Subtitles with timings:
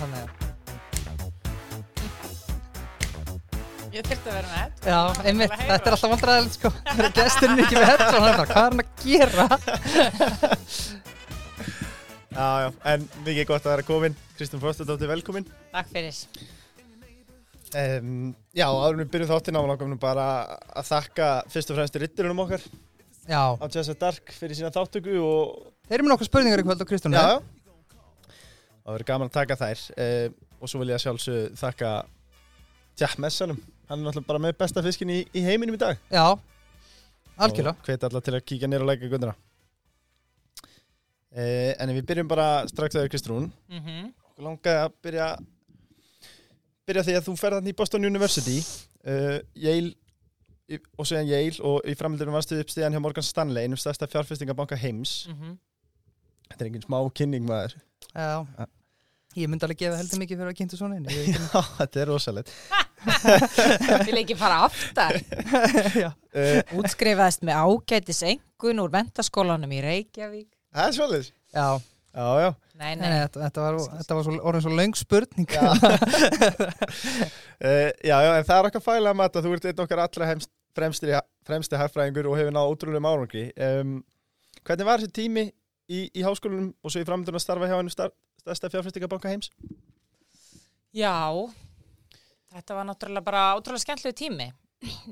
[0.00, 0.20] þannig.
[0.20, 0.48] Að
[3.90, 4.86] Ég þurfti að vera með þetta.
[4.86, 6.70] Já, einmitt, þetta er alltaf vandræðilegt sko.
[7.16, 9.46] Gesturinn er ekki með headphone, hann er bara, hvað er hann að gera?
[12.30, 14.14] Já, já, en mikið gott að vera komin.
[14.38, 15.48] Kristján Fostadóttir, velkomin.
[15.74, 16.14] Takk fyrir.
[17.74, 18.12] um,
[18.54, 20.26] Já, áður en við byrjum þáttinn á langum bara
[20.70, 22.62] að þakka fyrst og fremst ritturunum okkar.
[23.26, 25.58] Já, á Jazza Dark fyrir sína þáttöku og
[25.90, 27.42] þeir eru með nokkuð spurningar í kvöld á Kristjánu Já, já.
[28.90, 29.82] Það verður gaman að taka þær.
[29.94, 31.90] Uh, og svo vil ég að sjálfsög þakka
[32.98, 33.58] Jack Messanum.
[33.86, 36.00] Hann er náttúrulega bara með besta fiskin í, í heiminum í dag.
[36.10, 36.24] Já,
[37.38, 37.76] algjörlega.
[37.78, 39.34] Og hveti alla til að kíkja nýra og læka gundina
[41.30, 43.46] uh, En ef við byrjum bara strax að þau Kristrún.
[43.70, 44.10] Mm -hmm.
[44.32, 45.28] okkur langaði að byrja
[46.90, 48.58] byrja því að þú ferð hann í Boston University.
[49.06, 49.94] Uh, Yale
[50.98, 54.74] og séðan Yale og í framhaldinu varstu upp stíðan hjá Morgan Stanley einum stærsta fjárfestingabanka
[54.74, 55.28] heims.
[55.30, 55.58] Mhm.
[56.50, 57.78] Þetta er engin smá kynning maður.
[58.10, 58.66] Já.
[59.38, 62.50] Ég myndi alveg gefa heldur mikið fyrir að kynntu svona inn Já, þetta er rosalegt.
[64.08, 65.20] Vil ekki fara aftar.
[65.20, 70.48] uh, Útskrifaðist með ágætis engun úr mentaskólanum í Reykjavík.
[70.74, 71.68] Það er svolítið já,
[72.10, 72.50] Já, já.
[72.80, 73.18] Nei, nei, nei.
[73.22, 75.50] þetta, þetta var, þetta var svo, orðin svo löng spurning.
[75.52, 75.68] Já.
[77.60, 80.28] uh, já, já, en það er okkar fælega að mata þú ert einn okkar allra
[80.30, 81.12] heimst, fremsti,
[81.46, 83.44] fremsti hagfræðingur og hefur náð ótrúlega árangri.
[83.60, 83.98] Um,
[84.66, 85.44] Hvernig var þessi tími
[85.90, 88.10] í, í háskólanum og svo í framöndun að starfa hjá hennu star,
[88.40, 89.50] stærsta fjárfæstingabanka heims?
[90.96, 91.14] Já,
[92.54, 94.48] þetta var náttúrulega bara ótrúlega skemmtlegu tími.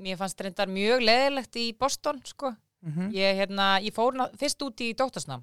[0.01, 2.55] Mér fannst reyndar mjög leðilegt í Boston, sko.
[2.83, 3.11] Mhm.
[3.13, 5.43] Ég, hérna, ég fór fyrst út í dóttasnám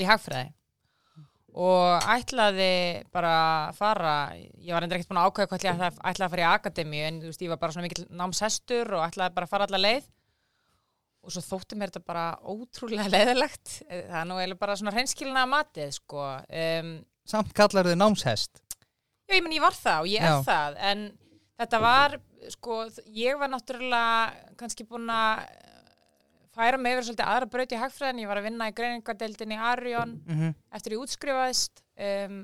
[0.00, 0.52] í hagfræði
[1.50, 3.32] og ætlaði bara
[3.70, 6.48] að fara, ég var endur ekkert búin að ákveða hvað ég ætlaði, að fara í
[6.50, 9.80] akademíu en veist, ég var bara svona mikill námshestur og ætlaði bara að fara alla
[9.82, 10.06] leið
[11.22, 15.46] og svo þótti mér þetta bara ótrúlega leðilegt það er nú eiginlega bara svona hreinskilina
[15.46, 16.92] matið sko um,
[17.30, 18.62] Samt kallar þau námshest
[19.28, 20.42] Já, ég menn ég var það og ég er Já.
[20.48, 21.02] það en
[21.60, 22.14] þetta var,
[22.56, 22.76] sko,
[23.14, 25.90] ég var náttúrulega kannski búin að eh,
[26.56, 30.16] færa mig yfir svolítið aðra braut í hagfræðin, ég var að vinna í greiningadeildinni Arion
[30.24, 30.54] mm -hmm.
[30.72, 32.40] eftir ég útskrifaðist um,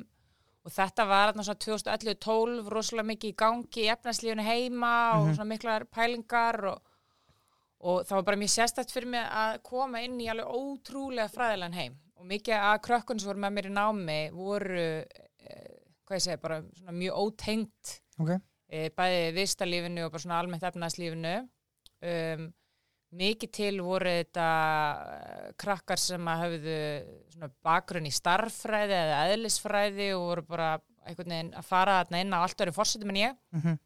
[0.67, 5.35] og þetta var þarna svona 2011-12 rosalega mikið í gangi í efnarslífunu heima og Mhm.
[5.37, 6.83] svona miklar pælingar og,
[7.87, 11.79] og það var bara mjög sérstætt fyrir mig að koma inn í alveg ótrúlega fræðilegan
[11.79, 11.97] heim.
[12.17, 15.73] Og mikið að krökkun sem voru með mér í námi voru eh,
[16.07, 18.31] hvað ég segi, bara svona mjög ótengt Ok,
[18.73, 21.35] e, bæði vistalífinu og bara svona almennt efnagslífinu
[22.09, 22.47] um,
[23.17, 24.47] mikið til voru þetta
[25.13, 26.57] eh, krakkar sem að
[27.35, 30.71] svona bakgrunn í starffræði eða eðlisfræði og voru bara
[31.07, 33.37] einhvern veginn að fara inn á allt öru fórsetum en ég.
[33.55, 33.79] Mhm.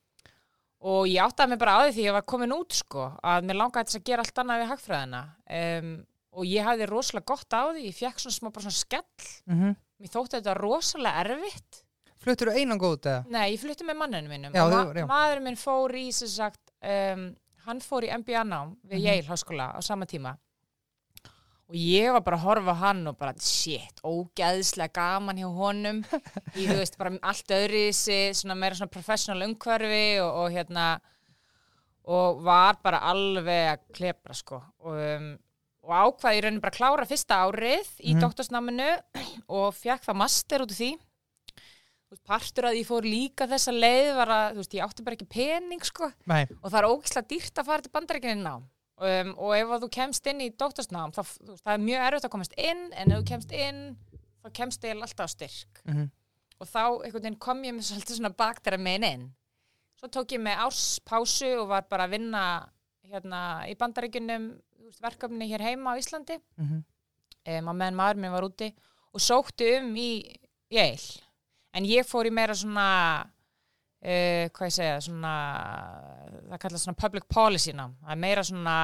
[0.81, 3.59] Og ég áttaði mig bara á því því ég var komin út sko að mér
[3.61, 5.21] langaði þess að gera allt annað við hagfræðina
[5.61, 5.91] um,
[6.33, 9.77] og ég hafði rosalega gott á því ég fekk svona smá bara svona skell mm
[10.01, 11.83] mér þótti þetta rosalega erfitt
[12.21, 13.25] Fluttur þú einan góð eða?
[13.33, 15.05] Nei, ég flutti með manninu mínum Já, þú- já.
[15.09, 17.23] maðurinn minn fór í sem sagt, um,
[17.67, 19.05] hann fór í MBA-nám við Mhm.
[19.05, 20.35] Yale háskóla á sama tíma
[21.71, 26.01] og ég var bara að horfa á hann og bara shit, ógeðslega gaman hjá honum.
[26.59, 30.89] Í þú veist bara allt öðru svona meira svona professional umhverfi og, og hérna
[32.11, 34.59] og var bara alveg að klepra sko.
[34.83, 35.29] Og, um,
[35.87, 38.21] og ákvaði í rauninni bara að klára fyrsta árið í Mhm.
[38.25, 38.91] doktorsnáminu
[39.49, 40.91] og fekk það master út af því.
[42.27, 45.29] Partur að ég fór líka þessa leið var að, þú veist, ég átti bara ekki
[45.31, 46.09] pening sko.
[46.27, 48.65] Nei, og það er ógislega dýrt að fara til bandarækinin nám
[49.01, 52.33] um, og ef að þú kemst inn í þú veist, það er mjög erfitt að
[52.37, 53.85] komast inn en ef þú kemst inn,
[54.45, 55.85] þá kemst þið alltaf styrk.
[55.85, 56.09] Mm
[56.61, 56.83] og þá
[57.41, 59.27] kom ég með svolítið svona baktera megin inn.
[60.01, 62.45] Svo tók ég með árspásu og var bara að vinna
[63.11, 64.53] hérna í bandarækjunum
[65.01, 66.39] verkefni hér heima á Íslandi.
[66.67, 66.81] -hmm.
[67.59, 68.73] um, á meðan maður minn var úti
[69.13, 70.37] og sótti um í
[70.71, 71.21] Yale.
[71.73, 73.27] En ég fór í meira svona
[74.01, 75.37] uh, hvað ég segja svona,
[76.51, 78.77] það kallast svona public policy nám, það er meira svona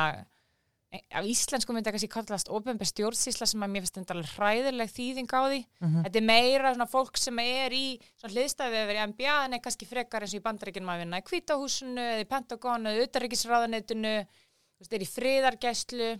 [0.92, 4.32] e, af íslensku myndi að kannski kallast ofenbæð stjórnsýsla sem að mér finnst þetta alveg
[4.36, 5.60] hræðileg þýðing á því.
[5.80, 6.00] Mhm.
[6.06, 7.86] þetta er meira svona fólk sem er í
[8.20, 11.22] svona hliðstæði við í MBA en er kannski frekar eins og í bandaríkjunum að vinna
[11.22, 13.04] í kvítahúsinu eða í Pentagonu eða
[14.78, 16.10] veist, er í friðargæslu.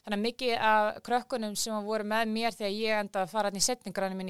[0.00, 3.60] Þannig að mikið af krökkunum sem voru með mér þegar ég endaði að fara hann
[3.60, 4.22] í setningarannum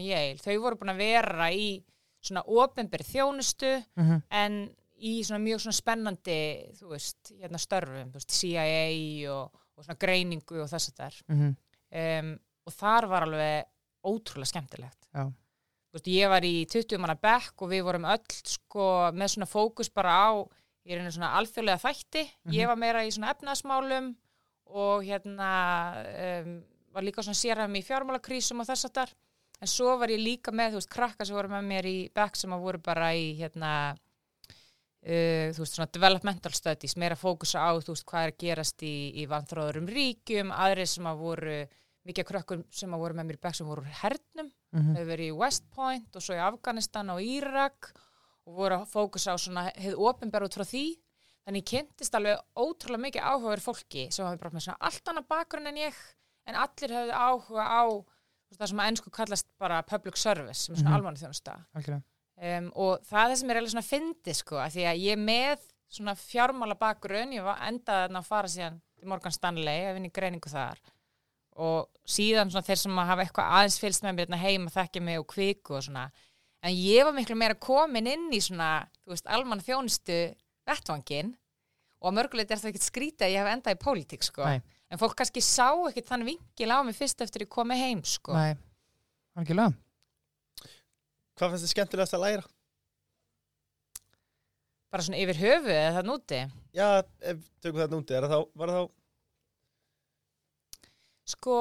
[2.23, 4.23] svona ofenbæri þjónustu Mhm.
[4.31, 4.71] en
[5.01, 6.39] í svona mjög svona spennandi
[6.77, 11.57] þú veist, hérna störfum, veist, CIA og, og svona greiningu og þess að það Mhm.
[11.93, 13.65] um, og þar var alveg
[14.05, 15.25] ótrúlega skemmtilegt Já.
[15.91, 19.49] Þú veist, ég var í 20 manna bekk og við vorum öll sko með svona
[19.51, 20.31] fókus bara á
[20.87, 24.15] ég er einu svona alþjóðlega þætti ég var meira í svona efnaðsmálum
[24.67, 26.63] og hérna um,
[26.93, 29.11] var líka svona séram í fjármálakrísum og þess að þar
[29.61, 32.37] en svo var ég líka með, þú veist, krakka sem voru með mér í bekk
[32.41, 37.71] sem að voru bara í hérna uh, þú veist, svona developmental studies, meira fókusa á,
[37.81, 41.59] þú veist, hvað er að gerast í, í vanþróðurum ríkjum, aðri sem að voru
[42.09, 44.93] mikið krökkur sem að voru með mér í bekk sem voru hernum, Mhm.
[44.95, 47.89] þau verið í West Point og svo í Afganistan og Írak
[48.47, 50.83] og voru að fókusa á svona hefð opinber út frá því
[51.45, 55.67] þannig kynntist alveg ótrúlega mikið áhugaður fólki sem hafi bara með svona allt annað bakgrunn
[55.67, 55.99] en ég
[56.47, 57.83] en allir hefði áhuga á
[58.59, 62.03] það sem að ennsku kallast bara public service sem er svona mm almanna þjónusta Algjörlega.
[62.59, 65.19] um, og það er það sem er eiginlega svona fyndi sko, að því að ég
[65.19, 69.97] er með svona fjármála bakgrunn, ég endaði þarna að fara síðan til Morgan Stanley að
[69.99, 70.81] vinna í greiningu þar.
[71.61, 75.03] Og síðan svona þeir sem að hafa eitthvað aðeins fylgst með mér hérna heima þekkja
[75.03, 76.05] mig og kviku og svona.
[76.63, 80.19] En ég var miklu meira komin inn í svona, þú veist, almanna þjónustu
[80.69, 81.35] vettvangin
[82.01, 84.61] og mörgulegt er það ekkert skrítið að ég hef endað í pólitík sko, Nei.
[84.91, 88.35] En fólk kannski sá ekkert þann vingil á mig fyrst eftir ég komið heim sko.
[88.37, 88.57] Nei,
[89.39, 89.77] algjörlega.
[91.39, 92.49] Hvað finnst þið skemmtilegast að læra?
[94.91, 96.41] bara svona yfir höfu eða það núti
[96.75, 96.87] Já,
[97.23, 98.97] ef tökum þetta núti, er það þá, var það þá
[101.31, 101.57] Sko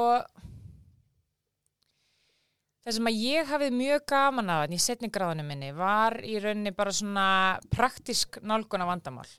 [2.79, 6.73] það sem að ég hafið mjög gaman af í setni gráðinu minni var í rauninni
[6.73, 7.27] bara svona
[7.69, 9.29] praktisk nálgun af vandamál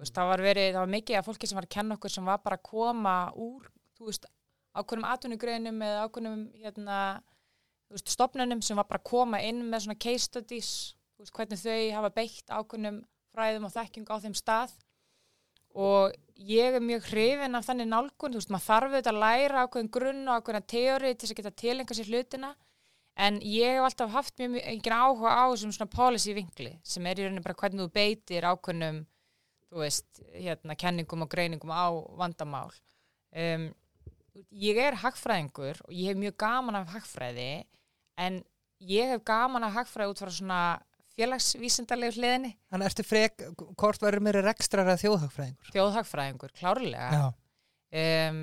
[0.00, 2.24] veist, það var verið, það var mikið af fólki sem var að kenna okkur sem
[2.30, 3.68] var bara að koma úr
[4.00, 4.26] veist,
[4.74, 6.98] ákveðnum atvinnugreinum eða ákveðnum hérna,
[8.02, 10.70] stopnunum sem var bara að koma inn með svona case studies
[11.20, 13.04] veist, hvernig þau hafa beitt ákveðnum
[13.34, 14.74] fræðum og þekkingu á þeim stað.
[15.74, 19.64] Og ég er mjög hrifin af þannig nálgun, þú veist, maður þarf auðvitað að læra
[19.64, 22.52] ákveðin grunn og ákveðina teori til þess að geta tilenga sér hlutina.
[23.14, 27.06] En ég hef alltaf haft mjög mjög- engin áhuga á þessum svona policy vinkli sem
[27.06, 29.04] er í rauninni bara hvernig þú beitir ákveðnum
[29.80, 32.70] veist, hérna, kenningum og greiningum á vandamál
[33.34, 33.68] um,
[34.50, 37.64] ég er hagfræðingur og ég hef mjög gaman af hagfræði
[38.18, 38.42] en
[38.80, 40.60] ég hef gaman af hagfræði út frá svona
[41.14, 43.44] félagsvísindalegu hliðinni Þannig ertu frek,
[43.78, 45.70] hvort verður meiri rekstrar eða þjóðhagfræðingur?
[45.76, 48.42] þjóðhagfræðingur, klárlega um,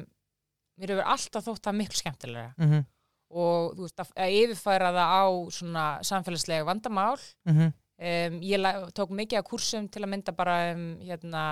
[0.79, 2.85] mér hefur alltaf þótt það miklu skemmtilega Mm -hmm.
[3.31, 7.73] og þú veist að yfirfæra það á svona samfélagslega vandamál Mm -hmm.
[8.01, 8.67] Um, ég
[8.97, 11.45] tók mikið af kursum til að mynda bara um hérna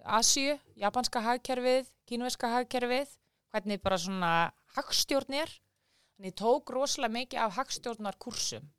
[0.00, 3.10] Asíu, japanska hagkerfið kínuveska hagkerfið
[3.52, 4.32] hvernig bara svona
[4.76, 5.50] hagstjórn er.
[6.16, 8.70] Þannig tók rosalega mikið af hagstjórnar kursum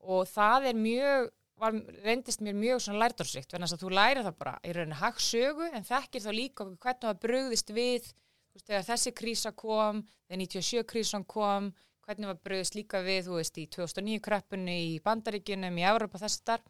[0.00, 1.28] og það er mjög
[1.60, 5.68] var, reyndist mér mjög svona lærdorsrikt þannig að þú lærir það bara í rauninni hagsögu
[5.68, 10.42] en þekkir þá líka hvernig það brugðist við þú veist, þegar þessi krísa kom þegar
[10.44, 11.70] 97 krísan kom
[12.10, 16.44] hvernig var brugðist líka við þú veist, í 2009 kreppunni í bandaríkjunum í Európa þess
[16.50, 16.66] þar.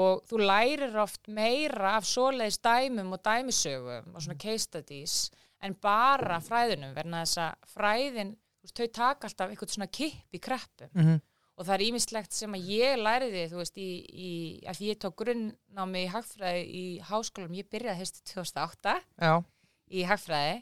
[0.00, 5.16] Og þú lærir oft meira af svoleiðis dæmum og dæmisögum og svona case studies
[5.60, 10.38] en bara fræðunum verna þess að fræðin, þú veist, þau taka alltaf eitthvað svona kipp
[10.38, 11.20] í kreppu Mm
[11.60, 14.30] og það er ímislegt sem að ég læriði þú veist, í, í,
[14.70, 19.34] að ég tók grunnnámi í hagfræði í háskólum, ég byrjaði hefstu 2008 Já.
[19.92, 20.54] í hagfræði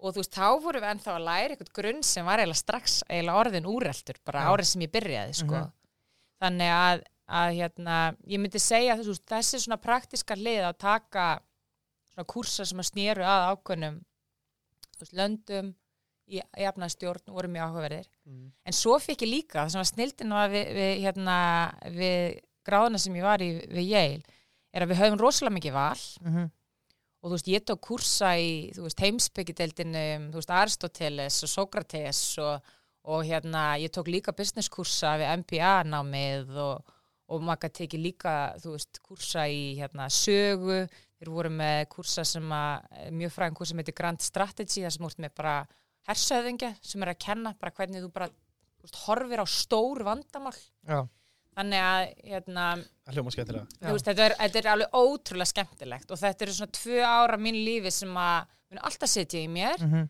[0.00, 2.98] og þú veist, þá vorum við ennþá að læra eitthvað grunn sem var eiginlega strax
[3.08, 4.50] eiginlega orðin úreltur, bara Já.
[4.54, 5.60] árið sem ég byrjaði sko.
[5.60, 5.72] Mhm.
[6.40, 7.02] þannig að,
[7.40, 11.26] að hérna, ég myndi segja veist, þessi svona praktiska lið að taka
[12.14, 13.98] svona kursa sem að snýru að ákveðnum
[14.96, 15.74] þú veist, löndum
[16.30, 18.52] í efnaðstjórn voru mjög áhugaverðir Mm.
[18.64, 21.36] en svo fikk ég líka, það sem var snildin við, við, hérna,
[21.90, 24.22] við gráðuna sem ég var í við Yale
[24.72, 26.50] er að við höfum rosalega mikið val Mm
[27.20, 32.22] og þú veist, ég tók kursa í þú veist, heimsbyggjadeildinum, þú veist, Aristoteles og Sókrates
[32.40, 32.72] og,
[33.12, 36.96] og hérna, ég tók líka business kursa við MBA námið og,
[37.30, 40.82] og maður gæti tekið líka, þú veist, kursa í hérna sögu,
[41.20, 42.88] þeir voru með kursa sem að,
[43.20, 45.56] mjög fræðin kursa sem heitir Grand Strategy, það sem voru með bara
[46.08, 50.56] hersöðingja sem er að kenna bara hvernig þú bara þú veist, horfir á stór vandamál
[50.56, 51.04] Já.
[51.60, 52.68] Þannig að hérna,
[53.06, 53.78] Það hljóma skemmtilega.
[53.80, 57.38] Þú veist, þetta, er, þetta er alveg ótrúlega skemmtilegt og þetta eru svona tvö ára
[57.40, 59.78] mín lífi sem að mun alltaf setja í mér.
[59.84, 60.08] Mm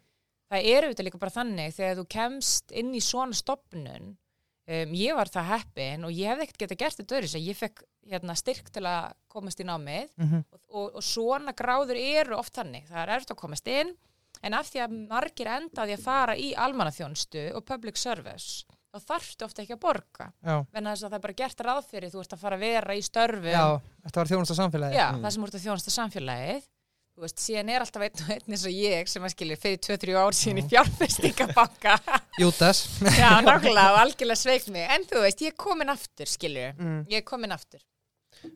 [0.50, 5.16] það er auðvitað líka bara þannig þegar þú kemst inn í svona stopnun um, ég
[5.18, 8.70] var það heppin og ég hefði ekkert getað gert þetta öðru ég fekk hérna, styrk
[8.74, 10.44] til að komast í námið -hmm.
[10.50, 13.94] og, og, og svona gráður eru oft þannig, það er eftir að komast inn
[14.42, 18.64] en af því að margir enda á því að fara í almannaþjónstu og public service
[18.90, 20.26] þá þarftu ofta ekki að borga
[20.74, 22.94] venna þess að það er bara gert ráð fyrir þú ert að fara að vera
[22.98, 23.64] í störfum Já,
[24.04, 24.94] þetta var þjónust á samfélagi.
[24.98, 25.22] Já, Mm.
[25.24, 26.62] það sem úr þetta þjónasta samfélagið
[27.10, 29.78] þú veist, síðan er alltaf einn og einn eins og ég sem að skilja fyrir
[29.84, 31.96] 2-3 ár síðan í fjárfestingabanka
[32.40, 32.80] Jútas.
[33.18, 37.02] Já, nákvæmlega og algjörlega sveik mig en þú veist, ég er komin aftur, skilju Mm.
[37.10, 37.80] ég er komin aftur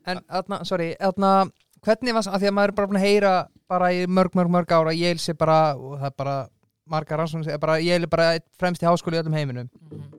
[0.06, 1.44] En, atna, sorry, atna,
[1.84, 3.32] hvernig var, af því að maður er bara búin að heyra
[3.68, 6.36] bara í mörg, mörg, mörg ára, ég sé bara, og það er bara
[6.86, 10.13] margar rannsóknir ég er bara fremst í háskóli í öllum heiminum Mhm.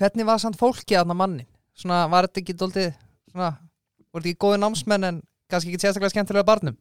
[0.00, 2.92] Hvernig var samt fólki aðna mannin svona, var þetta ekki dóltið
[3.30, 3.50] svona,
[4.10, 6.78] voru þetta ekki góði námsmenn en kannski ekki sérstaklega skemmtilega barnum?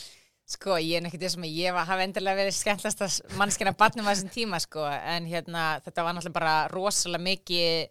[0.48, 4.12] Sko, ég er nekkit þessum að ég var, hafa endilega verið skemmtlasta mannskina barnum á
[4.14, 7.90] þessum tíma, sko, en hérna, þetta var náttúrulega bara rosalega mikið,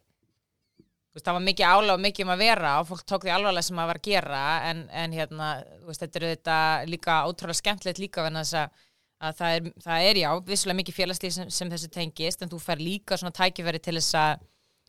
[0.80, 3.34] þú veist, það var mikið ála og mikið um að vera og fólk tók því
[3.34, 5.50] alvarlega sem að var að gera, en, en hérna,
[5.82, 6.56] þú veist, þetta er þetta
[6.94, 8.88] líka ótrúlega skemmtilegt líka venna þess að
[9.30, 12.58] að það er, það er já, vissulega mikið félagslíf sem, sem þessu tengist, en þú
[12.62, 14.44] fær líka svona tækifæri til þess að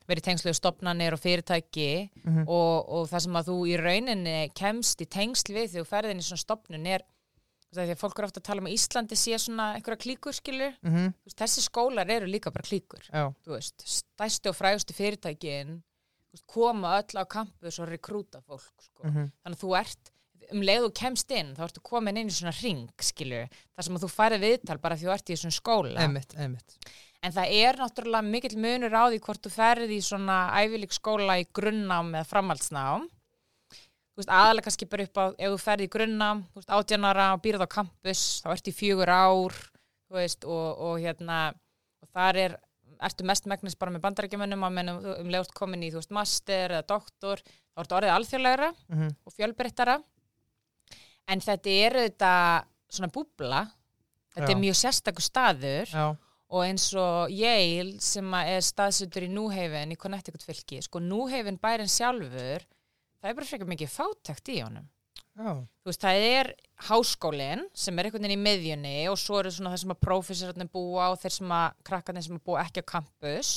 [0.07, 2.45] verið tengslegu stopnarnir og fyrirtæki Mhm.
[2.47, 6.21] og, og það sem að þú í rauninni kemst í tengsl við þegar þú ferðin
[6.21, 7.03] í svona stopnun er
[7.75, 10.71] því að fólk er ofta að tala um að Íslandi sé svona einhverja klíkur skilur
[10.81, 11.13] mm -hmm.
[11.25, 15.83] veist, þessi skólar eru líka bara klíkur Já, þú veist, stæstu og frægustu fyrirtækin
[16.31, 19.03] veist, koma öll á kampus og rekrúta fólk sko.
[19.03, 20.11] mhm, þannig að þú ert
[20.53, 23.97] um leið þú kemst inn þá ertu komin inn í svona ring skilur, þar sem
[23.97, 26.77] að þú færið viðtal bara því þú ert í svona skóla einmitt, einmitt
[27.25, 31.39] En það er náttúrulega mikill munur á því hvort þú ferð í svona ævileg skóla
[31.41, 33.07] í grunnnám eða framhaldsnám.
[33.73, 35.89] Þú veist, aðalega kannski bara upp á, ef þú ferð í
[36.57, 39.57] veist, átjanara og býrð á campus, þá ertu í fjögur ár,
[40.13, 41.39] veist, og, og hérna,
[42.01, 42.57] og þar er,
[43.05, 46.73] ertu mest megnis bara með bandarækjumönnum að mennum um leiðast komin í, þú veist, master
[46.77, 49.99] eða doktor, þá ertu orðið alþjóðlegra mm og fjölbreyttara.
[51.27, 52.67] En þetta er auðvitað
[52.97, 53.65] svona búbla,
[54.35, 54.55] þetta Já.
[54.55, 55.91] er mjög sérstakur staður.
[55.91, 56.07] Já,
[56.47, 61.91] og eins og Yale sem er staðsutur í Haven í Connecticut fylki, sko Haven bærin
[61.91, 62.63] sjálfur,
[63.19, 64.87] það er bara frekar mikið fátækt í honum.
[65.85, 66.47] veist, það er
[66.87, 70.69] háskólinn sem er einhvern veginn í miðjunni og svo eru svona þeir sem að prófessorarnir
[70.73, 73.51] búa og þeir sem að krakkarnir sem að búa ekki á campus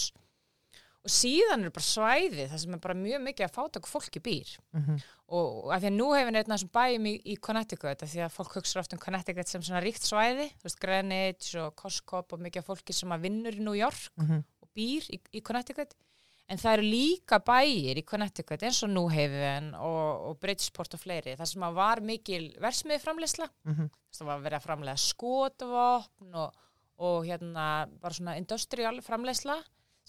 [1.01, 4.51] og síðan eru bara svæði það sem er bara mjög mikið að fátæku fólki býr.
[4.77, 4.99] Mhm,
[5.31, 8.23] og og af því að er einn af þessum bæjum í, í Connecticut af því
[8.27, 12.35] að fólk hugsa oft um Connecticut sem svona ríkt svæði, þú veist, Greenwich og Coscop
[12.35, 15.41] og mikið af fólki sem að vinnur í New York mhm, og býr í, í
[15.41, 15.97] Connecticut.
[16.51, 21.01] En það eru líka bæir í Connecticut eins og New Haven og, og Bridgeport og
[21.01, 26.41] fleiri, það sem að var mikil versmiði framleysla, mhm, það var verið að framlega skotvopn
[26.43, 26.65] og,
[27.07, 27.67] og hérna
[28.03, 29.61] bara svona industrial framleysla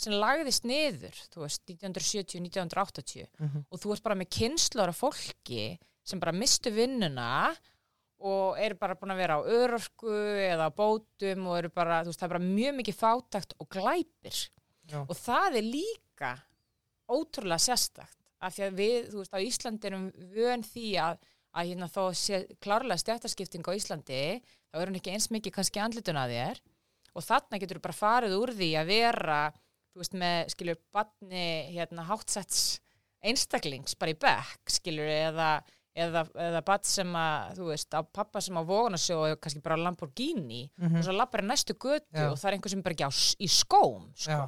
[0.02, 5.66] sem lagðist niður, þú veist, 1970-1980 mhm, og þú ert bara með kynnslur af fólki
[6.04, 7.52] sem bara mistu vinnuna
[8.22, 10.14] og eru bara búin að vera á örorku
[10.46, 13.70] eða á bótum og eru bara, þú veist, það er bara mjög mikið fátækt og
[13.74, 14.42] glæpir.
[14.92, 15.04] Já.
[15.06, 16.32] og það er líka
[17.12, 21.20] ótrúlega sérstakt af því að við, þú veist, á Íslandi erum vön því að,
[21.54, 25.84] að hérna þó sé klárlega stjættaskipting á Íslandi þá er hún ekki eins mikið kannski
[25.84, 26.62] andlitun að þér.
[27.12, 29.40] Og þarna getur þú bara farið úr því að vera,
[29.92, 31.46] þú veist, með skilur, badni,
[31.76, 32.80] hérna, hátsetts
[33.22, 35.52] einstaklings bara í bekk, skilur, eða
[35.98, 39.80] eða, eða bad sem að, þú veist, á pappa sem á Vogunasjó og kannski bara
[39.80, 42.30] Lamborghini mhm, og svo lappar í næstu götu Já.
[42.32, 43.12] og það er einhver sem bara ekki á,
[43.44, 44.42] í skóm, sko.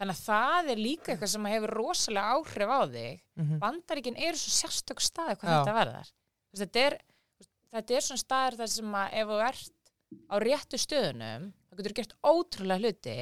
[0.00, 3.18] Þannig að það er líka eitthvað sem hefur rosalega áhrif á þig.
[3.36, 5.58] mhm, Bandaríkin eru svo sérstök staði hvað Já.
[5.58, 6.12] þetta verðar.
[6.14, 9.40] Þú veist, Þetta er, þú veist, þetta er svona staðir þar sem að ef þú
[9.50, 9.92] ert
[10.30, 13.18] á réttu stöðunum, þá getur þú gert ótrúlega hluti.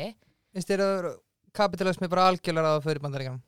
[0.55, 1.09] Finnst þér að
[1.59, 3.43] kapitalismi bara algjörlega að fyrir bandaríkjanum?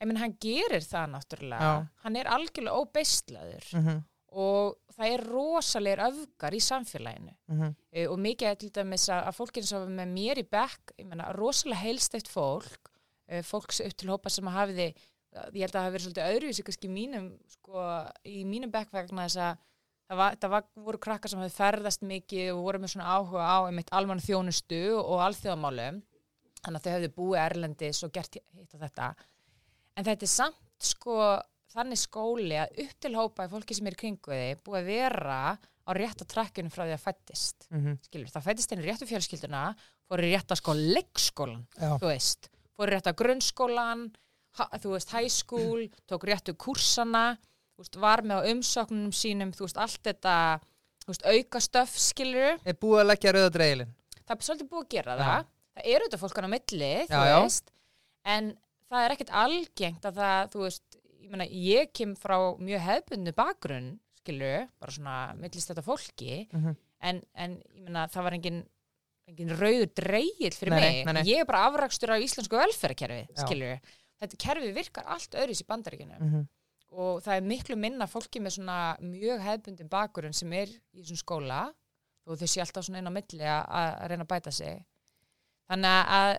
[0.00, 1.66] Ég menn, hann gerir það náttúrulega.
[1.66, 1.88] Já.
[2.06, 3.98] Hann er algjörlega óbeistlaður Mhm,
[4.32, 7.34] og það er rosalegir öfgar í samfélaginu.
[7.50, 10.46] mhm, Eh, og mikið er til dæmis að, að fólkin sem var með mér í
[10.48, 12.90] bekk, ég menna rosalega heilstætt fólk,
[13.30, 14.94] uh, fólk upp til hópa sem að hafiði,
[15.54, 17.82] ég held að það hafi verið svolítið öðruvísi kannski mínum, sko,
[18.26, 19.58] í mínum bekk vegna þess að
[20.10, 23.44] það, var, það var, voru krakkar sem hafi ferðast mikið og voru með svona áhuga
[23.46, 26.00] á einmitt almann þjónustu og alþjóðamálum,
[26.64, 29.10] þannig að þau hefðu búið erlendis og gert hitt og þetta.
[29.96, 31.16] En þetta er samt, sko,
[31.74, 34.88] þannig skóli að upp til hópa í fólki sem er í kringu þig búið að
[34.90, 35.40] vera
[35.90, 39.62] á rétta trakkinu frá því að fættist mhm, skilur, það fættist í réttu fjölskylduna
[40.10, 41.94] fór í rétta sko leikskólan Já.
[41.98, 44.04] þú veist, fór í rétta grunnskólan
[44.82, 47.24] þú veist, high school tók réttu kursana
[47.80, 50.34] veist, var með á umsóknunum sínum þú veist, allt þetta
[51.08, 53.94] veist, auka stöf, skilur Er búið að leggja rauða dreigilin?
[54.26, 55.22] það er svolítið búið að gera Já.
[55.24, 57.38] það það eru þetta fólkan á milli, þú Já, já.
[57.44, 57.70] veist
[58.24, 58.50] en
[58.90, 63.32] það er ekkert algengt að það, þú veist, ég meina ég kem frá mjög hefbundu
[63.36, 66.76] bakgrunn skilur, bara svona millist þetta fólki Mhm.
[67.00, 68.58] en, en ég meina það var engin,
[69.30, 71.22] engin rauður dreigill fyrir Nei, mig, nei, nei.
[71.24, 73.46] ég er bara afrakstur af íslensku velferðarkerfi, Já.
[73.46, 73.80] skilur
[74.20, 76.48] þetta kerfi virkar allt öðris í bandaríkinu Mhm,
[76.92, 81.16] og það er miklu minna fólki með svona mjög hefbundin bakgrunn sem er í þessum
[81.22, 81.72] skóla
[82.26, 84.84] og þau sé alltaf svona inn á milli að, að reyna að bæta sig
[85.70, 86.30] þannig að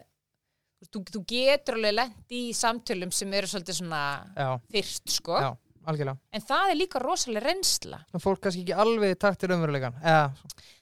[0.91, 4.03] þú, þú getur alveg lent í samtölum sem eru svolítið svona
[4.35, 5.37] Já, þyrst sko.
[5.41, 5.51] Já.
[5.91, 6.17] algjörlega.
[6.37, 7.99] En það er líka rosalega reynsla.
[8.11, 10.27] Svona fólk kannski ekki alveg í takt til umveruleikan eða,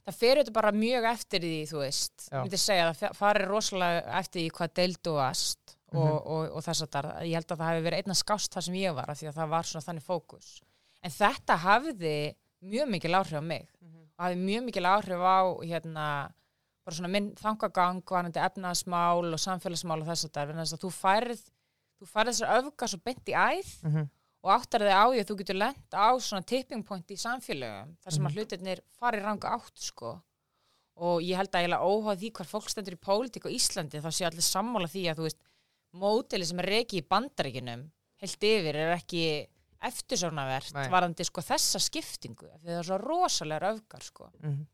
[0.10, 2.34] það fer auðvitað bara mjög eftir því þú veist, Já.
[2.36, 6.18] ég myndi segja að það farir rosalega eftir því hvað deild þú varst og, Mhm.
[6.34, 8.76] og, og þess að það ég held að það hefði verið einna skást þar sem
[8.78, 10.50] ég var af því að það var svona þannig fókus.
[11.02, 12.16] En þetta hafði
[12.62, 13.68] mjög mikil áhrif á mig.
[13.82, 16.06] Og hafði mjög mikil áhrif á hérna
[16.90, 20.92] bara svona minn þangagang varandi efnaðsmál og samfélagsmál og þess að það þess að þú
[21.00, 21.44] færð
[22.00, 24.10] þú færð þessar öfgar svo beint í æð Mhm.
[24.40, 27.90] og áttar þig á því að þú getur lent á svona tipping point í samfélögum
[28.04, 30.14] þar sem að hlutirnir fari ranga átt sko
[31.00, 34.10] og ég held að eiginlega óháð því hvar fólk stendur í pólitík á Íslandi þá
[34.12, 35.42] sé allir sammála því að þú veist
[35.94, 37.86] mótili sem er reiki í bandaríkinum
[38.24, 39.22] heilt yfir er ekki
[39.90, 44.66] eftirsónavert varandi sko þessa skiptingu því það er svo rosalega öfgar sko Mhm.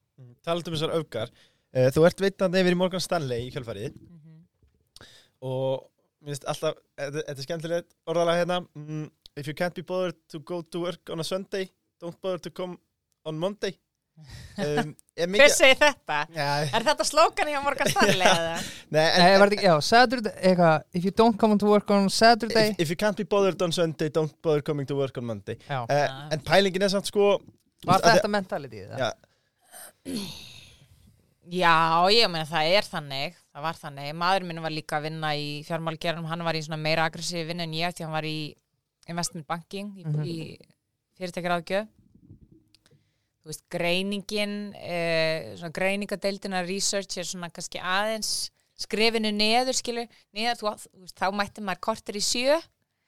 [0.45, 1.29] Talandi um þessar öfgar
[1.75, 3.97] uh, Þú ert veitandi yfir í Morgan Stanley í kjölfarið
[5.45, 5.85] og
[6.23, 10.39] mér finnst alltaf, þetta er skemmtilegt orðalega hérna mm, If you can't be bothered to
[10.39, 11.67] go to work on a Sunday
[12.01, 12.77] don't bother to come
[13.27, 13.75] on Monday
[14.57, 16.21] um, er Hver mikið segir þetta?
[16.37, 18.55] ja, Er þetta slókan hjá Morgan Stanley eða?
[18.95, 22.71] Nei, en, Nei, ekki, já, Saturday, eitthvað If you don't come to work on Saturday
[22.71, 25.59] if, if you can't be bothered on Sunday don't bother coming to work on Monday
[25.69, 25.85] uh.
[26.31, 27.35] En pælingin er samt sko
[27.85, 28.95] var þetta mentalityð?
[28.97, 29.11] Já,
[31.51, 35.33] Já, ég meina það er þannig það var þannig, maður minn var líka að vinna
[35.37, 38.37] í fjármálgerðum, hann var í svona meira aggressífi vinna en ég, því hann var í
[39.07, 40.25] investment banking, í, Mhm.
[40.25, 40.57] í
[41.19, 41.87] fyrirtækjaráðgjöf
[43.45, 50.07] þú veist, greiningin eh, svona greiningadeildina research er svona kannski aðeins skrefinu neður, skilur.
[50.35, 52.57] Neður, þú, þú veist, þá mætti maður kortir í sjö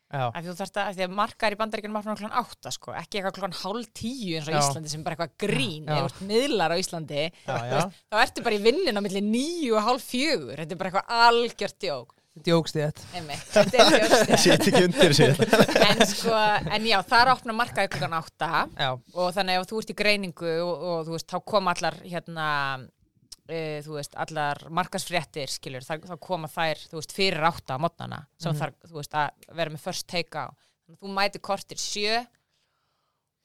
[0.08, 3.38] af því, þú þarft að, að margar í bandaríkjunum var klokkan átta sko, ekki eitthvað
[3.38, 4.60] klokkan hálf tíu eins og Já.
[4.62, 7.26] Íslandi sem bara eitthvað grín eða ert miðlar á Íslandi.
[7.28, 7.74] Já, já.
[7.74, 10.62] veist, þá ertu bara í vinnin á milli nýju og hálf fjögur.
[10.62, 12.14] Þetta er bara eitthvað algjört djók.
[12.46, 15.40] Djókst ég þetta einmitt, þetta djókstið Sitt ekki undir sér
[15.88, 16.36] en sko,
[16.76, 18.68] en já, þar opna markaði átta.
[18.78, 21.98] Já, og þannig ef þú ert í greiningu og, og þú veist, þá kom allar
[22.04, 22.52] hérna
[23.50, 28.26] e, þú veist, allar markasfréttir skilur, þá, koma þær þú veist, fyrir átta á mótnana
[28.40, 28.60] sem Mhm.
[28.60, 30.48] þarf, þú veist, að vera með first take á
[31.02, 32.26] þú mæti kortir sjö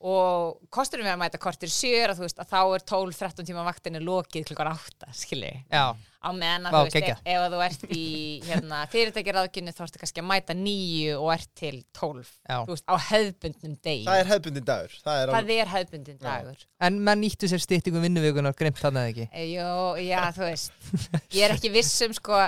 [0.02, 3.66] og kosturinn við að mæta kortir er að þú veist að þá er 12-13 tíma
[3.66, 7.20] vaktinni lokið klukkan átta, skilur já, á meðan að Vá, þú veist, geggjað.
[7.34, 8.06] ef, þú ert í
[8.48, 12.56] hérna, fyrirtækjaraðgjunni þá ertu kannski að mæta nýju og ert til 12 já.
[12.56, 14.08] Þú veist, á hefðbundnum degi.
[14.08, 14.98] Það er hefbundin dagur.
[15.06, 16.66] Það er alveg er hefðbundin dagur.
[16.82, 19.28] En menn nýttu sér styttingu vinnuvíkunar grimt þannig eða ekki?
[19.32, 19.70] E, Jó,
[20.02, 20.76] já, þú veist.
[21.32, 22.42] Ég er ekki viss um sko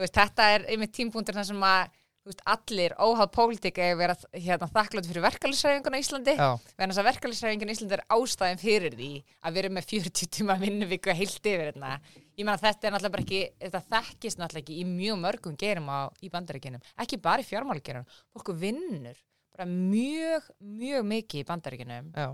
[0.00, 4.68] veist, þetta er einmitt tímpúntur þar sem að veist, allir óháð pólitík eða vera hérna,
[4.72, 9.10] þakkláttu fyrir verkefælisræfinguna í Íslandi Já, Þannig að verkefælisræfingin í Íslandi er ástæðin fyrir því
[9.44, 11.98] að vera með 40 tíma vinnuvíku heilt yfir hérna.
[12.34, 15.92] Ég meina þetta er náttúrulega bara ekki, þetta þekkist náttúrulega ekki í mjög mörgum gerum
[15.92, 16.82] á, í bandaríkinum.
[17.04, 18.08] Ekki bara í fjármálagerum.
[18.34, 19.20] Fólku vinnur
[19.54, 22.26] bara mjög, mjög mikið í bandaríkinum já,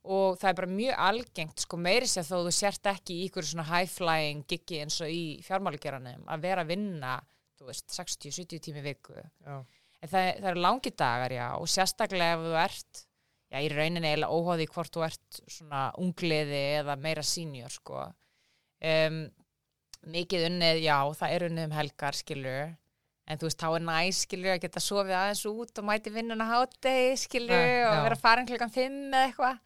[0.00, 3.48] og það er bara mjög algengt sko meiri sér þó þú sért ekki í ykkur
[3.48, 7.16] svona high-flying giggi eins og í fjármálageranum að vera að vinna,
[7.68, 9.60] 60-70 tími viku já
[10.00, 13.02] En það, það eru langi dagar, já, og sérstaklega ef þú ert,
[13.52, 18.06] já, í rauninni eiginlega óháði hvort þú ert svona ungliði eða meira senior, sko.
[18.80, 19.18] Um,
[20.08, 22.70] mikið unnið, já, það er unnið um helgar, skilur,
[23.28, 26.48] en þú veist, þá er næs, skilur, að geta sofið aðeins út og mæti vinnuna
[26.48, 29.60] hátegi, skilur, Já, og vera farin klukkan fimm eða eitthvað.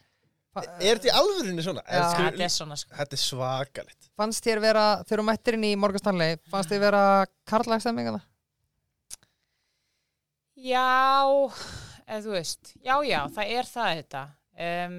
[0.55, 1.83] Er þetta í alvörinni svona?
[1.89, 2.05] Já.
[2.15, 2.95] Þetta er svona, sko.
[2.95, 6.85] þetta er svakalegt Fannst þér vera, þegar þú mættir inn í Morgan Stanley Fannst þér
[6.85, 7.03] vera
[7.51, 8.21] karlægstemming að
[10.65, 11.51] Já,
[12.07, 14.21] eða þú veist, já, já, það er það þetta.
[14.65, 14.99] Um,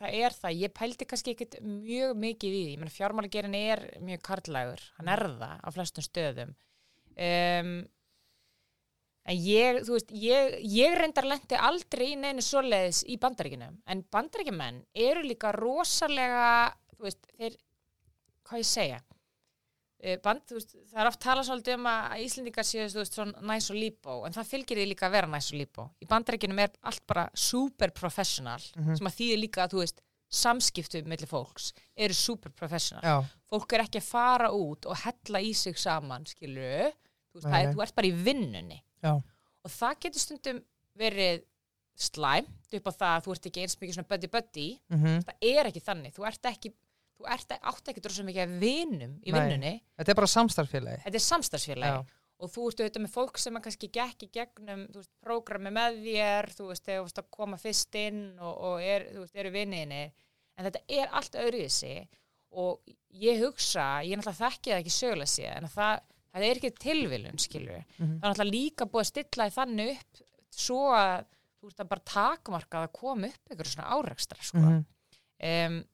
[0.00, 3.84] það er það, ég pældi kannski ekkert mjög mikið í því, ég menn fjármálagerin er
[4.02, 6.56] mjög karlægur, hann er það á flestum stöðum.
[7.14, 7.70] Um,
[9.24, 14.02] en ég, þú veist, ég, ég reyndar lendi aldrei í neinu svoleiðis í bandaríkinum, en
[14.12, 17.58] bandaríkjumenn eru líka rosalega, þú veist, þeir,
[18.48, 19.02] hvað ég segja,
[20.04, 23.14] Eh, band, þú veist, það er oft talað svolítið um að Íslendingar séu þú veist,
[23.16, 26.08] svona næs og líbó en það fylgir því líka að vera næs og líbó í
[26.10, 28.98] bandarækjunum er allt bara super professional Mhm.
[28.98, 33.00] sem að þýðir líka að þú veist samskiptu mellir fólks eru super professional.
[33.02, 36.92] Já, fólk er ekki að fara út og hella í sig saman skilu,
[37.32, 40.62] þú, veist, það þú ert bara í vinnunni já, og það getur stundum
[40.98, 41.44] verið
[41.94, 45.22] slæmt upp á það að þú ert ekki eins mikið svona buddy-buddy mhm.
[45.28, 46.72] Það er ekki þannig, þú ert ekki
[47.14, 49.74] þú ert, átt ekki drosa mikið af vinum í vinnunni.
[50.00, 53.56] Þetta er bara samstarfélagi þetta er samstagsfélagi Já, og þú ert auðvitað með fólk sem
[53.56, 54.82] að kannski gekk í gegnum
[55.22, 59.06] prógrami með þér þú veist, þegar þú veist að koma fyrst inn og, og er,
[59.14, 60.02] þú veist, eru vinniðinni
[60.54, 61.94] en þetta er allt öðruvísi.
[62.54, 66.60] Og ég hugsa, ég náttúrulega þekki það ekki sögulega sé, en að það, það er
[66.60, 68.18] ekki tilvilun, skilur Mhm.
[68.20, 71.24] það er náttúrulega líka búið að stilla því þannig upp svo að
[71.62, 74.58] þú ert að bara takmarka að koma upp ykkur svona árekstra sko.
[74.58, 74.84] Mhm.
[75.44, 75.84] um,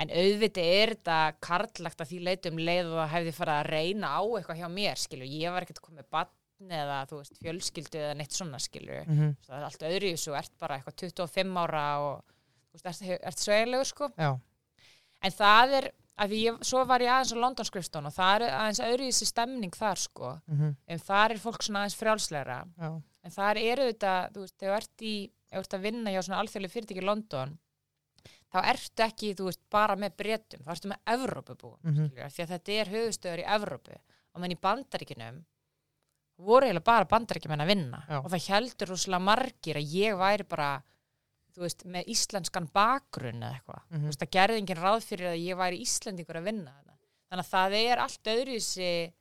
[0.00, 4.20] en auðvitað er þetta karlagt að því leitum leið og hefði farið að reyna á
[4.24, 8.32] eitthvað hjá mér skilur, ég var ekkert komið batn eða þú veist fjölskyldu eða neitt
[8.32, 9.36] svona skilur Mhm.
[9.46, 12.24] það er allt öðru í þessu, ert bara eitthvað 25 ára og
[12.72, 14.38] þú veist, ert, ert sveilegur sko Já,
[15.22, 18.34] en það er, að því ég, svo var ég aðeins á London skrifstón og það
[18.36, 20.32] er aðeins öðru í þessu stemning þar sko.
[20.50, 22.58] Mhm, en þar er fólk svona aðeins frjálslegra.
[22.78, 22.90] Já,
[23.24, 25.14] en þar eru þetta, þú veist, þegar þú ert í
[25.50, 27.58] ef þú ert að vinna hjá svona alþjóðlega fyrirtæki í London
[28.52, 32.04] þá ertu ekki, þú veist, bara með breytum, þá ertu með Evrópubú, Mhm.
[32.10, 33.96] mm því að þetta er höfustöður í Evrópu.
[34.34, 35.44] Og menn í bandaríkinum
[36.38, 38.18] voru eiginlega bara bandaríkjumenn að vinna Já.
[38.24, 40.82] og það heldur rosalega margir að ég væri bara
[41.54, 44.00] þú veist, með íslenskan bakgrunn eða eitthvað, Mhm.
[44.00, 46.86] þú veist, það gerði engin ráð fyrir að ég væri íslendingur að vinna þarna.
[47.30, 49.12] þannig að það er allt öðru þessi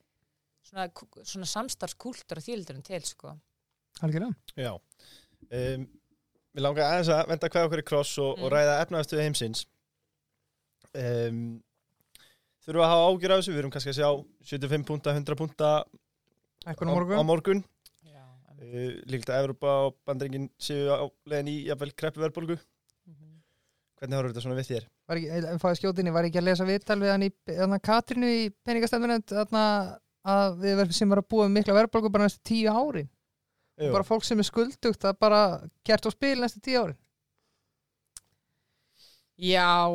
[0.70, 0.88] svona,
[1.24, 3.40] svona samstarfskúltur og þýldurum til, sko
[4.02, 4.72] algjörlega Já.
[5.52, 5.88] Um,
[6.56, 8.56] við langar aðeins að venda hvað okkur í kross og, og Mm.
[8.56, 9.66] ræða efnaðastuði heimsins.
[10.96, 11.62] Um,
[12.66, 14.10] þurfum að hafa ágjur af þessu, við erum kannski að sjá
[14.58, 15.70] 75 púnta, 100 púnta
[16.68, 17.64] Ekkun á morgun á morgun.
[18.60, 22.58] Uh, líkt að Evropa og bandringin séu á leiðin í jafnvel kreppu verðbólgu.
[23.08, 23.38] Mhm.
[24.00, 24.90] Hvernig horfður þetta svona við þér?
[25.10, 28.30] Var ekki, ef fáið skjótinni, var ekki að lesa viðtal við hann í hann Katrinu
[28.30, 29.34] í peningastefnunend
[30.28, 33.10] að við verðum sem var að búa um mikla verðbólgu bara næstu tíu árin
[33.80, 33.92] Jú.
[33.94, 35.42] bara fólk sem er skuldugt að bara
[35.88, 37.00] gert á spil næstu tíu árin
[39.40, 39.88] Já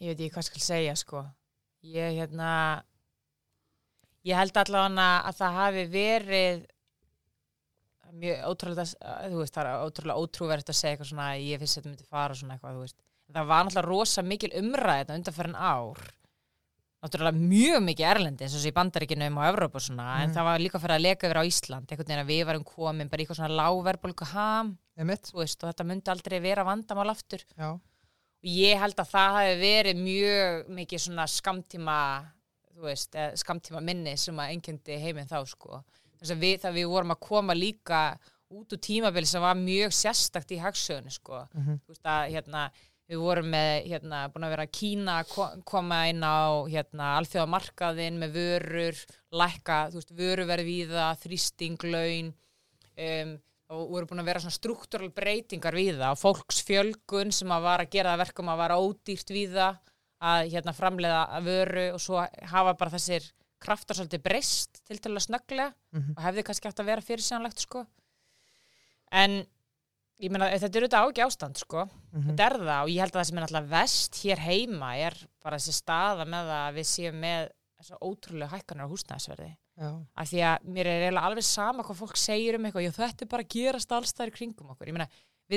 [0.00, 1.26] ég veit ekki hvað skal segja sko
[1.84, 2.52] ég hérna
[4.28, 6.64] ég held allavega að það hafi verið
[8.12, 8.84] mjög ótrúlega
[9.32, 12.08] þú veist, það er ótrúlega ótrúverið að segja eitthvað svona ég finnst að þetta myndi
[12.12, 12.98] fara og svona eitthvað, þú veist.
[13.32, 16.02] Það var náttúrulega rosa mikil umræð þetta undanferðin ár.
[17.02, 20.34] Náttúrulega mjög mikið erlendi eins og þessi í bandaríkinum og Evrópu og svona, en Mhm.
[20.36, 23.08] það var líka fyrir að leka yfir á Ísland, einhvern veginn að við varum komin
[23.08, 27.40] bara í eitthvað svona lágverbolgu ham þú veist, og þetta myndi aldrei vera vandamál aftur.
[27.58, 27.80] Já, og
[28.44, 31.98] ég held að það hafi verið mjög mikið svona skamtíma
[32.82, 35.82] þú veist, skamtíma minni sem að einkendi heiminn þá sko.
[36.18, 38.00] Þess að við, það við vorum að koma líka
[38.52, 41.44] út úr tímabili sem var mjög sérstakt í hagsögunni sko.
[41.54, 41.78] Mhm.
[41.86, 42.64] þú veist að hérna
[43.12, 48.18] við vorum með, hérna, búin að vera Kína að ko- koma inn á hérna, alþjóðamarkaðin
[48.22, 49.00] með vörur
[49.32, 52.30] lækka, þú veist, vöruverð víða þrýsting, laun
[52.98, 53.32] um,
[53.72, 57.80] og voru búin að vera svona struktúral breytingar við það og fólksfjölgun sem að var
[57.84, 59.78] að gera það verkum að vara ódýrt við það
[60.22, 62.20] að hérna, framleiða að vöru og svo
[62.52, 63.26] hafa bara þessir
[63.62, 66.14] kraftar svolítið breyst til til að snögglega Mhm.
[66.16, 67.86] og hefði kannski átt að vera fyrirsjónlegt sko.
[69.12, 69.42] En
[70.22, 71.84] ég meina þetta er auðvitað ági ástand sko.
[72.12, 72.28] Mhm.
[72.36, 75.14] þetta er það og ég held að það sem er náttúrulega vest hér heima er
[75.42, 77.50] bara þessi staða með að við séum með
[77.82, 79.56] þessar ótrúlega hækkanir á húsnæðisverði.
[80.16, 83.30] Af því að mér er alveg sama hvað fólk segir um eitthvað, já þetta er
[83.32, 85.08] bara að gerast allstæðir kringum okkur, ég meina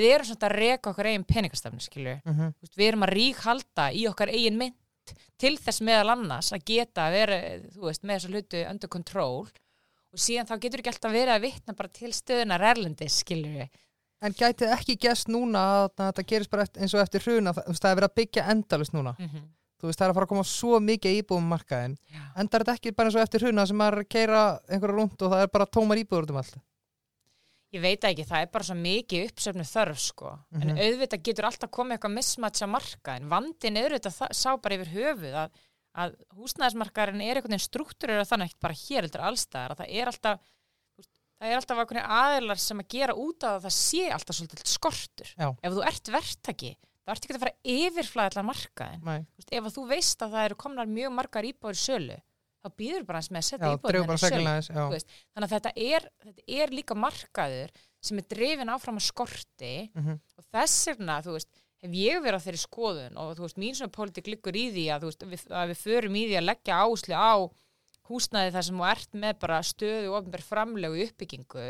[0.04, 4.06] við erum svona að reka okkar eigin peningastafni skilju mhm, við erum að ríkhalda í
[4.10, 8.62] okkar eigin mynd til þess meðal annars að geta verið, þú veist, með þessu hlutu
[8.66, 13.20] under control og síðan þá getur ekki alltaf verið að vitna bara til stöðunar erlendis,
[13.22, 13.68] skilju
[14.24, 17.52] En gæti ekki gæst núna að að þetta gerist bara eftir, eins og eftir hruna,
[17.52, 19.14] það, það er verið að byggja endalist núna.
[19.18, 19.44] mm -hmm.
[19.76, 21.96] Þú veist, það er að fara að koma svo mikið íbúum markaðin.
[22.40, 25.32] Endar þetta ekki bara eins og eftir hruna sem er að keira einhverja rúnd og
[25.32, 26.56] það er bara tómar íbúður út um allt.
[27.74, 30.78] Ég veit það ekki, það er bara svo mikið uppsöfnu þörf sko, en Mhm.
[30.78, 34.92] auðvitað getur alltaf komið eitthvað mismatch á markaðin, vandin er auðvitað það- sá bara yfir
[34.94, 35.50] höfuð að,
[35.96, 39.90] að húsnæðismarkaðin er einhvern veginn struktúrur og þannig ekki bara hér heldur allstaðar, að það
[40.00, 40.40] er alltaf
[41.36, 41.76] það er alltaf
[42.06, 45.28] aðeinar sem að gera út af að það sé alltaf svolítið skortur.
[45.36, 45.48] Já.
[45.62, 46.70] Ef þú ert verktaki,
[47.04, 49.02] þá ert ekki að fara allar markaðin.
[49.36, 52.16] Veist, ef þú veist að það eru komnar mjög margar íbúður í sölu,
[52.66, 53.68] þá býður bara hans með að setja
[54.92, 57.76] veist, þannig að þetta er, þetta er líka markaður
[58.06, 61.50] sem er drifin áfram að skorti Mhm, og þess vegna, þú veist,
[61.86, 64.84] hef ég verið á þeirri skoðun og þú veist, mín svona pólitík liggur í því
[64.96, 67.34] að, veist, við, að við förum í því að leggja áherslu á
[68.06, 71.64] húsnæði þar sem þú ert með bara stöðu og ofnbær framlegu uppbyggingu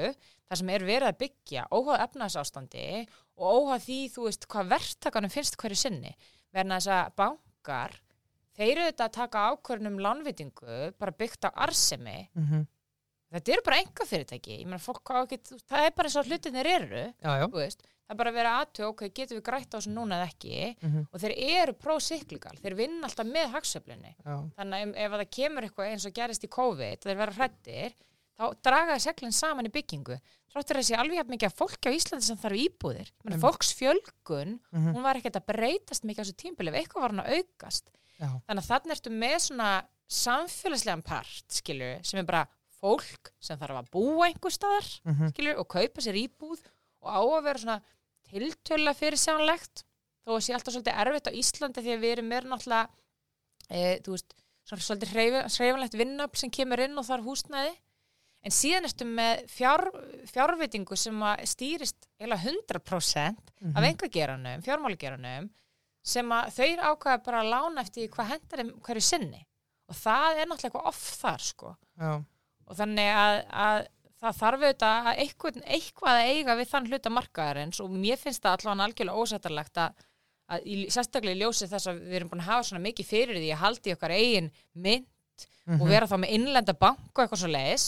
[0.47, 2.89] þar sem er verið að byggja óháð efnahagsástandi
[3.41, 6.13] og óháð því, þú veist, hvað verktakanum finnst hverju sinni.
[6.53, 7.97] Verðan þess að bankar
[8.57, 12.65] þeir eru þetta að taka ákvörnum lánvitingu bara byggt á arsemi mhm,
[13.37, 16.31] þetta eru bara enga fyrirtæki ég meina fólk á ekki, það er bara eins og
[16.31, 17.47] hlutinir eru já, já.
[17.51, 20.59] það er bara að vera aðtöð ok, getum við grætt á þessu núna eða ekki?
[20.81, 24.37] Mhm, og þeir eru pro-cyclical, þeir vinna alltaf með hagsöflunni, já.
[24.61, 27.97] þannig ef, ef að það kemur eitthvað eins og gerist í COVID, þeir vera hrættir
[28.37, 30.19] þá dragaði seglinn saman í byggingu.
[30.53, 33.45] Þráttur þessi alveg jafn mikið að fólki á Íslandi sem þarf íbúðir, menn Einmitt.
[33.45, 37.25] fólks fjölgun mhm, hún var ekkert að breytast mikið á þessu tímbili eitthvað var hann
[37.25, 37.89] að aukast
[38.21, 38.29] já.
[38.49, 39.71] þannig að þannig ertu með svona
[40.09, 42.45] samfélagslegan part, skilju, sem er bara
[42.81, 45.31] fólk sem þarf að búa einhver staðar Mhm.
[45.33, 46.61] skilur, og kaupa sér íbúð
[47.03, 47.83] og á að vera svona
[48.31, 49.85] tiltöla fyrir sannlegt
[50.27, 52.89] þó að sé alltaf svolítið erfitt á Íslandi því að við erum meira náttúrulega
[53.71, 54.35] e, veist,
[54.67, 57.75] svona svolítið hreyfanlegt vinnafl sem kemur inn og þarf húsnæði
[58.47, 59.83] en síðan ertu með fjár,
[60.31, 61.15] fjárveitingu sem
[61.47, 63.77] stýrist eða 100% Mhm.
[63.77, 65.51] af engageranum, fjármálageranum
[66.07, 69.41] sem að þau ákvaða bara að lána eftir hvað hendar þeim hverju sinni
[69.91, 72.11] og það er náttúrulega eitthvað off þar sko Já.
[72.67, 73.81] og þannig að, að
[74.23, 78.43] það þarf auðvitað að eitthvað, eitthvað að eiga við þann hluta markaðarins og mér finnst
[78.47, 80.07] það allavega algjörlega ósættarlegt að,
[80.57, 83.41] að í, sérstaklega í ljósi þess að við erum búin að hafa svona mikið fyrir
[83.43, 85.13] því að haldi okkar eigin mynd
[85.67, 85.81] Mhm.
[85.83, 87.85] og vera þá með innlenda bank og eitthvað svo leiðis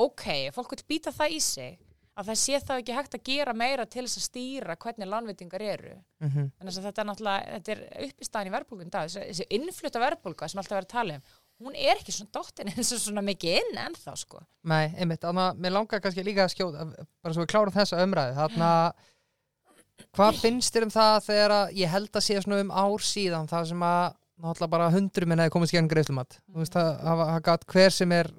[0.00, 0.22] ok,
[0.56, 1.74] fólk vil býta það í sig
[2.18, 5.62] að það sé þá ekki hægt að gera meira til þess að stýra hvernig lánveitingar
[5.62, 5.96] eru.
[6.24, 6.48] Mhm.
[6.58, 9.10] þannig að þetta er náttúrulega þetta er uppistæðan í verðbólgun dag.
[9.10, 11.28] Þessi, þessi innflutta verðbólga sem alltaf verið að tala um
[11.58, 14.42] hún er ekki svona dottin eins og svona mikið inn ennþá sko.
[14.70, 18.02] Nei, einmitt, þannig að mér langar kannski líka að skjóta bara svo við klárum þessa
[18.04, 18.36] umræðu.
[18.38, 22.70] Þannig að hvað finnst þér um það þegar að ég held að sé svona um
[22.70, 24.04] ár síðan það sem að
[24.38, 26.38] náttúrulega bara hundru minn hefði komist gegn greiðslumat.
[26.46, 28.30] Þú veist að hafa hafa gat hver sem er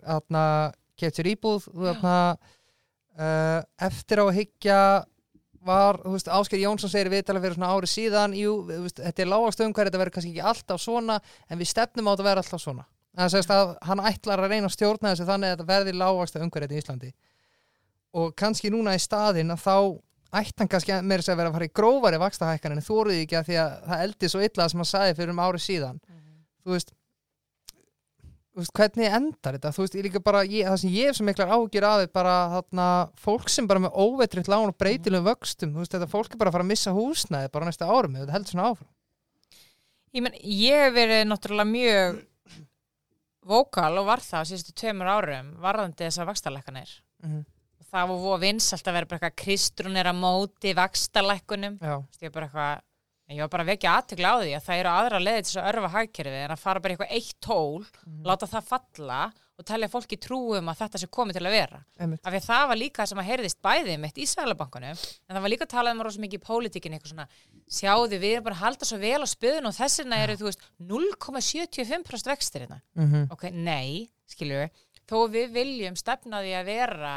[1.00, 2.16] keft sér íbúð þú þarna
[3.20, 4.80] uh, eftir á að hyggja
[5.66, 9.30] var, þú veist, Ásker Jónsson segir viðtala fyrir svona ári síðan, jú, veist, þetta er
[9.30, 12.44] lágast umhverju, þetta verður kannski ekki alltaf svona en við stefnum á þetta að vera
[12.46, 12.86] alltaf svona.
[13.20, 16.38] Það sést að hann ætlar að reyna að stjórna þessu þannig að þetta verði lágast
[16.40, 17.10] umhverju í Íslandi.
[18.20, 19.76] Og kannski núna í staðin að þá
[20.40, 23.24] ætti hann kannski meira sér að vera að fara í grófari vakstahækkan en þú orðið
[23.26, 26.00] ekki að því að það eldi svo illa sem hann sagði fyrir um ári síðan.
[26.00, 26.20] Þú veist
[26.70, 26.94] þú veist,
[28.78, 29.72] hvernig endar þetta?
[29.76, 32.14] Þú veist, ég líka bara, ég, það sem ég hef svo miklar ágjur af er
[32.14, 36.34] bara þarna, fólk sem bara með óveitritt lán og breytilum vöxtum þú veist, þetta fólk
[36.34, 38.90] er bara að fara að missa húsnæði bara næsta árum, þetta heldur svona áfram.
[40.10, 42.20] Ég, men, ég hef verið náttúrulega mjög
[43.50, 46.92] vókal og var það á síðustu tveimur árum varðandi þessar vakstarlækkanir
[47.24, 47.46] mm -hmm.
[47.92, 52.32] það var voða vinsalt að vera bara eitthvað kristrún er að móti vakstarlækkunum Já, ég
[52.34, 52.82] bara eitthvað
[53.38, 55.60] ég var bara að vekja aðtökla á því að það eru aðra leiði til þess
[55.62, 57.86] að örfa hagkerfið en að fara bara eitthvað eitt tól
[58.26, 59.20] láta það falla
[59.60, 61.80] og telja fólki trúum að þetta sé komið til að vera.
[62.00, 65.44] Af því að það var líka sem að heyrðist bæði mitt í Sælabankanum en það
[65.44, 67.28] var líka talað um rosa mikið í pólitíkinni eitthvað svona,
[67.68, 70.64] sjáðu við erum bara að halda svo vel á spöðun og þessina eru þú veist
[70.80, 72.80] 0,75% vextir hérna.
[72.96, 73.28] Mm -hmm.
[73.36, 74.70] ok, nei, skilju
[75.10, 77.14] þó við viljum stefna því að vera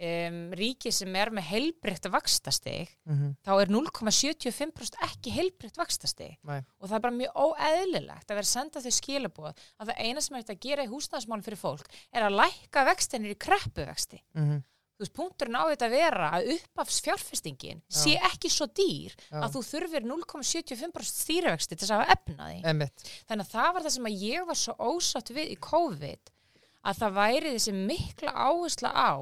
[0.00, 6.60] um, ríki sem er með heilbreytt vakstastig mhm, þá er 0,75% ekki heilbreytt vakstastig Nei.
[6.80, 10.36] og það er bara mjög óeðlilegt að vera senda þau skilabóð að það eina sem
[10.36, 14.22] er þetta að gera í húsnæðismálum fyrir fólk er að lækka vextinir í kreppuvexti.
[14.38, 14.62] Mhm,
[15.00, 19.38] þú veist, punkturinn á þetta að vera að uppafs fjárfestingin sé ekki svo dýr Já.
[19.40, 22.58] að þú þurfir 0,75% stýrivexti til þess að hafa efna því.
[22.68, 23.06] Einmitt.
[23.30, 26.34] Þannig að það var það sem að ég var svo ósátt við í COVID
[26.86, 29.12] að það væri þessi mikla áhersla á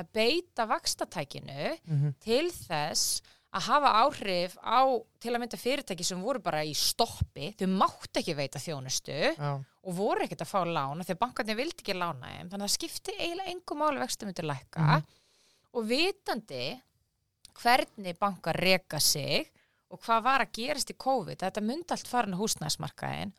[0.00, 3.22] að beita vakstatækinu mhm, til þess
[3.56, 4.80] að hafa áhrif á
[5.22, 9.52] til að mynda fyrirtæki sem voru bara í stoppi, þau mátt ekki veita þjónustu Já,
[9.86, 12.74] og voru ekkert að fá lána þegar bankarnir vildi ekki lána þeim þannig að það
[12.74, 15.06] skipti eiginlega engum máli vextum myndir lækka Mhm.
[15.76, 16.64] og vitandi
[17.62, 19.46] hvernig bankar reka sig
[19.90, 23.32] og hvað var að gerast í COVID þetta myndi allt farin á húsnæðismarkaðin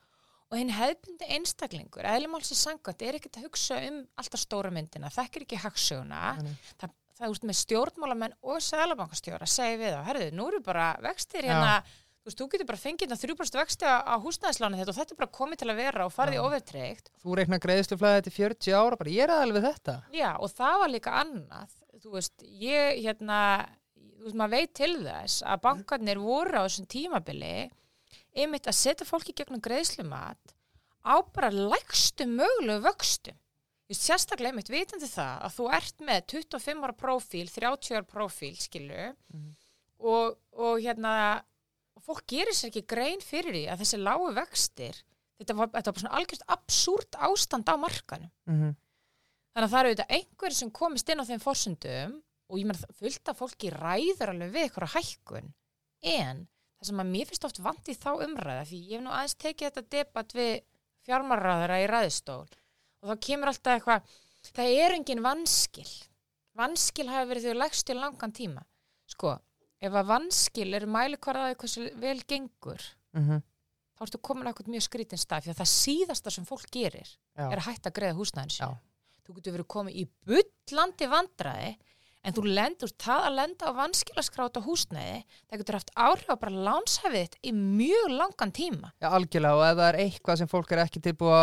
[0.47, 5.45] og hinn hefðbundi einstaklingur eðlumálsins sangat er ekkert að hugsa um alltaf stóra myndina, þekkir
[5.45, 5.59] ekki
[6.39, 6.53] nei.
[6.79, 11.47] það, það úst með stjórnmálamenn og sælabankastjóra segi við þá, herðu, nú eru bara vextir
[11.49, 11.81] hérna,
[12.21, 15.19] þú veist, þú getur bara fengið það 3% vexti á, húsnæðisláni þetta og þetta er
[15.23, 16.43] bara komið til að vera og farið í Já.
[16.45, 20.79] ofurtreykt Þú reiknar greiðsluflæði til 40 ára bara, ég er aðalveg þetta Já, og það
[20.83, 23.41] var líka annað þú veist, ég hérna
[23.97, 27.55] þú veist, maður veit til þess að bankarnir voru á þessum tímabili
[28.37, 30.53] einmitt að setja fólki gegnum greiðslumat
[31.07, 33.37] á bara lægstu mögulegu vöxtum.
[33.87, 38.55] Just sérstaklega einmitt vitandi það að þú ert með 25 ára prófíl, 30 ára prófíl,
[38.59, 39.53] skilu Mhm.
[39.99, 41.43] og, og hérna
[42.05, 44.99] fólk gerir sér ekki grein fyrir því að þessi lágu vextir
[45.39, 48.75] þetta var, þetta var bara svona algjörst absúrt ástand á markanum mm
[49.57, 52.11] Þannig að það eru auðvitað einhver sem komist inn á þeim forsundum
[52.47, 55.47] og ég meina fullt af fólki ræður alveg við eitthvað hækkun
[56.13, 56.43] en
[56.77, 59.37] það sem að mér finnst oft vant í þá umræða því ég hef nú aðeins
[59.43, 60.53] tekið þetta debatt við
[61.07, 64.15] fjármarraðara í ræðistól og þá kemur alltaf eitthvað
[64.53, 65.89] það er engin vanskil
[66.57, 68.63] vanskil hafi verið þau legst í langan tíma
[69.07, 69.37] sko,
[69.79, 72.81] ef að vanskil eru mælikvarðaði hversu vel gengur
[73.17, 73.41] -hmm.
[73.97, 77.09] þá ertu komin að eitthvað mjög skrítin stað því að það síðasta sem fólk gerir
[77.37, 78.79] Já, er að hætta að greiða húsnæðin sín.
[79.25, 81.71] Þú getur verið komið í bullandi vandræði
[82.27, 86.63] en þú lendur, það að lenda á vanskilaskráta húsnæði, það getur haft áhrif á bara
[86.67, 88.91] lánshæfið þitt í mjög langan tíma.
[88.99, 91.37] Já, algjörlega og ef það er eitthvað sem fólk er ekki tilbúið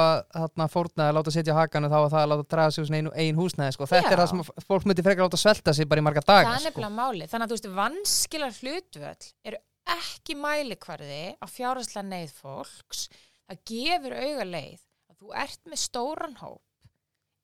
[0.45, 2.99] að fórna að láta setja á hakanu þá er það að láta draga sig úr
[2.99, 3.89] einn, einn húsnæði sko.
[3.95, 4.13] þetta Já.
[4.13, 6.61] er það sem fólk myndi frekar láta svelta sig bara í marga daga það er
[6.61, 6.69] sko.
[6.69, 7.31] nefnilega máli.
[7.33, 9.63] Þannig að þú veist, vanskilar hlutvöll eru
[9.95, 13.09] ekki mælikvarði á fjárhagslega neyð fólks.
[13.45, 14.81] Það gefur auga leið
[15.13, 16.64] að þú ert með stóran hóp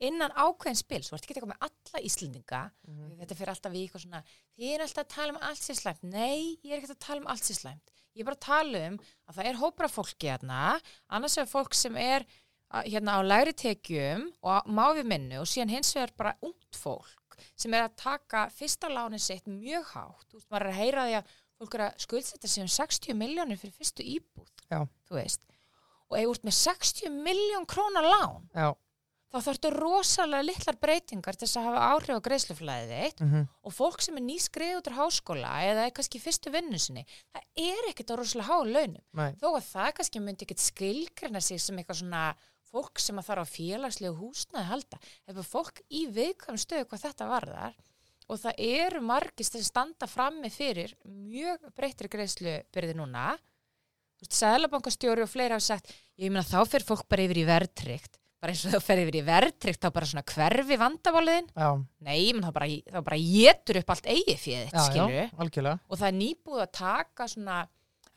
[0.00, 3.16] innan ákveðin spil, svo ert ekki eitthvað með alla Íslendinga, Mhm.
[3.20, 4.22] þetta fyrir alltaf í eitthvað svona,
[4.58, 7.20] þið er alltaf að tala um allt sér slæmt, nei, ég er ekki að tala
[7.20, 10.30] um allt sér slæmt, ég er bara að tala um að það er hópra fólki
[10.30, 12.24] hérna, annars er fólk sem er
[12.70, 17.36] hérna á lægri tekjum og má við minnu og síðan hins vegar bara ungt fólk
[17.56, 21.04] sem er að taka fyrsta lánin sitt mjög hátt, þú veist, maður er að heyra
[21.08, 21.24] því að
[21.60, 24.86] fólk er að skuldsetja sig um 60 miljónir fyrir fyrstu íbúð, Já.
[25.08, 25.40] þú veist.
[26.10, 26.16] Og
[29.30, 31.46] ef þú ert með 60 miljón krónar lán Já, þá þarftu rosalega litlar breytingar til
[31.46, 34.98] þess að hafa áhrif á greiðsluflæðið þitt mhm, og fólk sem er nýskrið út á
[34.98, 39.04] háskóla eða er kannski fyrstu vinnu sinni það er ekkert á rosalega háu launum.
[39.14, 42.24] Nei, þó að það kannski myndi ekkert skilgrina sig sem eitthvað svona
[42.70, 45.00] fólk sem að þarf á félagslegu húsnaði að halda.
[45.26, 47.78] Ef að fólk í viðkvæm stöðu hvað þetta varðar
[48.30, 53.32] og það eru margist sem standa frammi fyrir mjög breytri greiðslubyrði núna
[54.20, 58.54] Sæðlabankastjóri og fleiri hafa sagt ég meina þá fer fólk bara yfir í verðtrykt bara
[58.54, 61.68] eins og þá fer yfir í verðtrykt þá bara svona hverfi vandabáliðin já,
[62.06, 66.08] nei, menn þá bara, bara getur upp allt eigið fyrir þitt, skilur já, og það
[66.08, 67.60] er nýbúið að taka svona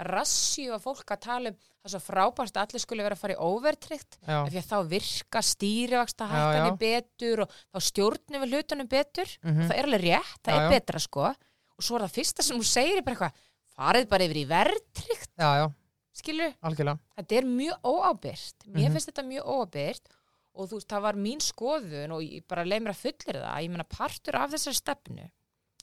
[0.03, 3.21] rassju að fólk að tala um það er svo frábært að allir skulle vera að
[3.21, 6.67] fara í overtrykt af því að þá virka stýrivaksta já.
[6.79, 9.33] betur og þá stjórnum við hlutunum betur.
[9.43, 11.25] Mhm, það er alveg rétt, það Já, er betra sko.
[11.73, 15.31] Og svo er það fyrsta sem þú segir bara eitthvað farið bara yfir í verðtrykt
[15.35, 15.65] já, já,
[16.13, 16.99] skilur, algjörlega.
[17.17, 18.67] Þetta er mjög óábyrgt.
[18.67, 18.93] Mér Mhm.
[18.97, 20.11] finnst þetta mjög óábyrgt
[20.55, 23.63] og þú veist, það var mín skoðun og ég bara leið mér að fullir það.
[23.63, 25.31] Ég meina partur af þessari stefnu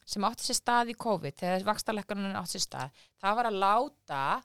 [0.06, 2.90] sem átti sér stað í COVID þegar vakstarleikunum átti sér stað
[3.22, 4.42] það var að láta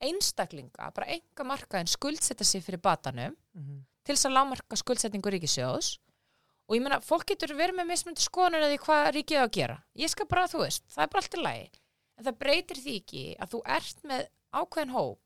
[0.00, 5.98] einstaklinga, bara enga markaðin skuldsetta sig fyrir batanum mhm, til þess að lámarka skuldsetningu ríkisjóðs
[6.68, 9.52] og ég meina, fólk getur verið með mismundi skoðanir að því hvað ríkið á að
[9.56, 9.76] gera.
[9.96, 11.68] Ég skal bara, þú veist, það er bara allt í lagi.
[12.18, 15.18] En það breytir því ekki að þú ert með ákveðin hóp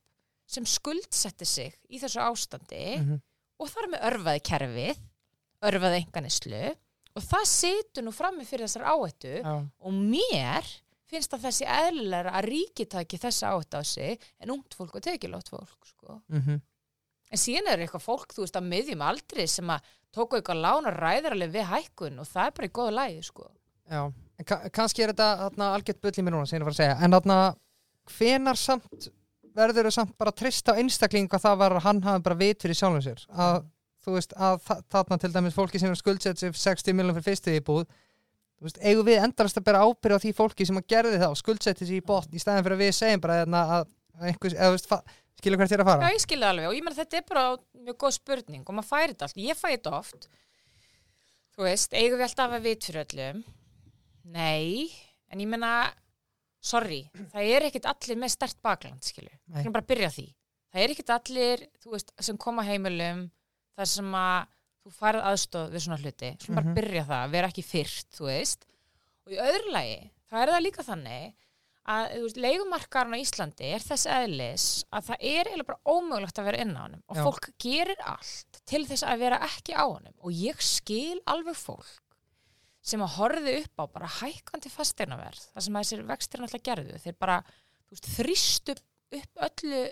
[0.53, 3.21] sem skuldsetti sig í þessu ástandi mhm,
[3.63, 5.03] og það er með örfaði kerfið
[5.69, 6.63] örfaði enganislu
[7.13, 10.69] og það situr nú frammi fyrir þessar áhættu já, og mér
[11.13, 15.05] finnst að þessi eðlilega að ríki taki þessa áhættu á sig en ungt fólk og
[15.05, 16.21] tekilótt fólk sko.
[16.33, 16.61] mhm,
[17.33, 20.89] En síðan er eitthvað fólk, þú veist, að miðjum aldrei sem að tóku eitthvað lán
[20.91, 23.47] og ræðir alveg við hækkun og það er bara í góða lægi, sko.
[23.89, 24.03] já
[24.43, 26.83] En ka kannski er þetta algjört í mér núna sem ég er að fara að
[26.83, 27.57] segja en
[28.11, 29.09] hvenar samt
[29.57, 32.63] verður þau samt bara trist á einstakling hvað það var að hann hafi bara vit
[32.65, 33.65] fyrir sjálfum sér að
[34.03, 37.29] þú veist að þa- þarna til dæmis fólki sem er skuldsett sér 60 miljonum fyrir
[37.37, 40.89] fyrstu íbúð þú veist, eigum við endarast að bera ábyrð á því fólki sem að
[40.95, 43.63] gerði það og skuldsetti sér í botn í staðin fyrir að við segjum bara þarna
[43.79, 46.67] að að einhvers, eða þú veist, skilur hvert er að fara Já, ég skilði alveg
[46.69, 47.45] og ég meina þetta er bara
[47.87, 49.39] mjög góð spurning og maður færi þetta allt.
[49.43, 50.27] Ég fæ þetta oft.
[51.57, 53.41] Þú veist, eigum við alltaf að vit fyrir öllum?
[54.37, 54.93] Nei,
[55.33, 55.73] en ég meina,
[56.63, 57.03] sorry,
[57.35, 59.35] það er ekkit allir með stert bakland, skilju.
[59.51, 59.59] Nei.
[59.63, 60.27] Það er bara að byrja því.
[60.73, 63.27] Það er ekkit allir, þú veist, sem koma heimilum,
[63.77, 64.47] þar sem að
[64.83, 66.31] þú færð aðstóð við svona hluti.
[66.43, 66.73] Svo bara Mhm.
[66.73, 68.65] að byrja það, vera ekki fyrst, þú veist.
[69.27, 71.35] Og í öðru lagi, það er það líka þannig
[71.93, 76.39] að þú veist, leigumarkarinn á Íslandi er þess eðlis að það er eiginlega bara ómögulegt
[76.39, 77.23] að vera inn á honum og Já.
[77.27, 82.02] fólk gerir allt til þess að vera ekki á honum og ég skil alveg fólk
[82.83, 87.03] sem að horfið upp á bara hækkandi fasteinaverð það sem að þessir vextir náttúrulega gerðu.
[87.05, 87.37] Þeir bara
[87.93, 88.77] veist, þrýstu
[89.19, 89.83] upp öllu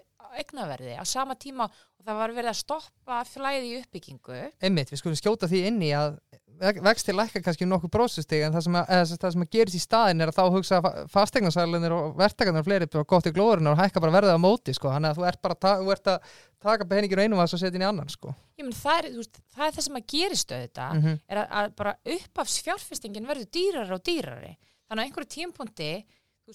[0.40, 4.40] eignaverði á sama tíma og það var verið að stoppa flæði í uppbyggingu.
[4.62, 6.16] Einmitt, við skulum skjóta því inn í að
[6.60, 9.80] vextir lækka kannski um nokkuð brósustig en það sem, að, það sem að gerist í
[9.82, 10.80] staðin er að þá hugsa
[11.14, 14.74] fastegnarsælunir og verktakarnir og fleiri bara gott í glóðurinn og hækka bara verðið á móti
[14.76, 14.92] sko.
[14.94, 17.72] þannig að þú ert bara ta- þú ert að taka peningir á einum og setja
[17.72, 18.34] inn í annan sko.
[18.60, 21.46] Ég menn, það, er, veist, það er það sem að gerist auðvitað mm er að,
[21.60, 24.52] að bara uppafs fjárfestingin verður dýrari og dýrari
[24.90, 25.90] þannig að einhverju tímpunkti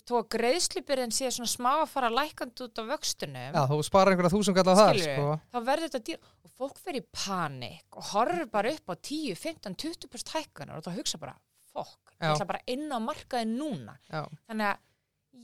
[0.04, 3.56] þó að greiðslubyrðin sé svona smá að fara lækandi út á vöxtunum.
[3.56, 5.28] Já, þú sparar einhverja þúsund kallar þar sko.
[5.54, 9.38] þá verður þetta dýr og fólk fer í panik og horfir bara upp á 10,
[9.40, 11.38] 15, 20% hækkunar og það hugsa bara,
[11.72, 13.98] fokk, ég ætla bara inn á markaði núna.
[14.10, 14.84] Já, þannig að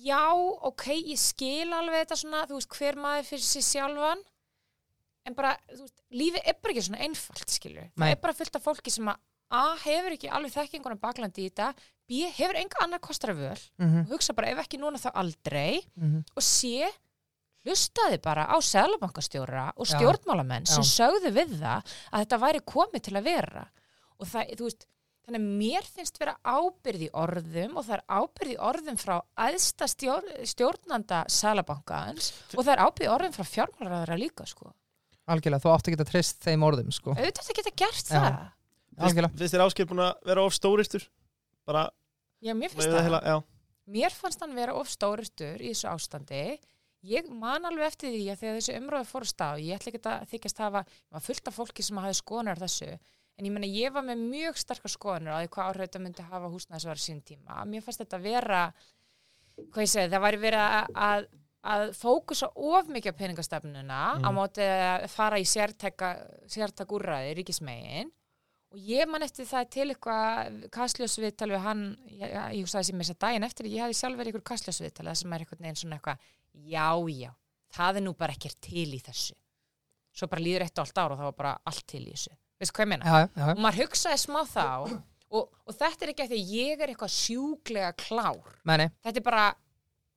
[0.02, 0.24] já,
[0.72, 4.24] ok, ég skil alveg þetta svona, þú veist, hver maður fyrir sig sjálfan
[5.28, 7.92] en bara, þú veist, lífið er bara ekki svona einfalt, Nei.
[8.00, 9.20] það er bara fullt af fólki sem að
[9.52, 11.74] A, hefur ekki alveg þekkingunum baklandi í þetta
[12.12, 15.12] B, hefur enga annar kostar af völ mm og hugsa bara ef ekki núna þá
[15.16, 16.24] aldrei -hmm.
[16.36, 16.84] og C,
[17.66, 19.96] hlustaði bara á selabankastjóra og Já.
[19.96, 20.92] stjórnmálamenn sem Já.
[21.00, 21.82] sögðu við það
[22.12, 23.68] að þetta væri komið til að vera
[24.20, 24.88] og það, þú veist,
[25.26, 29.16] þannig að mér finnst vera ábyrð í orðum og það er ábyrð í orðum frá
[29.38, 34.74] aðsta stjór, stjórnanda Sælabankans og það er ábyrð í orðum frá fjármálaráðara líka sko.
[35.32, 37.14] algjörlega, þú átt að geta trist þeim orðum sko.
[37.14, 38.18] auðvitað þetta geta gert Já.
[38.18, 41.06] það algjörlega, Finnst þér áskil búin að vera of stóristur?
[41.70, 41.86] Bara,
[42.42, 43.04] Já, mér finnst það.
[43.08, 43.22] heila,
[43.92, 46.44] mér fannst hann vera of stóristur í þessu ástandi.
[47.02, 50.02] Ég man alveg eftir því að þegar þessi umröðu fór að stað ég ætla ekki
[50.12, 53.70] að þykjast hafa maður fullt af fólki sem hafi skoðunar á þessu en ég meina
[53.74, 57.22] ég var með mjög starkar skoðunar á því hvað áhrif þetta myndi hafa húsnæðisvar sín
[57.26, 57.66] tíma.
[57.66, 58.62] Mér fannst þetta vera
[59.58, 61.26] hvað ég segi, það væri verið að, að,
[61.74, 64.38] að fókusa of mikið á peningastefnuna á Mm.
[64.38, 68.12] móti að fara í sértæk úrræði ríkismegin
[68.72, 73.14] og ég man eftir það til eitthvað kastljósviðtal við hann ég, ég hugsaði sem þess
[73.16, 75.98] að daginn eftir ég hafði sjálf verið ykkur kastljósviðtal það sem er eitthvað neginn svona
[76.00, 76.26] eitthvað
[76.72, 77.32] já, já,
[77.76, 79.36] það er nú bara ekkert til í þessu.
[80.12, 82.36] Svo bara líður eitt og allt ár og það var bara allt til í þessu.
[82.62, 83.12] Veistu hvað ég meina?
[83.12, 84.66] já, já, og maður hugsaði smá þá
[85.32, 88.56] og, og þetta er ekki að því ég er eitthvað sjúklega klár.
[88.68, 89.46] Menni þetta er bara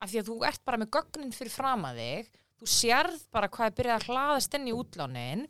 [0.03, 3.51] af því að þú ert bara með gögnin fyrir fram að þig þú sérð bara
[3.51, 5.45] hvað er byrjað að hlaðast inn í útlánin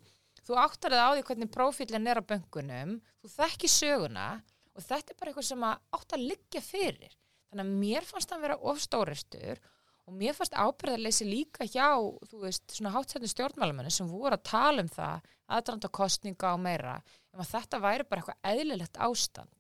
[0.46, 4.28] þú áttar þið á því hvernig prófílinn er á böngunum þú þekki söguna
[4.76, 7.16] og þetta er bara eitthvað sem að átt að liggja fyrir.
[7.50, 9.62] Þannig að mér fannst það vera ofstóristur
[10.06, 11.98] og mér fannst ábyrðarleysi líka hjá
[12.30, 16.98] þú veist, svona hátsættin stjórnmálamennu sem voru að tala um það aðdrand kostninga og meira
[17.34, 19.52] um að þetta væri bara eitthvað eðlilegt ástand.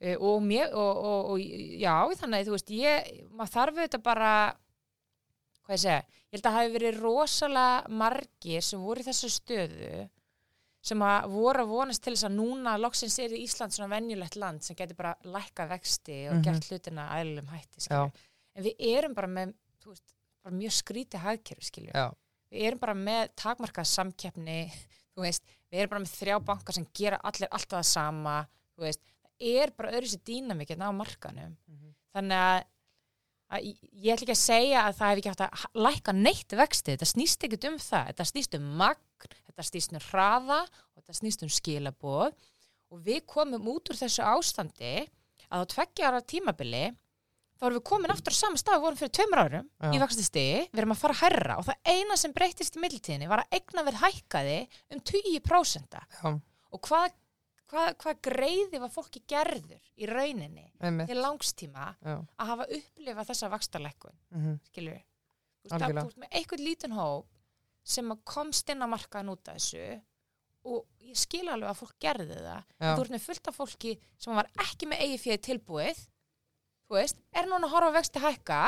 [0.00, 1.40] Uh, og, mér, og, og, og
[1.76, 4.30] já, þannig að þú veist, ég, maður þarf auðvitað bara,
[5.70, 6.00] hvað ég segja,
[6.30, 10.08] ég held að hafi verið rosalega margir sem voru í þessu stöðu
[10.90, 14.64] sem að voru að vonast til þess að núna loksins er Ísland svona venjulegt land
[14.64, 16.42] sem getur bara lækka vexti og Mhm.
[16.46, 17.80] gert hlutina aðlum hætti.
[18.56, 19.52] En við erum bara með,
[19.86, 21.90] veist, bara mjög skrítið hagkerfi,
[22.50, 24.72] Við erum bara með takmarkað samkeppni,
[25.16, 28.46] veist, við erum bara með þrjá bankar sem gera allir alltaf það sama,
[28.78, 31.56] veist, það er bara öðru sér dýnamikinn á markanum.
[32.16, 32.64] Þannig að, að
[33.58, 36.94] ég- ég ætla ekki að segja að það hef ekki hægt að lækka neitt vexti,
[36.94, 41.18] þetta snýst ekkert um það, þetta snýst um magn, þetta snýst um hraða og þetta
[41.20, 42.32] snýst um skilaboð.
[42.90, 45.08] Og við komum út úr þessu ástandi
[45.50, 46.84] að á tveggja ára tímabili
[47.60, 49.90] þá erum við komin aftur á sama stað við vorum fyrir tveimur árum Já.
[49.92, 53.42] í vaxtastigi, við erum að fara hærra og það eina sem breytist í middeltíðinni var
[53.44, 54.56] að eigna verð hækkaði
[54.94, 56.30] um 20% já,
[56.72, 57.12] og hvað,
[57.70, 61.08] hvað, hvað greiði var fólki gerður í rauninni einmitt.
[61.10, 66.38] til langstíma já, að hafa upplifað þessa vaxtarlekkun mhm, skilur við þú veist, að- með
[66.40, 67.26] einhvern lítinn hóp
[67.96, 70.00] sem að komst inn á markaðan út af þessu
[70.70, 72.64] og ég skil alveg að fólk gerði það
[72.98, 76.02] þú ert með fullt af fólki sem var ekki með eigi fyrir tilbúið
[76.90, 78.58] þú veist, er núna að horfa vexti hækka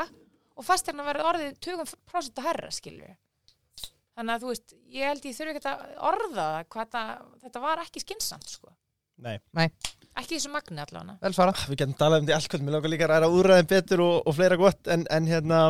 [0.57, 3.19] og fast hérna verið orðið 20% herra, skilur við
[4.17, 7.05] þannig að þú veist, ég held ég þurfi ekki að orða það hvað þetta,
[7.45, 8.73] þetta var ekki skynnsamt sko.
[9.23, 9.69] Nei,
[10.19, 11.17] ekki í þessu magni allavega.
[11.23, 12.67] Vel svara við getum talað um því allt kvöld.
[12.67, 15.61] Mér langar líka að ræða úrræðin betur og, og fleira gott En, en hérna,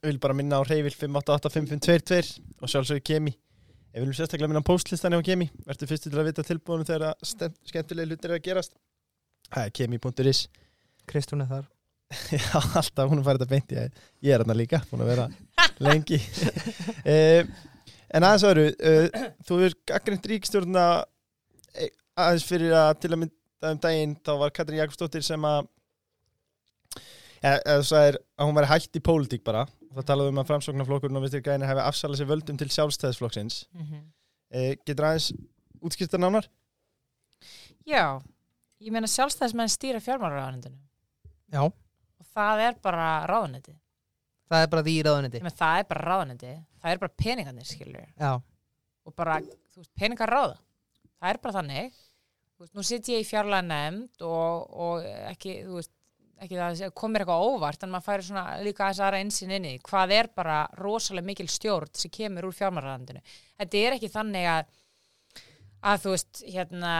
[0.00, 3.34] við viljum bara minna á reyfil 5885522 Og sjálfsögur kemi.
[3.92, 5.48] Við viljum sérstaklega minna á postlistan hjá kemi.
[5.66, 8.76] Verður fyrstu til að vita tilbúðum þegar skemmtilega hlutir er að gerast.
[9.48, 10.44] Það er kemi.is
[11.08, 11.66] Kristún er þar.
[12.32, 15.26] Já, alltaf, hún er farið að beint ég, ég er hérna líka, búin að vera
[15.88, 16.20] lengi.
[17.04, 17.44] Uh,
[18.08, 20.84] En aðeins öðru uh, Þú er gaggrind ríkstjórna
[21.76, 21.90] eh,
[22.24, 25.60] aðeins fyrir að til að mynda um daginn þá var Katrín Jakobsdóttir sem að
[27.42, 29.66] ja, eða þú sagðir að hún væri hætt í pólitík bara.
[29.88, 33.62] Og það talaði um að framsóknarflokkurinn og vistir gæðin hefði afsalað sér völdum til sjálfstæðisflokksins.
[33.72, 34.02] Mm -hmm.
[34.52, 35.32] uh, Getur aðeins
[35.80, 36.48] útskýrta nánar?
[37.88, 38.20] já,
[38.82, 40.78] ég meina sjálfstæðismenn stýra fjármálaráðanendinu
[41.52, 43.74] já, og það er bara ráðanendi
[44.48, 48.32] það er bara því ráðuniti það er bara ráðanendi, það er bara peningarnir skilur já,
[49.08, 49.38] og bara,
[49.72, 50.58] þú veist, peningar ráða.
[51.18, 51.94] Það er bara þannig
[52.64, 55.94] veist, nú sitt ég í fjárlega nefnd og, og ekki, þú veist
[56.38, 59.64] ekki það að komir eitthvað óvart en maður færi svona líka aðeins aðra einsinn inn
[59.66, 59.80] í því.
[59.88, 63.22] hvað er bara rosalega mikil stjórn sem kemur úr fjármálaráðandinu
[63.58, 64.68] þetta er ekki þannig að
[65.88, 66.92] að þú veist, hérna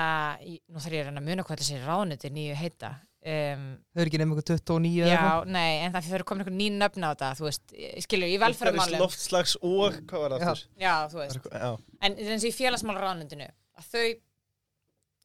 [0.47, 2.91] í- nú þarf ég að reyna að muna hvað þessi ráðniti nýju heita
[3.27, 5.49] um, þau eru ekki nefnum ykkur 29 eða já, eitthvað?
[5.57, 7.75] nei, en það fyrir komin einhver ný nöfn á þetta þú veist,
[8.07, 10.51] skilur, í velferðarmálum Loftslags og, hvað var það Já.
[10.53, 10.69] aftur?
[10.87, 11.71] já, þú veist Já,
[12.07, 14.07] en eins og í félagsmálaráðnundinu að þau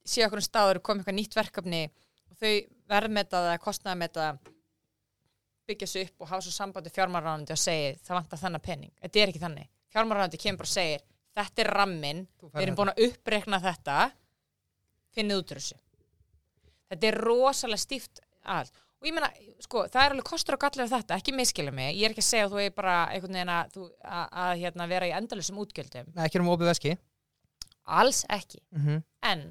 [0.06, 2.54] séu okkur um staður og komið eitthvað nýtt verkefni og þau
[2.94, 4.28] verðmeta það, kostnaðmeta
[5.68, 9.22] byggja sig upp og hafa svo sambandi fjármálaráðundi og segi það vantar þannig penning, þetta
[9.22, 9.70] er ekki þannig.
[9.94, 11.06] Fjármálaráðundi kemur bara og segir
[11.38, 13.98] þetta er rammin, við erum búin að upprekna þetta.
[15.14, 15.76] Finnið út úr þessu.
[16.90, 19.28] Þetta er rosalega stíft allt og ég meina,
[19.60, 22.24] sko, það er alveg kostur og gallir af þetta, ekki miskila mig, ég er ekki
[22.24, 25.60] að segja að þú er bara einhvern veginn að, að, að hérna, vera í endalusum
[25.60, 26.14] útgjöldum.
[26.16, 26.94] Nei, ekki um opið veski.
[28.00, 28.62] Alls ekki.
[28.72, 29.44] Mm en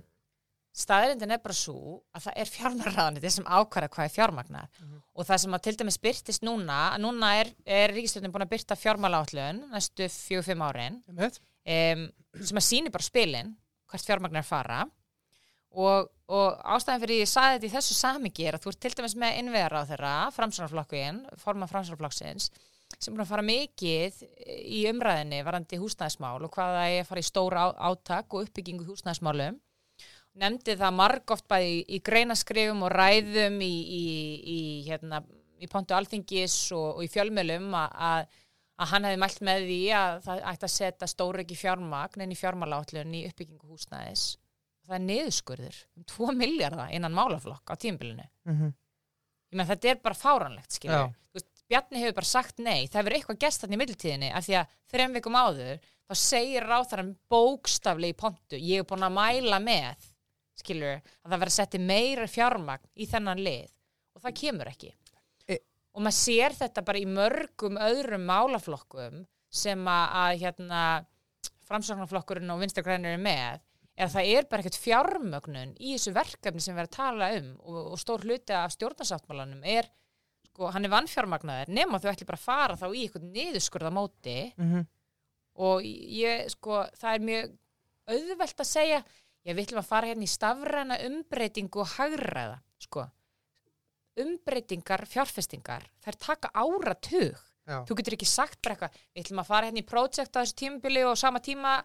[0.73, 4.69] staðrindin er bara svo að það er fjármagnaðanir sem ákvæða hvað er fjármagnar
[5.13, 8.79] og það sem að til dæmis byrtist núna núna er, er ríkistjóðin búin að byrta
[8.81, 11.41] fjármálaállun næstu fjögur, fimm árin Einmitt.
[11.69, 12.07] um,
[12.41, 13.53] sem að síni bara spilin
[13.93, 14.87] hvert fjármagnar fara.
[15.73, 18.93] Og, og ástæðan fyrir ég saði þetta í þessu samingi er að þú ert til
[18.97, 22.51] dæmis með innvegar á þeirra framsvonarflokkuinn, forma framsvonarflokksins
[22.99, 24.19] sem búin að fara mikið
[24.69, 26.77] í umræðinni varandi húsnæðismál og hvað
[30.41, 34.05] nefndi það margóft bæði í, í greinaskrifum og ræðum í, í,
[34.55, 35.23] í, hérna,
[35.61, 38.31] í pontu alþingis og, og í fjölmjölum að,
[38.83, 43.19] hann hefði mælt með því að það ætti að setja stóriki fjármagn inn í fjármálátlun
[43.19, 44.25] í uppbyggingu húsnæðis.
[44.83, 48.25] Það er niðurskurður um 2 miljardar innan málaflokk á tímbilinu.
[48.49, 48.73] Mhm.
[49.53, 50.79] Ég menn þetta er bara fáranlegt,
[51.37, 54.57] veist, Bjarni hefur bara sagt nei, það hefur eitthvað gest þarna í middeltíðinni af því
[54.59, 59.61] að þrejum vikum áður þá segir ráþarann bókstafli í pontu, ég er búin að mæla
[59.63, 60.09] með
[60.59, 63.71] skilur, að það verður að setja meira fjármagn í þennan lið
[64.17, 64.91] og það kemur ekki.
[65.49, 65.63] E-
[65.95, 69.23] og maður sér þetta bara í mörgum öðrum málaflokkum
[69.53, 70.83] sem að, að hérna,
[71.69, 73.61] framsóknarflokkurinn og vinstargrænir er með
[73.93, 77.27] er að það er bara ekkert fjármögnun í þessu verkefni sem við erum að tala
[77.39, 79.89] um og, og stór hluti af stjórnarsáttmálanum er
[80.49, 84.37] sko, hann er vannfjármagnaður nema þau ætli bara að fara þá í eitthvað niðurskurða móti
[84.57, 84.87] Mhm.
[85.69, 87.53] og ég, sko, það er mjög
[88.17, 89.03] auðvelt að segja
[89.47, 93.07] ég við ætlum að fara hérna í stafræna umbreytingu og hagræða, sko
[94.23, 97.79] umbreytingar, fjárfestingar þær taka áratug Já.
[97.87, 100.57] þú getur ekki sagt bara eitthvað við ætlum að fara hérna í projekt á þessu
[100.59, 101.77] tímabili og sama tíma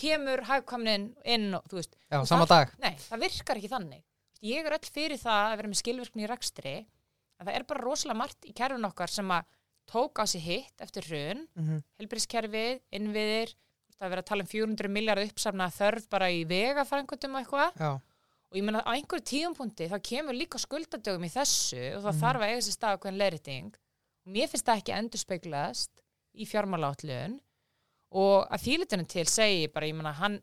[0.00, 2.72] kemur hagkvæmnin inn og þú veist Já, það.
[2.82, 4.02] Nei, það virkar ekki þannig
[4.44, 7.84] ég er öll fyrir það að vera með skilvirkni í rakstri en það er bara
[7.84, 9.44] rosalega margt í kerfin okkar sem að
[9.90, 11.82] tók á sig hitt eftir hrun Mhm.
[12.00, 13.54] helbriðskerfið, innviðir
[13.98, 17.78] það er verið að tala um 400 miljard uppsafna þörf bara í vegafrængundum og eitthvað.
[18.50, 22.20] Og ég meina á einhverju tíumpunkti þá kemur líka skuldadögum í þessu og það Mhm.
[22.22, 23.70] þarf að eiga sér stað hvernig leiriting
[24.26, 25.90] og mér finnst það ekki endurspeglast
[26.34, 27.40] í fjármálátlun
[28.14, 30.40] og að þýlitunum til segi bara, ég meina hann,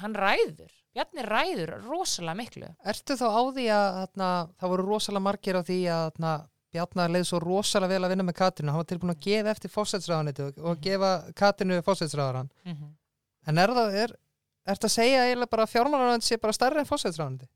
[0.00, 0.70] hann ræður.
[0.94, 2.68] Bjarni ræður rosalega miklu.
[2.84, 6.32] Ertu þá á því að þarna, það voru rosalega margir á því að þarna,
[6.70, 9.70] Bjarnar leið svo rosalega vel að vinna með Katrinu, hann var tilbúin að gefa eftir
[9.70, 12.50] fósætsræðaniti og, og gefa Katrinu fósætsræðaran.
[13.46, 14.10] En er það, er,
[14.66, 17.48] er það að segja eiginlega bara að fjármálaröðan sé bara stærri en fósætsræðaniti?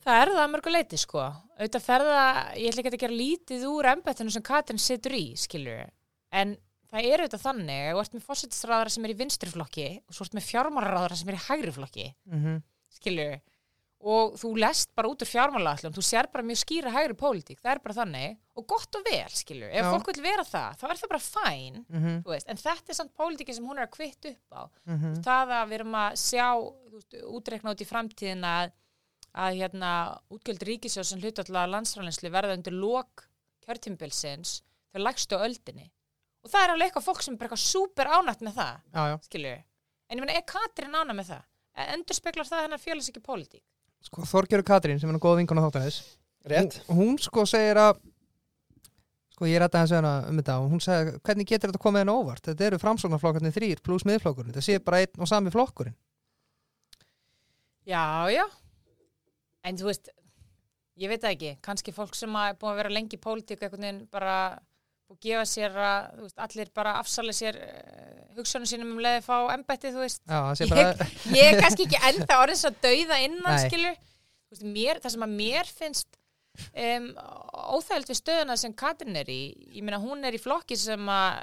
[0.00, 1.20] Það er það að mörgu leiti sko.
[1.60, 2.20] Auðvitað ferða,
[2.56, 5.86] ég ætla ekki að gera lítið úr embættinu sem Katrin situr í skilur
[6.32, 6.56] en
[6.90, 10.14] það er auðvitað þannig að þú ert með fósættisræðara sem er í vinstri flokki og
[10.16, 11.14] svo ert með fjármálaráðara
[14.00, 17.72] og þú lest bara út úr fjármálaallum þú sér bara mjög skýra hægri pólitík það
[17.74, 18.38] er bara þannig.
[18.56, 19.88] Og gott og vel skilur ef Já.
[19.92, 22.96] fólk vil vera það, þá er það bara fæn Mm þú veist, en þetta er
[22.96, 24.62] samt pólitíki sem hún er að kvitt upp á.
[24.86, 25.22] -hmm.
[25.24, 26.48] það að við erum að sjá
[26.90, 27.00] þú
[27.36, 28.72] útreikna út í framtíðin að,
[29.34, 29.92] að hérna,
[30.30, 33.28] útgjöld ríkisjós sem hluta alltaf landsfræðinslu verða undir lok
[33.66, 35.92] kjörtímbilsins þau lagstu öldinni.
[36.42, 38.76] Og það er alveg eitthvað fólk sem er bara eitthvað súper ánætt með það
[39.28, 39.56] skilju,
[40.08, 41.44] en ég meina, er Katrin ánætt með það?
[41.80, 43.69] Endur speklar það hennar fjölis ekki pólitík
[44.06, 46.00] Sko, Þorgerur Katrín sem er góð vinkona þáttanis.
[46.48, 46.80] Rétt.
[46.88, 47.98] Hún, hún sko segir að,
[49.34, 52.14] sko ég rætti hans hana um þetta og hún segir, hvernig getur þetta komið henni
[52.16, 52.46] óvart?
[52.48, 54.54] Þetta eru framsóknarflokkarnir þrýr pluss miðflokkurinn.
[54.54, 55.98] Þetta sé bara einn og sami flokkurinn.
[57.84, 58.44] já, já
[59.66, 60.10] en þú veist
[61.00, 63.86] ég veit það ekki, kannski fólk sem er búin að vera lengi í pólitík einhvern
[63.86, 64.02] veginn
[65.10, 69.24] bara og gefa sér að, veist, allir bara afsali sér uh, hugsunum sínum um leiði
[69.26, 70.22] fá embætti, þú veist.
[70.22, 73.96] Já, ég, bara, ég er kannski ekki ennþá orðins að dauða innan skilur
[74.50, 76.20] veist, mér, það sem að mér finnst
[76.74, 77.10] um,
[77.76, 79.40] óþægild við stöðuna sem Katrin er í
[79.74, 81.42] ég meina hún er í flokki sem að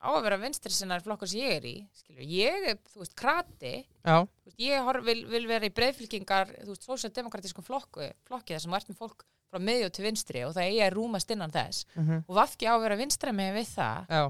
[0.00, 3.14] á að vera vinstri sinnar flokkur sem ég er í skilur, ég er, þú veist,
[3.18, 3.72] krati.
[4.00, 8.56] Já, Þú veist, ég horf, vil, vil vera í breyðfylkingar þú veist, sósjaldemokratískum flokku flokki
[8.56, 11.52] þar sem ert með fólk frá miðju til vinstri og það eigi að rúmast innan
[11.52, 11.84] þess.
[11.96, 14.14] Mm og vafki á að vera vinstra með við það.
[14.14, 14.22] Já,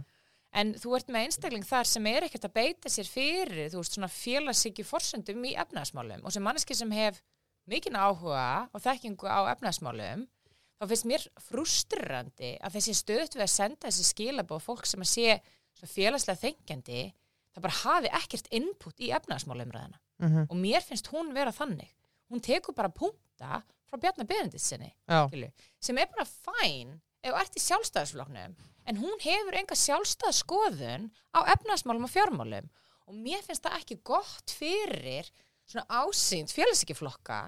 [0.60, 3.94] en þú ert með einstakling þar sem er ekkert að beita sér fyrir, þú veist,
[3.94, 7.20] svona félagsíki forsöndum í efnaðasmálum og sem manneski sem hef
[7.70, 10.26] mikinn áhuga og þekkingu á efnaðasmálum
[10.80, 15.10] þá finnst mér frustrandi að þessi stöðt við að senda þessi skilabóð fólk sem að
[15.12, 15.34] sé
[15.80, 17.02] svona félagslega þengjandi
[17.50, 21.88] það bara hafi ekkert input í efnaðasmálumræðina mm og mér finnst hún vera þannig.
[22.30, 25.50] Hún tekur bara punta frá Bjarnar Benediktssinni já, skilju,
[25.80, 28.54] sem er bara fæn ef þú ert í sjálfstæðisflokknum
[28.86, 32.68] en hún hefur enga sjálfstæðskoðun á efnaðsmálum og fjármálum.
[33.08, 35.26] Og mér finnst það ekki gott fyrir
[35.66, 37.40] svona ásýnd félagsíkiflokka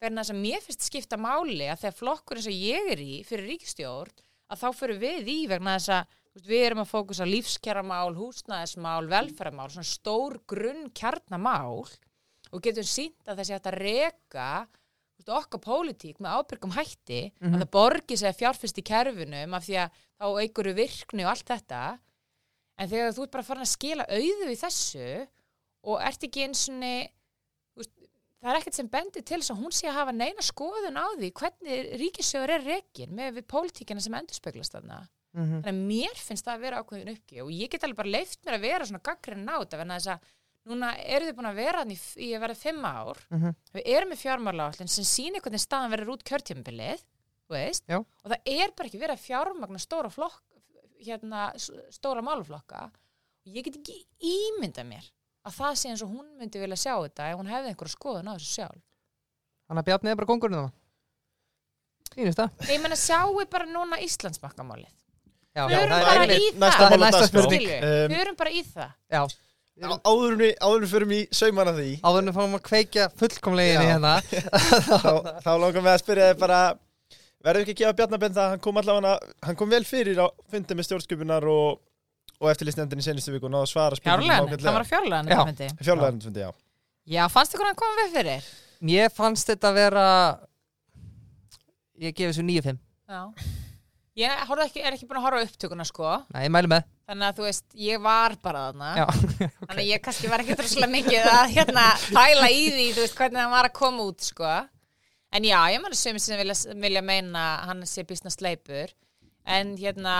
[0.00, 3.20] verðan þess að mér finnst skipta máli að þegar flokkur eins og ég er í
[3.28, 8.14] fyrir ríkistjórn að þá fyrir við í vegna þess að við erum að fókusa lífskjaramál,
[8.14, 11.82] húsnæðismál, velferðamál, svona stór grunn kjarnamál
[12.50, 14.50] og getum sínt að þessi hægt að reka
[15.18, 17.54] veist, okkar pólitík með ábyrgum hætti Mhm.
[17.54, 21.46] að það borgi sig fjárfyrst í kerfunum af því að þá einhverju virkni og allt
[21.50, 21.98] þetta
[22.78, 25.28] en þegar þú ert bara farin að skila auðu í þessu
[25.84, 26.68] og ert ekki eins
[27.76, 27.84] og
[28.40, 31.06] það er ekkert sem bendir til þess að hún sé að hafa neina skoðun á
[31.18, 34.74] því hvernig ríkissjóður er rekin með við pólitíkina sem endurspeglast
[35.30, 35.62] þarna Mhm.
[35.62, 38.40] þannig að mér finnst það að vera ákveðin uppgi og ég get alveg bara leift
[38.44, 40.20] mér að vera svona gaggrinn á þetta verðan þess að
[40.70, 43.54] núna eru þið búin að vera í, í að vera fimm ár Mhm.
[43.74, 47.02] við erum með fjármálaállin sem sýnir hvernig staðan verður út kjörtjömbilið
[47.50, 50.42] og það er bara ekki verið að fjármagna stóra flokk
[51.00, 51.54] hérna,
[51.90, 55.06] stóra máluflokka og ég get ekki ímynda mér
[55.46, 58.28] að það sé eins og hún myndi vilja sjá þetta ef hún hefði einhverja skoðun
[58.28, 58.82] á þessu sjálf
[59.70, 60.72] Þannig að Bjarni er bara kongurinn
[62.14, 62.50] Sýnist það?
[62.68, 64.99] ég menna sjáu bara núna Íslandsbankamálið Já,
[65.56, 67.78] við erum það er bara í Næsta það mál á Skilju, dagskrá.
[67.80, 68.90] við Um, erum bara í það.
[69.10, 69.22] Já,
[69.80, 71.88] Á- Áður en við- áður en við förum í saumana því.
[72.04, 74.10] Áður en við fáum að kveikja fullkomlegin í hérna.
[75.00, 76.58] Þá, þá langar við að spyrja þið bara
[77.40, 79.14] verður ekki að gefa Bjarnabend það hann kom allavega,
[79.48, 81.80] hann kom vel fyrir á fundi með stjórnskupunar og,
[82.40, 85.40] og eftirlistnefndin í senustu viku og náðu að svara fjárlegan, það var fjárlegan Já.
[85.80, 86.50] fjárlegan fundi, já.
[87.08, 88.50] Já, fannst ykkur hann koma við fyrir?
[88.84, 90.04] Mér fannst þetta vera
[92.00, 92.78] Ég gefi þessu 9-5
[93.08, 93.22] já
[94.20, 96.14] ég ekki, er ekki búin að horfa upptökuna sko.
[96.34, 96.88] Nei, ég mælu með.
[97.10, 98.90] Þannig að þú veist, ég var bara þarna.
[99.00, 99.06] Já,
[99.66, 103.16] þannig að ég kannski var ekki droslega mikið að hérna pæla í því, þú veist,
[103.18, 104.52] hvernig hann var að koma út, sko.
[105.30, 108.90] En já, ég mann sem sem vilja, vilja meina hann sé bísna sleipur,
[109.50, 110.14] en hérna,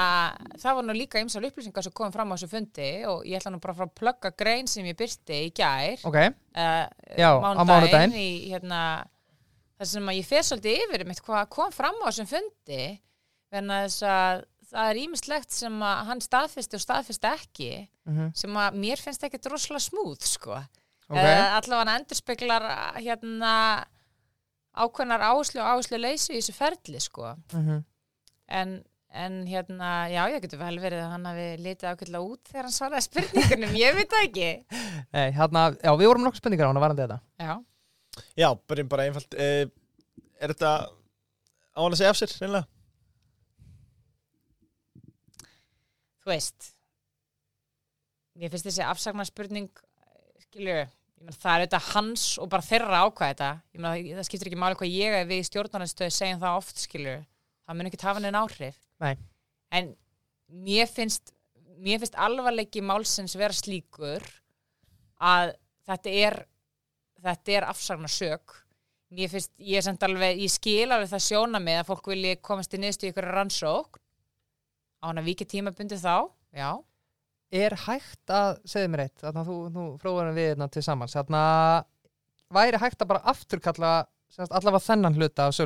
[0.59, 3.53] það var nú líka ymsar upplýsingar sem komum fram á þessu fundi og ég ætla
[3.55, 6.19] nú bara að plugga grein sem ég byrti í gær, ok.
[6.55, 6.87] uh,
[7.19, 8.15] Já, á mánudaginn.
[8.17, 8.81] í, hérna,
[9.79, 12.83] það sem að ég fer svolítið yfir mitt hvað kom fram á þessum fundi,
[13.51, 17.71] verðan þess að það er ímislegt sem að hann staðfisti og staðfisti ekki
[18.11, 18.31] Mhm.
[18.35, 20.57] sem að mér finnst ekki droslega smúð sko.
[21.11, 21.17] Ok.
[21.19, 21.41] okay.
[21.59, 22.65] allavega hann endurspeglar
[22.99, 23.53] hérna
[24.81, 27.35] ákveðnar áherslu og áherslu leysi í þessu ferli sko.
[27.53, 27.81] Mhm.
[28.51, 28.73] en,
[29.15, 32.75] en hérna já, ég getur vel verið að hann hafi litið ákveðlega út þegar hann
[32.75, 34.49] svaraði spurningunum ég veit það ekki
[35.15, 37.55] Nei, hérna, já, við vorum nokkuð spurningar á hann að varandi þetta já,
[38.43, 39.67] já, bara, bara einfalt eh,
[40.41, 40.73] er þetta
[41.75, 42.67] á hann að segja af sér, reynilega
[46.31, 46.71] þú veist
[48.39, 49.71] mér finnst þessi afsagnarspurning
[50.47, 53.49] skilju, ég það er auðvitað hans og bara þeirra ákvæða þetta.
[53.75, 57.17] Ég menn það skiptir ekki máli hvað ég við í stjórnarnarstöðu segjum það oft skilju.
[57.67, 58.79] Það mun ekki hafa neina áhrif.
[59.01, 59.17] Nei.
[59.71, 59.93] en
[60.51, 61.33] mér finnst
[61.81, 64.25] mér finnst alvarleiki málsins vera slíkur
[65.17, 65.55] að
[65.89, 66.37] þetta er
[67.21, 68.57] þetta er afsagnarsök
[69.15, 72.35] mér finnst, ég er samt alveg ég skil alveg það sjóna með að fólk vilji
[72.45, 74.01] komast í niðurstu ykkur rannsók
[75.01, 76.17] á hann að viki tímabundi þá?
[76.57, 76.71] Já,
[77.51, 81.17] Er hægt að, segðu mér eitt Þannig að þú, þú fróðum við hérna til samans
[81.19, 81.81] Þannig að
[82.55, 83.95] væri hægt að bara afturkalla
[84.47, 85.57] allavega þennan hluta af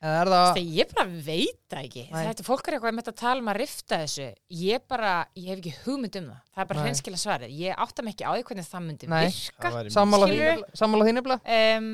[0.00, 2.02] er það það ég bara veit það ekki.
[2.08, 2.20] Nei.
[2.30, 4.28] þetta fólk er eitthvað með að tala um að rifta þessu.
[4.60, 6.38] Ég bara, ég hef ekki hugmynd um það.
[6.54, 9.18] Það er bara hreinskila svarið, ég átta mig ekki á því hvernig það myndi Nei.
[9.26, 10.54] virka Það sammála Skilurðu?
[10.54, 11.90] þín- sammála þín nefnilega um,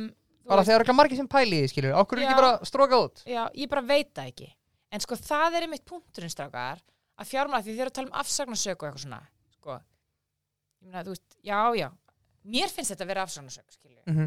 [0.46, 3.24] Bara þegar ekki margir sem pæli í því, skilur Okkur er ekki bara stróka út?
[3.26, 4.48] Já, ég bara veit það ekki.
[4.96, 6.80] En sko það er einmitt punkturinn strákar
[7.20, 9.20] að fjármála því þið eru að tala um afsagnarsök og eitthvað svona.
[9.58, 11.88] Sko, ég meina, þú veist, já, já.
[12.56, 14.26] Mér finnst þetta að vera afsagnarsök, mm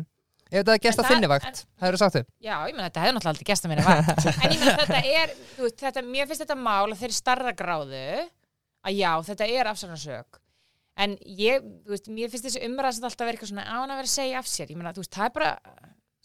[0.49, 2.73] Ef þetta er gest En að það- þinni vakt, það eru sagt þau Já, ég
[2.73, 4.25] meina, þetta hefði náttúrulega aldrei gæst að minna vakt.
[4.43, 7.99] en ég meina, þetta er, veist, þetta, mér finnst þetta mál að þeirri starra gráðu
[8.89, 10.39] að já, þetta er afsagnarsök.
[11.05, 13.93] En ég, þú veist, mér finnst þessi umræða sem alltaf verið eitthvað svona á hann
[13.93, 14.73] að vera að segja af sér.
[14.73, 15.51] Ég meina, þú veist, það er bara,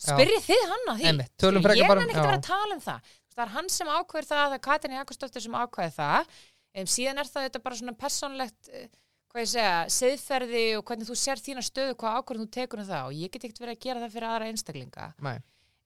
[0.08, 1.28] spyrjið þið hann að því.
[1.44, 3.70] Frekar ég bara um- nenni ekki að vera að tala um það það er hann
[3.72, 6.36] sem ákveður það það er Katrin Jakobsdóttir sem ákveður það.
[6.74, 8.88] Um, síðan er það þetta bara svona persónlegt eh,
[9.34, 12.88] hvað ég segja, siðferði og hvernig þú sér þína stöðu, hvað ákveður þú tekur um
[12.88, 13.06] það.
[13.10, 15.06] Og ég get ekkert verið að gera það fyrir aðra einstaklinga.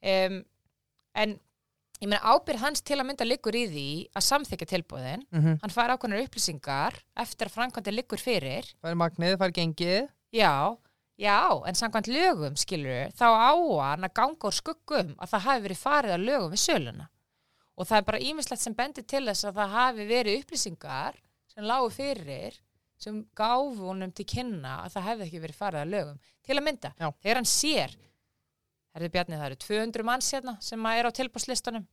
[0.09, 0.41] Um,
[1.19, 1.37] en
[1.99, 5.73] ég meina ábyrð hans til að mynda liggur í því að samþykja tilbúðin mm hann
[5.75, 8.69] fær ákveðnar upplýsingar eftir að framkvæmdi liggur fyrir.
[8.85, 10.09] Fær magnið, fær gengið.
[10.31, 10.77] Já,
[11.19, 13.53] já, en samkvæmt lögum, skilur, þá á
[13.89, 17.09] hann að ganga úr skuggum að það hafi verið farið að lögum við söluna.
[17.79, 21.21] Og það er bara ímislegt sem bendir til þess að það hafi verið upplýsingar
[21.53, 22.57] sem lágu fyrir
[22.99, 26.19] sem gáfu honum til kynna að það hefði ekki verið farið að lögum.
[26.43, 27.09] Til að mynda, Já.
[27.23, 27.95] þegar hann sér,
[28.97, 31.87] herrið Bjarni, það eru 200 manns hérna sem er á tilbúrslistunum.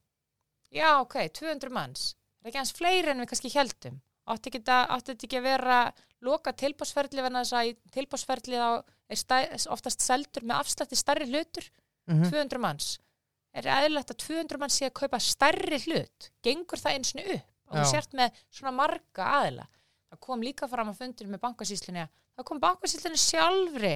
[0.74, 2.16] Já, ok, 200 manns.
[2.40, 4.02] Það er ekki hans fleiri en við kannski heldum.
[4.26, 5.80] Átti ekki, þetta ekki að vera
[6.26, 8.70] loka tilbúrsferðli vegna þess að í tilbúrsferðli þá
[9.14, 9.38] er stæ,
[9.74, 11.68] oftast seldur með afslætti stærri hlutur,
[12.10, 12.96] mm 200 manns.
[13.56, 16.30] Er eðlilegt að 200 manns sé að kaupa stærri hlut?
[16.44, 17.52] Gengur það eins og upp?
[17.66, 19.64] Og þú sért með svona marga aðila.
[20.12, 23.96] Það kom líka fram að fundur með bankasýslunni að það kom bankasýslunni sjálfri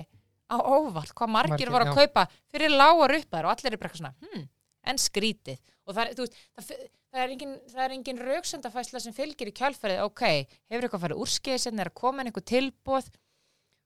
[0.49, 1.97] á óvart hvað margir, Margir, voru að já.
[1.99, 4.45] kaupa fyrir lágar uppæður og allir er bara eitthvað svona hmm,
[4.89, 6.83] en skrítið og það veist, það,
[7.13, 7.55] það er engin,
[7.85, 10.25] engin rauksendafæsla sem fylgir í kjálfærið ok,
[10.71, 13.11] hefur eitthvað farið úrskeiðis en er að koma inn einhver tilbúð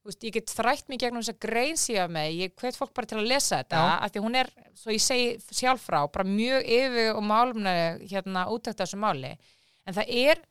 [0.05, 3.07] veist, ég get þrætt mig gegnum þess að grein síðan með, ég hvet fólk bara
[3.07, 6.23] til að lesa þetta af því að hún er, svo ég segi sjálf frá bara
[6.27, 7.73] mjög yfir og málumna
[8.11, 9.33] hérna útækt af þessu máli.
[9.87, 10.41] En það er,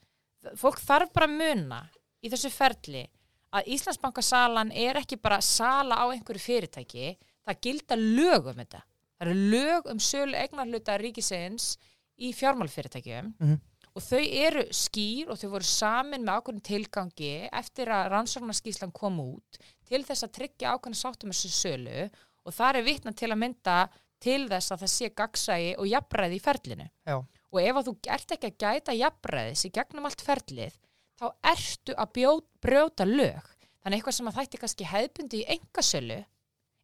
[0.57, 1.81] fólk þarf bara að muna
[2.23, 3.05] í þessu ferli
[3.53, 7.11] að Íslandsbankasalan er ekki bara sala á einhverju fyrirtæki
[7.45, 8.81] það gilda lög um þetta.
[9.19, 11.77] Það eru lög um sölu eignarhluta ríkisins
[12.19, 13.61] í fjármálfyrirtækjum Mhm.
[13.93, 19.21] Og þau eru skýr og þau voru samin með ákveðin tilgangi eftir að rannsóknarskíslan kom
[19.21, 22.07] út til þess að tryggja ákveðin sáttum þessu sölu.
[22.43, 23.77] Og það er vitna til að mynda
[24.23, 26.89] til þess að það sé gagsægi og jafnræði í ferlinu.
[27.07, 27.17] Já.
[27.53, 30.79] og ef að þú ert ekki að gæta jafnræðis í gegnum allt ferlið
[31.21, 32.31] þá ertu að bjó,
[32.65, 33.51] brjóta lög.
[33.83, 36.19] Þannig eitthvað sem að þætti kannski hefðbundi í engasölu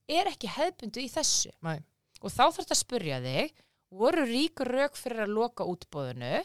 [0.09, 1.55] er ekki hefðbundi í þessu.
[1.65, 1.81] Nei.
[2.21, 6.43] og þá þetta að spurja þig voru ríkur rauk fyrir að loka útbóðinu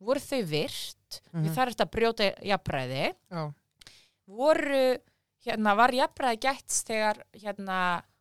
[0.00, 1.44] voru þau virt Mhm.
[1.46, 3.52] því það er þetta að brjóta jafnræði Já.
[4.26, 4.98] voru
[5.46, 7.78] hérna, var jafnræði gætt þegar hérna,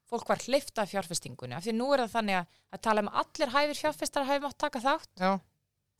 [0.10, 2.48] fólk var hlifta fjárfestingunni af því nú er það þannig að,
[2.78, 5.32] að tala um allir hæfir fjárfestar hafi mátt taka þátt Já.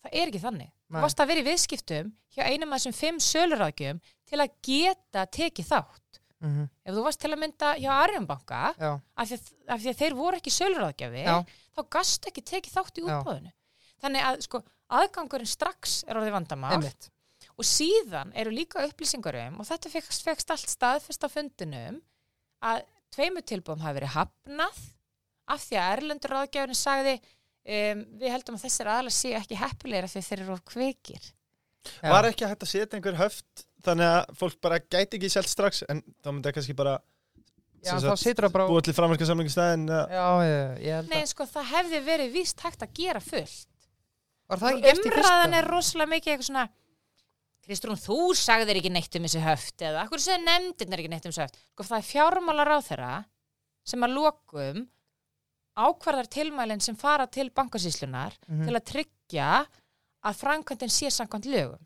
[0.06, 1.00] það er ekki þannig Nei.
[1.00, 5.26] þú varst að vera í viðskiptum hjá einum af þessum fimm söluráðgjum til að geta
[5.26, 6.02] tekið þátt
[6.46, 6.70] Mhm.
[6.86, 8.62] ef þú varst til að mynda hjá Arjónbanka
[9.18, 9.32] af
[9.68, 11.42] af því að þeir voru ekki söluráðgjafi Já.
[11.76, 13.52] þá gastu ekki tekið þátt í útbóðinu
[14.04, 14.62] þannig að sko
[14.94, 17.10] aðgangurinn strax er orðið vandamál Einmitt.
[17.56, 22.02] og síðan eru líka upplýsingar um og þetta fekst allt staðfest á fundinum
[22.66, 22.84] að
[23.16, 24.84] tveimu tilbúðum hafi verið hafnað
[25.46, 30.08] af því að Erlendur ráðgjafurinn sagði um, við heldum að þessir aðalega séu ekki heppilegir
[30.08, 31.32] af því þeir eru of kveikir
[32.02, 32.10] Já.
[32.10, 35.84] Var ekki hægt að setja einhver höft þannig að fólk bara gæti ekki selt strax
[35.86, 36.96] en þá myndi það kannski bara
[37.86, 40.72] Já, sem þá sagt, situr það bara á búið til framverka samlingu stæðin Já, ég,
[40.82, 43.75] ég held Nei, sko, það hefði verið víst hægt að gera fullt
[44.50, 46.66] umræðan er rosalega mikið eitthvað svona
[47.66, 51.26] Kristrún, þú sagðir ekki neitt um þessi höft eða akkur segir nefndin er ekki neitt
[51.26, 51.56] um þessi höft?
[51.74, 53.14] Sko það er fjármálar á þeirra
[53.90, 54.84] sem að lokum
[55.76, 58.66] ákvarðar tilmælinn sem fara til bankasýslunar Mhm.
[58.68, 59.50] til að tryggja
[60.26, 61.82] að framkvæmdin sé samkvæmt lögum.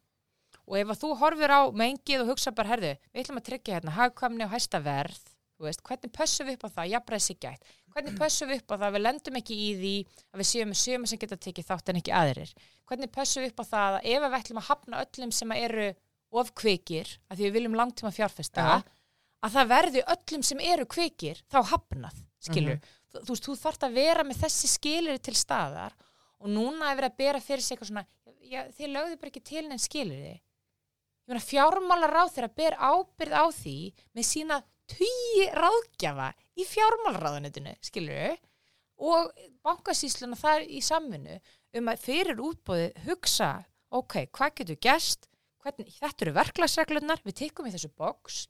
[0.68, 3.80] Og ef að þú horfir á mengið og hugsa bara, herðu, við ætlum að tryggja
[3.80, 5.18] hérna hagkvæmni og hæsta verð
[5.68, 7.72] veist, hvernig pössum við upp á það, jafnræði sig gætt.
[7.94, 8.86] Hvernig pössum við upp á það?
[8.88, 9.96] Að við lendum ekki í því
[10.30, 12.52] að við séum með sömu sem geta tekið þátt en ekki aðrir.
[12.90, 15.88] Hvernig pössum við upp á það að ef við ætlum að hafna öllum sem eru
[16.30, 18.76] of kvikir, að því við viljum langtíma fjárfesta Já.
[19.42, 22.78] að það verði öllum sem eru kvikir þá hafnað, skilur.
[23.10, 25.96] Þú, þú veist, þú þarft að vera með þessi skilir til staðar
[26.40, 28.06] og núna er verið að bera fyrir sig eitthvað svona,
[28.46, 29.18] já, þið lögðu
[31.46, 33.78] fjármálar ráð þeirra ber ábyrð á því
[34.18, 36.30] með sína tugi ráðgjafa
[36.60, 38.38] í fjármálaráðunitinu, skilur
[39.00, 39.32] og
[39.64, 41.40] bankasýsluna þar í samvinnu
[41.80, 43.52] um að fyrir útbóðið hugsa,
[43.96, 44.80] ok, hvað getur
[45.60, 48.48] hvernig, þetta eru verklagsreglunar við tekum í þessu box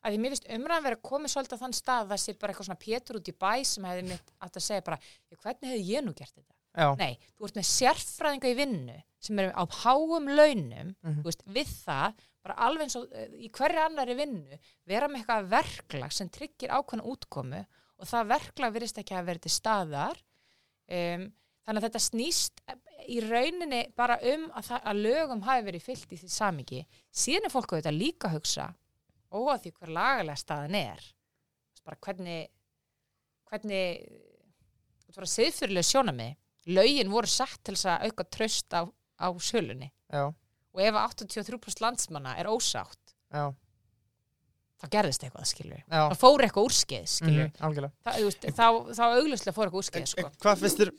[0.00, 2.34] að því mér finnst umræðan verið að koma svolítið á þann stað að það sé
[2.40, 4.98] bara eitthvað svona pétur út í bæ sem hefði mitt að segja bara,
[5.30, 6.94] "Já, hvernig hefði ég nú gert þetta Já.
[7.00, 11.22] Nei, þú ert með sérfræðinga í vinnu sem eru á háum launum Mhm.
[11.22, 12.14] þú veist, við það,
[12.46, 16.72] bara alveg eins og eh, í hverju annari vinnu, vera með eitthvað verklag sem tryggir
[16.72, 17.62] ákveðna útkomu
[17.96, 20.22] og það verklag virðist ekki að vera til staðar.
[20.86, 21.26] Um,
[21.66, 22.60] þannig að þetta snýst
[23.10, 27.52] í rauninni bara um að, að lögum hafi verið fyllt í því samingi síðan er
[27.54, 28.66] fólk auðvitað líka að hugsa
[29.34, 31.02] óað því hver lagalega staðan er.
[31.86, 32.46] Bara hvernig
[33.46, 36.28] hvernig þú veist bara siðfyrirlega sjónami
[36.76, 39.90] lögin voru sett til að auka tröst á, á sölunni.
[40.10, 40.30] Já.
[40.76, 43.46] Og ef 83% landsmanna er ósátt Já.
[44.76, 46.02] þá gerðist eitthvað skilur Já.
[46.12, 47.92] þá fór eitthvað úrskeið skilur Mhm, Algjörlega.
[48.04, 48.66] Þa, þú veist, þá,
[48.98, 50.26] þá auglustlega fór eitthvað úrskeið sko.
[50.26, 50.90] en hvað finnst þér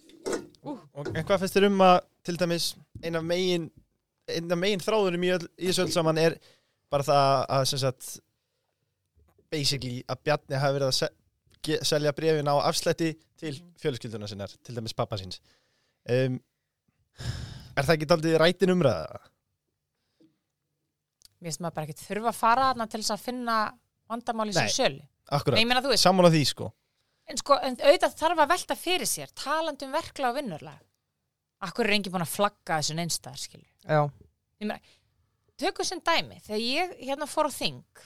[0.68, 2.66] og- en hvað finnst þér um að til dæmis
[3.04, 3.70] ein af megin
[4.28, 6.38] ein af megin þráðurum í, öll, í þessu öll saman er
[6.92, 8.20] bara það að sem sagt
[9.52, 11.10] basically að Bjarni hafi verið að se
[11.64, 15.40] ge- selja brefin á afslætti til fjölskylduna sinnar, til dæmis pappa síns
[16.10, 16.40] um,
[17.78, 19.20] er það ekki daldið rætin umræða?
[21.38, 23.56] Mér finnst maður bara ekki þurfa að fara þarna til þess að finna
[24.08, 25.06] vandamáli sem sölu.
[25.28, 26.70] Akkurat, Nei, þú veist, sammála því sko.
[27.28, 30.80] En sko en auðvitað þarf að velta fyrir sér talandi um verkla og vinnurlega
[31.66, 34.78] Akkur er enginn búin að flagga þessu neinstæðar skilur Já.
[35.58, 38.04] tökum sem dæmi, þegar ég hérna fór á þing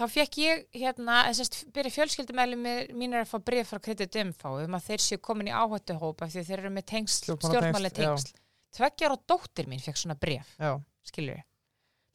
[0.00, 4.20] þá fekk ég hérna, þess að byrja fjölskyldumæli mín er að fá bref frá kredit
[4.22, 7.92] umfá um að þeir séu komin í áhættuhópa því að þeir eru með tengsl, stjórnmáli
[7.96, 8.34] tengsl
[8.76, 10.76] tveggjar og dóttir mín fekk svona bref Já.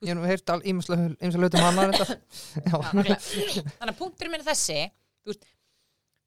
[0.05, 2.17] Ég hef nú heyrt ímsa hlutum hann þetta.
[2.69, 2.77] Já.
[2.85, 4.79] þannig að punkturinn minn er þessi.
[5.25, 5.35] Þú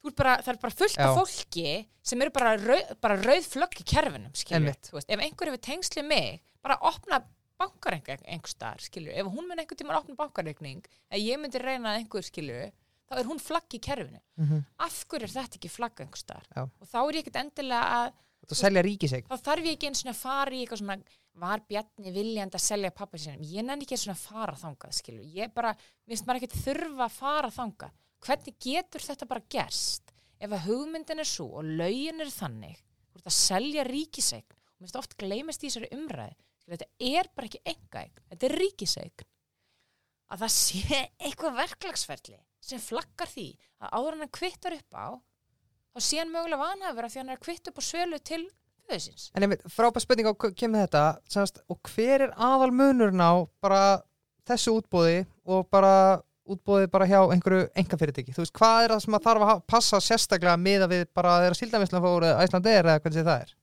[0.09, 1.71] þú bara, það er bara fullt af fólki
[2.09, 6.39] sem eru bara, rauð, bara rauð flögg í kerfinum, veist, ef einhver hefur tengsli mig,
[6.65, 7.19] bara opna
[7.59, 11.93] bankareikning einhver staðar, skilur ef hún mun einhver tíma opna bankareikning ef ég myndi reyna
[11.97, 12.71] að einhver, skilur
[13.11, 14.63] þá er hún flagg í kerfinu, Mhm.
[14.87, 16.63] af hverju er þetta ekki flagg einhver staðar, Já.
[16.63, 18.13] og þá er ég ekkert endilega að
[18.49, 20.97] Þú selja ríkisegn þá þarf ég ekki eins og að fara í eitthvað svona
[21.39, 25.25] var Bjarni viljandi að selja pappa sinni ég nenni ekki að fara þangað skilur.
[25.35, 25.73] ég bara,
[26.05, 27.97] mér finnst maður ekkert þurfa að fara þangað.
[28.27, 32.83] Hvernig getur þetta bara gerst ef að hugmyndin er svo og lögin er þannig?
[33.19, 36.37] Að selja ríkisegn og mér finnst oft gleymast í þessari umræði
[36.69, 39.27] skilur, þetta er bara ekki engaegn þetta er ríkisegn
[40.29, 43.49] að það sé eitthvað verklagsferli sem flaggar því
[43.81, 47.41] að áður hann kvittar upp á þá sé hann mögulega vanhafur af því hann er
[47.41, 48.43] að kvitta upp á sölu til
[48.89, 53.33] föðusins En einmitt, frábær spurning á kemur þetta semast, og hver er aðal munurinn á
[53.63, 53.83] bara
[54.49, 55.93] þessu útbóði og bara
[56.49, 60.01] útbóði bara hjá einhverju engafyrirtæki, þú veist, hvað er það sem að þarf að passa
[60.01, 63.57] sérstaklega miða við bara að þeirra síldamislan fóru Æsland er eða hvernig það er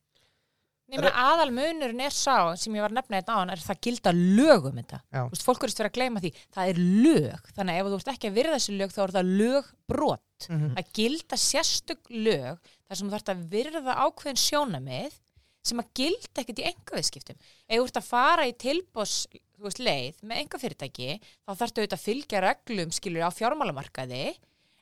[0.86, 3.80] Nefna aðal munurinn er sá sem ég var að nefna þetta á hann er það
[3.88, 5.00] gilda lög um þetta.
[5.16, 6.32] Þú veist, fólk verðist vera að gleyma því.
[6.54, 7.48] Það er lög.
[7.56, 10.48] Þannig að ef þú ert ekki að virða þessi lög þá er það lögbrot.
[10.52, 15.20] mm Það gilda sérstök lög þar sem þú þarft að virða ákveðin sjónamið
[15.66, 17.38] sem að gilda ekkert í engaviðskiptum.
[17.66, 19.16] Ef þú ert að fara í tilbós
[19.56, 24.26] þú veist, leið með engafyrirtæki þá þarftu auðvitað að fylgja reglum skilur á fjármálamarkaði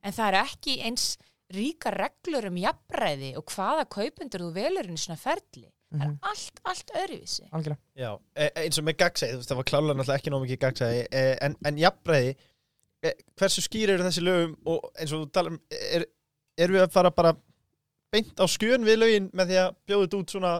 [0.03, 1.05] en það er ekki eins
[1.53, 5.69] ríka reglur um jafnræði og hvaða kaupendur þú velur inn í svona ferli.
[5.93, 7.43] Það er allt, allt öðruvísi.
[7.53, 10.45] Algjörlega Já, e eins og með gagsæði, þú veist, það var klálega náttúrulega ekki nóg
[10.47, 12.31] mikið gagsæði, e en, en jafnbreiði,
[13.03, 16.07] e hversu skýr eru þessi lögum og eins og þú talar um, er,
[16.65, 17.35] erum við að fara bara
[18.13, 20.51] beint á skjön við lögin með því að bjóða þetta út svona,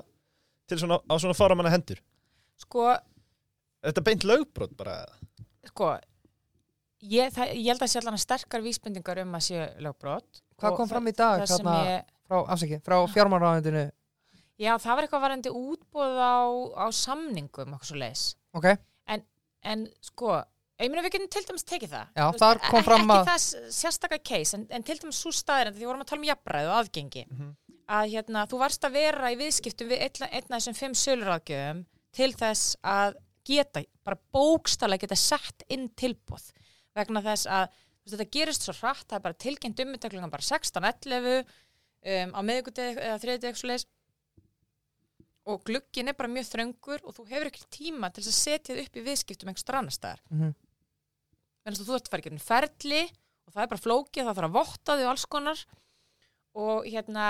[0.70, 2.02] til svona, á svona fáramanna hendur?
[2.64, 2.88] Sko,
[3.84, 4.98] Er þetta beint lögbrot bara?
[5.68, 5.90] sko,
[7.04, 10.42] ég, það, ég held að sé allan sterkar vísbendingar um að sé lögbrot.
[10.62, 13.90] Hvað kom fram í dag hérna, ég, frá, afsaki, frá fjármárráðundinu
[14.62, 16.38] Já, það var eitthvað varandi útbúð á,
[16.78, 18.26] á samningum, okkur svo leis.
[18.54, 18.70] Ok,
[19.64, 20.42] En sko,
[20.82, 22.08] ég meina við getum til dæmis tekið það.
[22.18, 25.32] Já, þar kom ekki, fram að- Ekki það sérstakar case, en, en til dæmis svo
[25.32, 27.56] staðir, því vorum að tala um jafnræð og aðgengi, Mhm.
[27.90, 31.86] að hérna, þú varst að vera í viðskiptum við einn einn af þessum fimm söluráðgjöfum
[32.14, 33.16] til þess að
[33.46, 36.52] geta, bara bókstala geta sett inn tilbúð
[36.96, 37.68] vegna þess að
[38.06, 41.46] veist, þetta gerist svo hratt, það er bara tilkynnt umutæklingan bara 16-11
[42.06, 43.86] um, á meðgutegi eða þriðdegi leis
[45.46, 48.86] og glugginn er bara mjög þröngur og þú hefur ekki tíma til að setja þið
[48.86, 50.22] upp í viðskiptum einhver annar staðar.
[50.32, 50.54] Mhm.
[50.54, 53.02] Þannig að þú ert að fara ekki um ferli
[53.48, 55.66] og það er bara flókið, það þarf að votta þig og alls konar
[56.64, 57.28] og hérna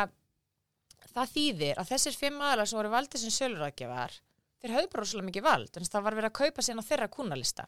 [1.14, 4.18] það þýðir að þessir fimm aðlar sem voru valdið sem sölurækjafar
[4.64, 7.10] þeir höfðu bara rosalega mikið vald en það var verið að kaupa síðan á þeirra
[7.14, 7.66] kúnalista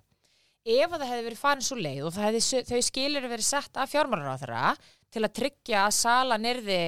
[0.66, 3.92] ef að það hefði verið farin svo leið og hefði, þau skilir verið sett af
[3.92, 4.70] fjármálar á þeirra
[5.14, 6.80] til að tryggja að sala nyrði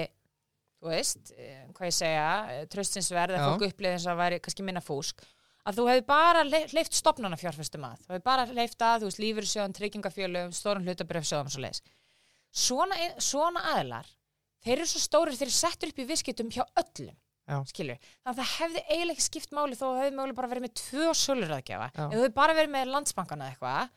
[0.78, 2.28] þú veist, eh, hvað ég segja
[2.72, 3.48] tröstinsverð, að Já.
[3.50, 5.26] fólk upplifði eins og það væri kannski minna fúsk
[5.68, 9.22] að þú hefði bara leift stopnana fjárfestum að þú hefði bara leift að, þú veist,
[9.24, 11.82] lífyrirsjóðan, tryggingafjölum stórum hlutabrjöfsjóðum og svo leiðis
[12.66, 14.12] svona, svona aðilar
[14.64, 17.16] þeir eru svo stórir, þeir eru settur upp í viðskiptum hjá öllum
[17.48, 17.62] Já.
[17.70, 20.50] skilur, þannig að það hefði eiginlega ekki skipt máli þó að það hefði mögulega bara
[20.52, 22.02] verið með tvö sölurraðgjafa, Já.
[22.04, 23.94] ef þau hefði bara verið með landsbankana eða eitthvað,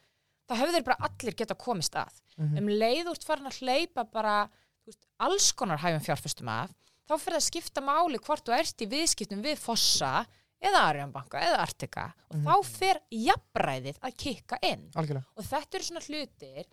[0.47, 2.21] þá hefði þeir bara allir geta komist að.
[2.39, 2.61] Mhm.
[2.61, 4.37] Um leið úr farin að hleypa bara
[4.85, 6.71] þú veist, alls konar hæfum fjárfestum af,
[7.11, 10.13] þá fyrir að skipta máli hvort þú ert í viðskiptum við Fossa
[10.61, 12.45] eða Arjónbanka eða Artika og Mhm.
[12.47, 14.91] þá fer jafnræðið að kikka inn.
[14.95, 15.25] Algjörlega.
[15.37, 16.65] Og þetta eru svona hlutir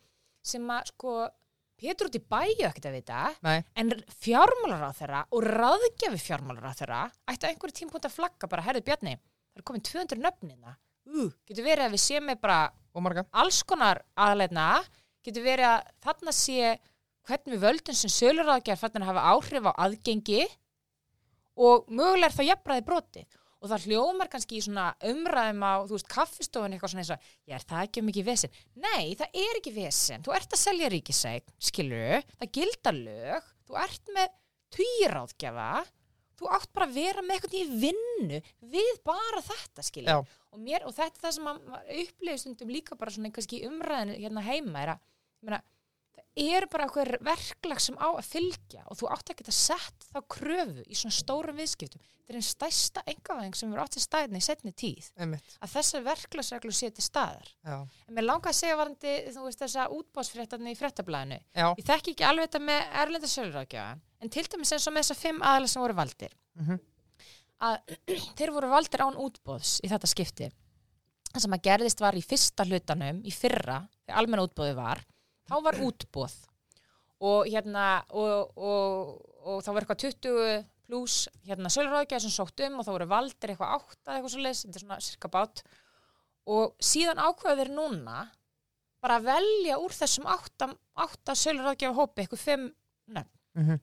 [0.43, 1.29] sem að sko
[1.77, 6.65] Pétur út í bæju ekkert að vita Nei, en fjármálar á þeirra og ráðgjafi fjármálar
[6.65, 10.17] á þeirra ætti á einhverju tímpúnt að flagga bara, herðu Bjarni það er komin 200
[10.17, 12.71] nöfnina uh, getur verið að við séum með bara
[13.33, 14.83] alls konar aðleitna
[15.21, 16.79] getur verið að þarna sé
[17.29, 20.47] hvernig við völdum sem söluráðgjafar að hafa áhrif á aðgengi
[21.57, 23.23] og mögulega er það jafnræði broti
[23.58, 27.30] og það hljómar kannski í svona umræðum á, þú veist, kaffistofun eitthvað svona eins og,
[27.49, 28.58] ég er það ekki um mikið vesen?
[28.84, 33.53] Nei, það er ekki vesen, þú ert að selja ríkisæk skilur, það gildar lög.
[33.68, 34.36] Þú ert með
[34.78, 35.72] týráðgjafa
[36.38, 38.41] þú átt bara að vera með eitthvað í vinnu
[38.74, 42.97] við bara þetta skilur og, mér, og þetta er það sem maður upplifir stundum líka
[42.99, 45.08] bara svona kannski í umræðinu hérna heima er að,
[45.41, 45.62] ég meina,
[46.38, 50.11] það er bara eitthvað verklag sem á að fylgja og þú átt ekki að setja
[50.11, 52.03] þá kröfu í svona stórum viðskiptum.
[52.27, 55.71] Þetta er einn stærsta engavæðing sem við átt til staðinni í setni tíð Einmitt, að
[55.77, 57.47] þessar verklagsreglu sé til staðar.
[57.63, 61.39] Já, en mér langar að segja varandi þú veist þessa útbásfréttarni í fréttablaðinu.
[61.55, 65.19] Ég þekki ekki alveg þetta með erlenda sölurrákjafa en til dæmis eins og með þessa
[65.21, 66.38] fimm aðalega sem voru valdir.
[66.59, 66.79] Mhm.
[67.67, 67.95] að
[68.38, 70.51] þeir voru valdir án útbóðs í þetta skipti.
[71.31, 75.01] Það sem að gerðist var í fyrsta hlutanum í fyrra, þegar almenna útbóði var
[75.49, 76.35] þá var útbóð
[77.27, 79.13] og hérna og, og,
[79.47, 83.51] og þá var eitthvað 20 pluss hérna söluráðgjæði sem sótt um og þá voru valdir
[83.53, 85.63] eitthvað átta eitthvað svo leis, þetta er svona cirka bát
[86.47, 88.21] og síðan ákveðu þeir núna
[89.03, 92.69] bara að velja úr þessum átta, átta söluráðgjæði hópi eitthvað fimm
[93.13, 93.79] nefn Mhm.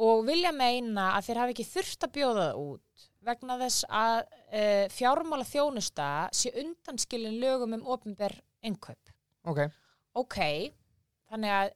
[0.00, 4.18] og vilja meina að þeir hafi ekki þurft að bjóða það út vegna þess að
[4.48, 8.32] e, fjármála þjónusta sé undanskilin lögum um ofinber
[8.64, 9.12] innkaup.
[9.44, 9.60] ok,
[10.16, 10.38] Ok,
[11.30, 11.70] þannig að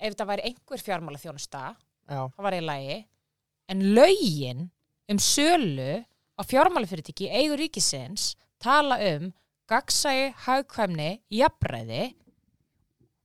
[0.00, 1.62] ef þetta væri einhver fjármála þjónusta,
[2.08, 2.96] það var í lagi,
[3.68, 4.70] en lögin
[5.12, 6.04] um sölu
[6.36, 9.30] á fjármálafyrirtæki í eigu ríkisins tala um
[9.70, 12.14] gagsæi, hagkvæmni, jafnræði.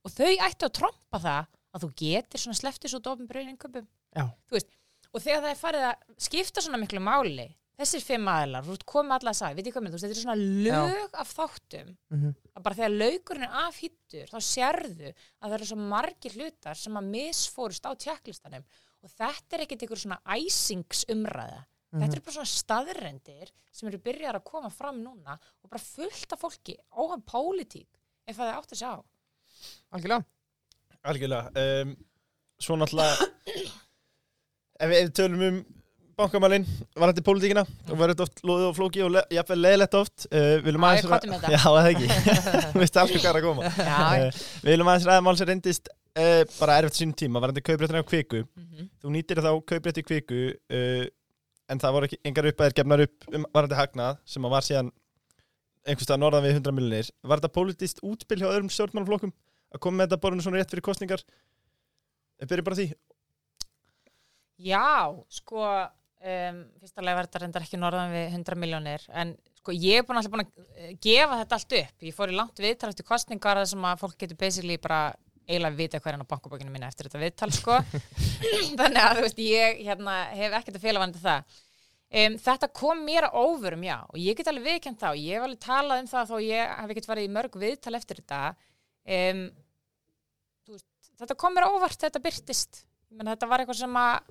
[0.04, 3.08] Og þau ættu að trompa það að þú getur svona sleftis út
[3.50, 3.86] inköpum.
[4.16, 4.24] já,
[5.12, 7.48] Og þegar það er farið að skipta svona miklu máli,
[7.80, 10.16] þessir fimm aðilar, þú komið alla að sagði, veit ég hvað með þú veist, þetta
[10.16, 11.90] er svona lög af þáttum.
[12.14, 16.80] Mhm, að bara þegar laukurinn er afhýttur þá sérðu að það eru svo margir hlutar
[16.80, 18.64] sem að misfórust á tjekklistanum.
[19.00, 21.64] Og þetta er ekkert einhver svona æsingsumræða.
[21.90, 22.02] Mhm.
[22.04, 26.32] þetta eru bara svona staðrendir sem eru byrjar að koma fram núna og bara fullt
[26.32, 27.88] af fólki óhaf pólitík
[28.28, 28.92] ef það er átt að sjá
[29.90, 30.24] algjörlega.
[31.02, 31.96] Algjörlega um,
[32.60, 33.26] Svo náttúrulega
[34.80, 35.64] Ef við, ef við
[36.20, 36.66] tölum um bankamælin
[36.96, 40.26] varandi pólitíkina og verður þetta oft loðið og flóki og le, jafnvel leðilegt oft.
[40.28, 41.52] Uh, viljum Já, aðeins þetta.
[41.54, 42.08] Já, það ekki?
[42.80, 43.70] Veist alveg hvað er að koma.
[43.70, 48.06] Uh, viljum aðeins ræða mál sem reyndist uh, bara erfitt sín tíma varandi kaupréttina á
[48.06, 48.44] kviku.
[48.58, 48.88] Mhm.
[49.00, 50.40] Þú nýtir þá kauprétti kviku
[51.70, 54.90] en það voru ekki engar uppæðir gefnar upp um varandi hagnað sem var síðan
[55.86, 59.30] einhverstað norðan við 100 miljonir Var þetta pólitískt útspil hjá öðrum stjórnmálaflokkum
[59.70, 61.22] að koma með þetta borðinu svona rétt fyrir kostningar
[62.40, 62.88] Við byrjum bara því.
[64.60, 65.64] Já, sko
[66.20, 70.06] um, fyrsta lega var þetta reyndar ekki norðan við 100 miljónir en sko ég er
[70.08, 72.04] búin alltaf búin að eh, gefa þetta allt upp.
[72.08, 75.00] Ég fór í langt viðtal eftir kostningar þar sem að fólk getur basically bara
[75.50, 77.78] eiginlega vita hverjan á bankabókinu minna eftir þetta viðtal sko.
[78.80, 81.58] Þannig að þú veist ég hérna, hef ekkert að fela vandi það.
[82.10, 85.10] Um, þetta kom mér á óvörum já og ég get alveg viðkjönd þá.
[85.14, 88.22] Ég hef alveg talað um það þó ég hef ekkert farið í mörg viðtal eftir
[88.22, 88.40] þetta.
[89.10, 89.44] Um,
[90.70, 90.88] veist,
[91.20, 94.28] þetta kom mér óvart þetta byrtist Menn, þetta var eitthvað sem að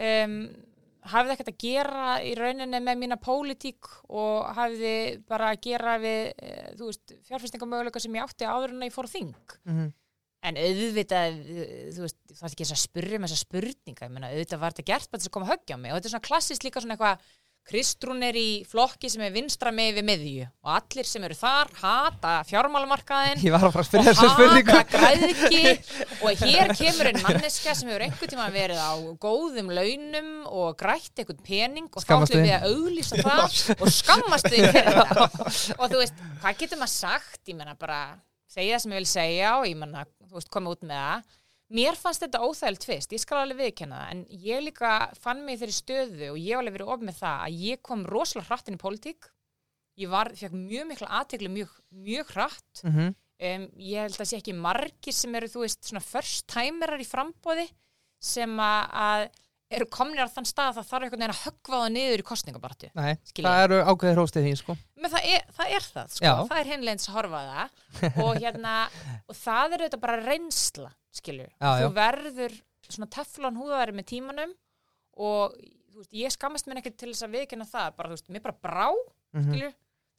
[0.00, 0.36] um,
[1.10, 4.92] hafði ekkert að gera í rauninni með mína pólitík og hafði
[5.28, 9.10] bara að gera við eh, þú veist, fjárfestingamöguleika sem ég átti áður en ég fór
[9.10, 9.34] þing?
[9.66, 9.88] Mhm,
[10.48, 14.06] en auðvitað, eh, þú veist það er ekki þess að spyrja með þessa spurninga.
[14.06, 15.92] Ég meina, auðvitað var þetta gert bara þess að koma að höggja á mig.
[15.92, 17.26] Og þetta er svona klassist líka svona eitthvað
[17.62, 21.68] Kristrún er í flokki sem er vinstra með við miðju og allir sem eru þar
[21.78, 22.32] hata
[23.86, 25.60] spyrja og hata græðki
[26.26, 28.92] og hér kemur einn manneska sem hefur einhvern tíma verið á
[29.22, 32.56] góðum launum og grætt einhvern pening og þá ætlum við.
[32.56, 34.66] að auglýsa það og skammast þig
[35.78, 37.40] og þú veist, hvað getur maður sagt?
[37.46, 38.02] Ég menna bara,
[38.50, 41.38] segja það sem ég vil segja og ég menna, þú veist, koma út með það
[41.72, 44.92] mér fannst þetta óþægilt fyrst, ég skal alveg viðkenna það, en ég líka
[45.22, 48.04] fann mig þeirri stöðu og ég hef alveg verið of með það að ég kom
[48.08, 49.30] rosalega hratt inn í pólitík.
[50.00, 51.72] Ég var, fekk mjög mikla aðtegli mjög,
[52.06, 52.82] mjög hratt.
[52.84, 53.14] Mhm,
[53.48, 57.08] um, ég held að sé ekki margir sem eru þú veist svona first timerar í
[57.08, 57.68] frambóði
[58.22, 59.28] sem að
[59.78, 62.26] eru komnir á þann stað að það þarf einhvern veginn að höggva það niður í
[62.30, 63.48] kostningabartu Nei, Skil ég.
[63.48, 64.76] það eru ákveðir hóstið þín sko.
[65.02, 66.32] Menn það er það, er það sko, Já.
[66.52, 68.16] það er hinleins að horfa á það.
[68.26, 68.74] Og hérna,
[69.32, 72.58] og það er auðvitað bara reynsla, skilju þú verður
[72.92, 74.52] svona teflon húðari með tímanum
[75.22, 75.54] og
[75.96, 78.86] veist, ég skammast mér ekki til þess að viðkynna það, bara veist, mér bara brá
[79.32, 79.68] Mhm, skilju,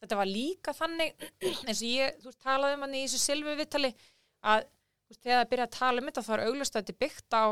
[0.01, 1.11] þetta var líka þannig
[1.69, 3.91] eins og ég, þú veist, talaði um hann í þessu silfu viðtali
[4.49, 6.99] að veist, þegar það byrja að tala um þetta þá er auglust að þetta er
[7.03, 7.43] byggt á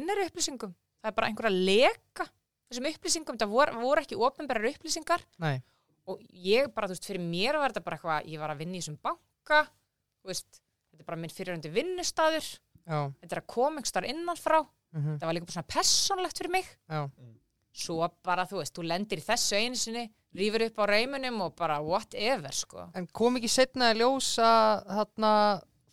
[0.00, 2.28] innari upplýsingum það er bara einhverja leka
[2.70, 5.24] þessum upplýsingum, það voru, voru ekki opinberar upplýsingar.
[5.42, 5.56] Nei,
[6.10, 8.78] og ég bara, þú veist, fyrir mér var þetta bara eitthvað, ég var að vinna
[8.78, 9.64] í þessum banka
[10.26, 12.46] veist, þetta er bara minn fyrirhundi vinnustadur,
[12.84, 13.00] já.
[13.22, 14.60] Þetta er að koma einhver starf innanfrá,
[14.96, 16.70] mhm, það var líka bara svona persónlegt fyrir mig.
[16.90, 17.02] Já,
[17.80, 20.04] svo bara, þú veist, þú lendir í þessu einu sinni
[20.36, 22.88] rýfur upp á reimunum og bara whatever, sko.
[22.94, 24.50] En kom ekki setna að ljósa
[24.86, 25.32] þarna,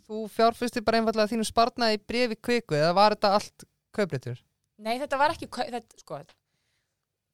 [0.08, 4.42] þú fjárfyrsti bara einfallega þínu sparnaði brefi kviku eða var þetta allt kaupréttur?
[4.86, 6.22] Nei, þetta var ekki, þetta, sko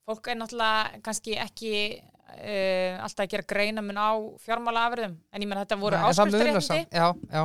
[0.08, 4.12] fólk er náttúrulega kannski ekki uh, alltaf að gera greina mun á
[4.44, 6.96] fjármála afurðum, en ég menn þetta voru áskriftaréttindi samt.
[6.96, 7.44] Já, já,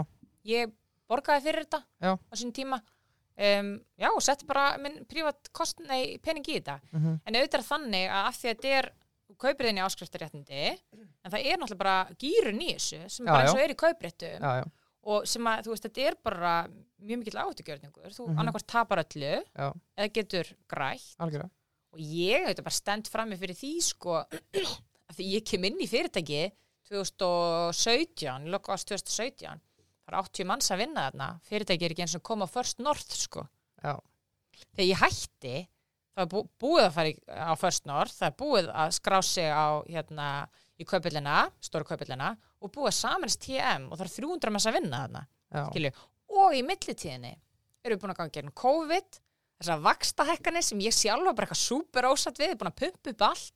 [0.50, 0.72] ég
[1.08, 2.12] borgaði fyrir þetta Já.
[2.18, 2.80] á sín tíma.
[3.38, 6.80] Um, já og setti bara minn prívat kost, nei, pening í þetta.
[6.90, 8.90] Mhm, en auðvitað þannig að af því að þetta er
[9.28, 13.30] þú kaupir þinn í áskriftaréttindi en það er náttúrulega bara gýrun í þessu sem Já,
[13.30, 14.46] bara eins og er í kaupréttum
[15.08, 16.52] og sem að þú veist þetta er bara
[17.00, 18.38] mjög mikill áttugjörningur þú Mhm.
[18.42, 19.68] annarkvort tapar öllu já,
[19.98, 21.14] eða getur grætt.
[21.18, 21.50] Algjörða.
[21.92, 24.24] og ég auðvitað bara stend frammi fyrir því sko
[25.08, 26.52] að því ég kem inn í fyrirtæki
[26.88, 29.60] 2017, lokast 2017
[30.08, 31.26] það er 80 manns að vinna þarna.
[31.48, 33.46] Fyrirtæki er ekki eins og koma First North sko.
[33.84, 33.98] Já.
[34.74, 35.56] þegar ég hætti
[36.16, 39.46] það er bú, búið að fara á First North það er búið að skrá sig
[39.54, 40.28] á hérna
[40.80, 44.78] í kaupillina, stóru kaupillina og búið að samanist TM og það er 300 manns að
[44.80, 45.22] vinna þarna
[45.70, 45.92] skilju,
[46.44, 47.34] og í millitíðinni
[47.84, 49.20] erum við búin að ganga gegn COVID
[49.58, 53.26] þessar vakstahekkanir sem ég sjálf var bara eitthvað súper ósatt við, búin að pumpa upp
[53.28, 53.54] allt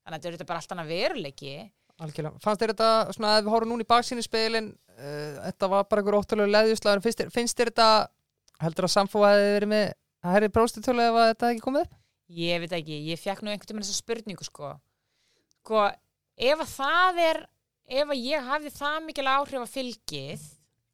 [0.00, 1.54] þannig að þetta er þetta bara allt annað veruleiki
[2.00, 2.40] Algjörlega.
[2.40, 6.00] Fannst þér þetta, svona, ef við horfum núna í baksínu speilin, uh, þetta var bara
[6.00, 7.88] einhver óttalega leðjuslagur, finnst, finnst þér þetta,
[8.62, 9.84] heldur að samfó hefði verið með,
[10.24, 11.98] það hefði próstitölu ef að þetta ekki komið upp?
[12.30, 14.74] ég veit ekki, ég fekk nú einhvern tímann þessa spurningu sko
[15.60, 15.86] sko,
[16.38, 17.40] ef að það er
[17.90, 20.44] ef að ég hafði það mikil áhrif að fylgið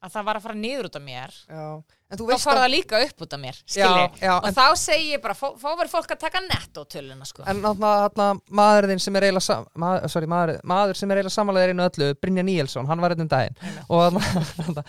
[0.03, 1.31] að það var að fara niður út af mér.
[1.49, 1.63] Já.
[2.07, 3.87] Þá fara að, það líka upp út af mér já,
[4.21, 7.43] já, og en, þá segi ég bara, fá, verið fólk að taka nettótöluna sko.
[7.51, 8.27] En náttúrulega
[8.61, 12.09] maðurinn sem er eiginlega, sam, maður, sorry, maður, maður sem er eiginlega samanlegaður inn öllu,
[12.21, 13.57] Brynja Níelsson, hann var einn um daginn.
[13.91, 14.85] Og þarna-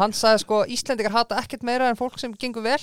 [0.00, 2.80] hann sagði sko, Íslendingar hata ekkert meira en fólk sem gengur vel.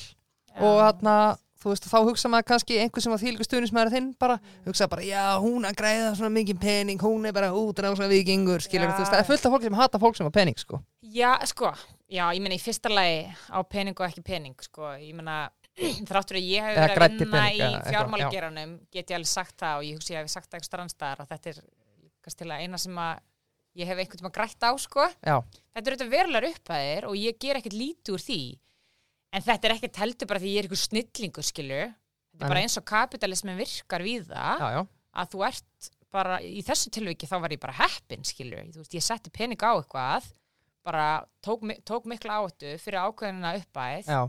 [0.62, 1.18] Og þarna,
[1.64, 4.38] þú veist, þá hugsa maður kannski einhver sem var þýlíka stuðnismæður þinn bara,
[4.68, 8.64] hugsa bara, já, hún að græða svona mikið pening, hún er bara út rása vikingur,
[8.64, 8.96] skilur, Já.
[8.98, 10.80] þú veist, það er fullt af fólk sem hata fólk sem var pening, sko.
[11.14, 11.74] Já, sko,
[12.12, 15.38] já, ég meina í fyrsta lagi á pening og ekki pening, sko, ég meina
[16.10, 19.80] þráttur að ég hef verið að vinna pening, í fjármálageranum get ég alveg sagt það
[19.80, 21.62] og ég hugsi ég hef sagt það eitthvað strandstæðar að þetta er
[22.24, 23.24] kannski að eina sem að
[23.82, 25.08] ég hef einhvern tíma grætt á, sko
[29.34, 31.82] en þetta er ekkert heldur bara því ég er einhver snillingur, skilju.
[32.34, 34.82] Þetta er bara eins og kapitalismin virkar við það já, já,
[35.22, 39.06] að þú ert bara, í þessu tilviki þá var ég bara heppin, skilur veist, ég
[39.06, 40.30] setti pening á eitthvað
[40.84, 41.06] bara
[41.46, 44.22] tók, tók mikla áhættu fyrir ákveðina uppæð já,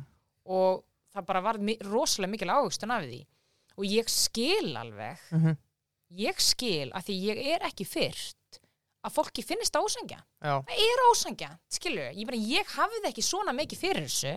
[0.45, 0.85] og
[1.15, 3.21] það bara var rosalega mikil ávöxtun af því.
[3.75, 5.19] Og ég skil alveg.
[5.35, 5.57] Mhm,
[6.21, 8.37] ég skil að því ég er ekki fyrst
[9.05, 13.25] að fólki finnist það ósangja já, það er ósangja, skilur ég, bara, ég hafði ekki
[13.25, 14.35] svona mikið fyrir þessu.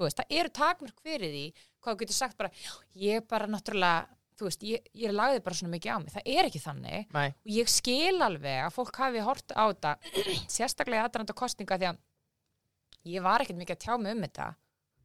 [0.00, 1.42] Veist, það eru takmörk fyrir því
[1.84, 2.50] hvað þú getur sagt bara,
[2.96, 4.06] ég bara náttúrulega,
[4.40, 7.10] þú veist, ég, ég lagði bara svona mikið á mig, það er ekki þannig.
[7.12, 9.92] Nei, og ég skil alveg að fólk hafi hort á þetta
[10.56, 12.00] sérstaklega aðranda kostninga því að
[13.12, 14.48] ég var ekkert mikið að tjá mig um þetta.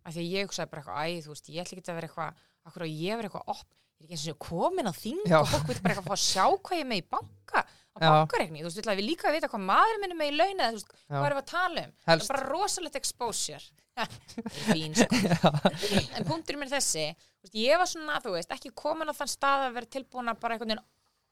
[0.01, 2.09] Af því að ég hugsaði bara eitthvað, æ, þú veist, ég ætla ekki að vera
[2.09, 2.41] eitthvað,
[2.72, 3.68] akkur að ég vera eitthvað opp,
[4.01, 5.38] ég er ekki eins og komin á þing Já.
[5.38, 7.62] og fólk vil bara eitthvað fá að sjá hvað ég er með í banka
[7.95, 10.61] á bankareikni, þú veist, við líka að vita hvað maður minn er með í laun
[10.63, 11.93] eða, þú veist, hvað erum við að tala um.
[12.07, 12.27] Helst.
[12.27, 13.65] það er bara rosalegt exposure.
[14.71, 15.51] Fín, sko.
[16.15, 17.03] En punkturinn mér þessi.
[17.43, 20.39] Veist, ég var svona, þú veist, ekki komin á þann stað að vera tilbúin að
[20.41, 20.85] bara einhvern veginn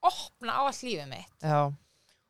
[0.10, 1.34] opna á allt lífið mitt.
[1.43, 1.62] Já,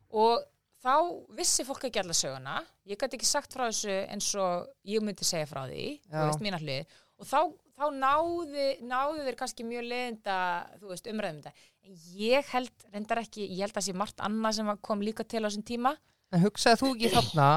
[0.09, 0.45] og
[0.84, 0.93] þá
[1.38, 2.59] vissi fólk ekki alla söguna.
[2.89, 6.15] Ég gæti ekki sagt frá þessu eins og ég myndi segja frá því, Já.
[6.15, 6.95] þú veist, mína hlið.
[7.19, 7.39] Og þá,
[7.80, 10.38] þá náði, náði þeir kannski mjög leðinda,
[10.82, 11.67] þú veist, umræðum þetta.
[11.88, 15.43] En ég held, reyndar ekki ég held að sé margt annað sem kom líka til
[15.43, 15.95] á þessum tíma.
[16.36, 17.49] En hugsaði þú ekki þarna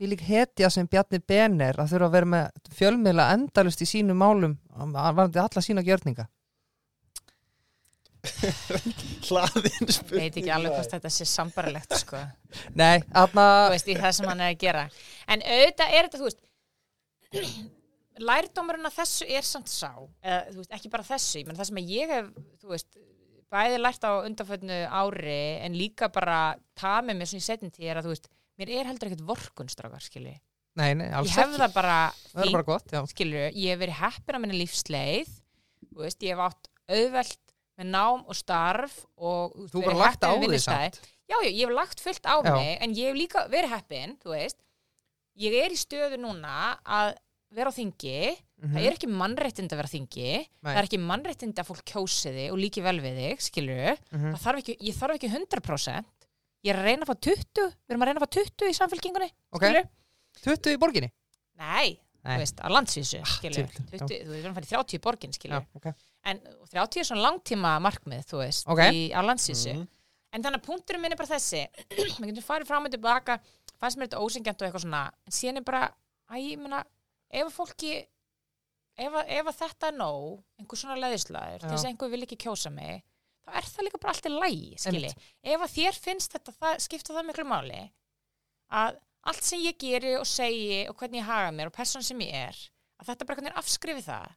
[0.00, 4.20] því lík hetja sem Bjarni Benner að þurfa að vera með fjölmiðla endalust í sínum
[4.22, 6.24] málum, hann varandi alla sína gjörninga.
[9.28, 10.26] Hlaðin spurning.
[10.26, 12.20] Veit ekki alveg hvort þetta sé sambarilegt sko.
[12.76, 14.86] Nei, þarna, þú veist, í það sem hann er að gera.
[15.28, 17.70] En auðvitað er þetta, þú veist
[18.20, 19.90] lærdómurinn að þessu er samt sá,
[20.22, 22.30] eða veist, ekki bara þessu ég menn það sem ég hef,
[22.68, 22.98] veist
[23.50, 26.40] bæði lært á undanfötnu ári en líka bara
[26.78, 28.28] tað með mér svona í setjum tíð er að veist,
[28.60, 30.36] mér er heldur ekkert vorkunstrákar, skilji,
[30.78, 31.96] nei, nei, alls ég hef það bara
[32.30, 33.00] Það er bara gott, já.
[33.10, 35.32] skilju, ég hef verið heppin á minni lífsleið
[35.98, 37.40] veist, ég hef átt auðvelt
[37.80, 40.92] með nám og starf og þú veist, verið heppin vinnustaði.
[40.92, 41.10] samt.
[41.30, 42.52] Já, já, ég hef lagt fullt á Já.
[42.54, 44.58] mig en ég hef líka verið heppin, þú veist
[45.40, 47.14] ég er í stöðu núna að
[47.56, 48.74] vera á þingi Mhm.
[48.76, 50.74] það er ekki mannréttind að vera á þingi Nei.
[50.74, 54.34] það er ekki mannréttind að fólk kjósi þig og líki vel við þig, skilju Mhm.
[54.34, 56.04] það þarf ekki, ég þarf ekki 100%
[56.64, 58.76] ég er að reyna að fá 20 við erum að reyna að fá 20 í
[58.76, 59.62] samfélkingunni Ok.
[59.64, 59.88] skilju
[60.44, 61.10] 20 í borginni?
[61.56, 62.36] Nei, Nei.
[62.36, 65.56] þú veist, á landsvísu, skilju 20, þú erum að fara í 30 í borgin, skilju
[65.56, 65.94] Já, ok.
[66.24, 68.78] en og 30 er svona langtíma markmið, þú veist, Ok.
[68.92, 69.88] í, á landsvísu Mhm.
[70.32, 71.66] en þannig að punkturinn minn er bara þessi
[72.20, 73.40] við getum farið fram og tilbaka
[73.80, 75.92] fannst mér þetta ósengjant og eitthvað svona en síðan er bara,
[76.30, 76.84] að ég meina
[77.30, 77.92] ef fólki
[79.00, 83.04] ef, ef þetta er nóg, einhver svona leðislaður þess að einhver vil ekki kjósa mig
[83.46, 85.12] þá er það líka bara allt í lægi, skilji.
[85.42, 87.80] Ef að þér finnst þetta, það, skipta það miklu máli
[88.80, 88.98] að
[89.30, 92.36] allt sem ég geri og segi og hvernig ég haga mér og person sem ég
[92.48, 92.60] er
[93.00, 94.36] að þetta bara hvernig afskrifi það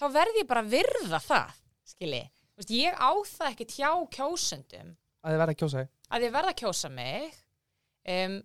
[0.00, 1.58] þá verð ég bara að virða það
[1.90, 2.22] skilji,
[2.70, 4.94] ég á það ekki hjá kjósendum.
[5.20, 5.90] Að þið verða að kjósa þig.
[6.10, 7.38] að ég verða að kjósa mig
[8.14, 8.36] um,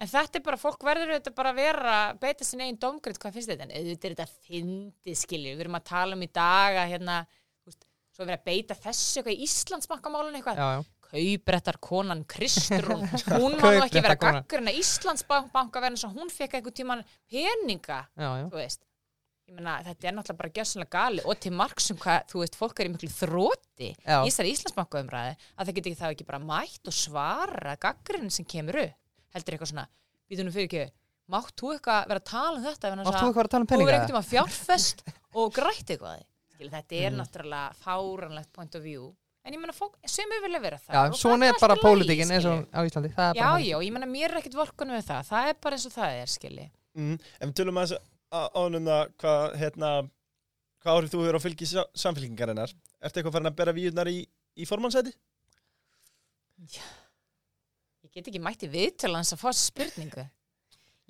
[0.00, 3.34] en þetta er bara, fólk verður þetta bara að vera beita sinni einn domgrind, hvað
[3.36, 6.78] finnst þetta en auðvitað er þetta fyndið skilju við erum að tala um í dag
[6.84, 7.18] að hérna,
[7.68, 7.84] veist,
[8.16, 10.84] svo er verið að beita þessu eitthvað í Íslandsbankamálun eitthvað Já, já.
[11.10, 13.02] kauprettar konan Kristrún
[13.40, 14.44] hún má nú ekki vera Kaupréttarkonan.
[14.46, 18.46] gaggrina Íslandsbanka verðin svo hún fekk einhvern tíman peninga já, já.
[18.52, 18.86] þú veist
[19.50, 22.54] ég meina, þetta er náttúrulega bara gjössanlega gali og til marg sem hvað, þú veist,
[22.60, 24.20] fólk er í miklu þróti Já.
[24.22, 28.30] í þessari Íslandsbanka umræði að það geti ekki það ekki bara mætt og svara gaggrinn
[28.30, 28.96] sem kemur upp
[29.34, 29.86] heldur eitthvað svona,
[30.30, 30.84] býtum nú fyrir ekki
[31.30, 33.62] mátt þú eitthvað vera að tala um þetta vegna þess Áttu þú eitthvað að tala
[33.66, 33.90] um peninga?
[33.94, 35.04] einhvern tíma fjárfest
[35.34, 36.22] og grætt eitthvað
[36.54, 37.18] Skil, þetta er Mm.
[37.22, 41.14] náttúrulega fáranlegt point of view en ég meina, fólk, sömu vilja vera það Já, og
[41.16, 43.08] svona er bara pólitíkin eins og á Íslandi.
[43.16, 45.76] Það er já, já, ég meina, mér er ekkert vorkun við það það er bara
[45.78, 47.20] eins og það er, skilji Mm.
[47.40, 47.94] En við tölum að
[48.54, 49.88] ánum það hvað, hérna,
[50.82, 52.74] hvað árið þú hefur á fylgi sa- samfélkingarinnar.
[53.00, 54.26] Ertu eitthvað farin að bera víurnar í,
[54.58, 55.14] í formannsæti?
[58.10, 60.24] Ég get ekki mætti við til hans að fá spurningu.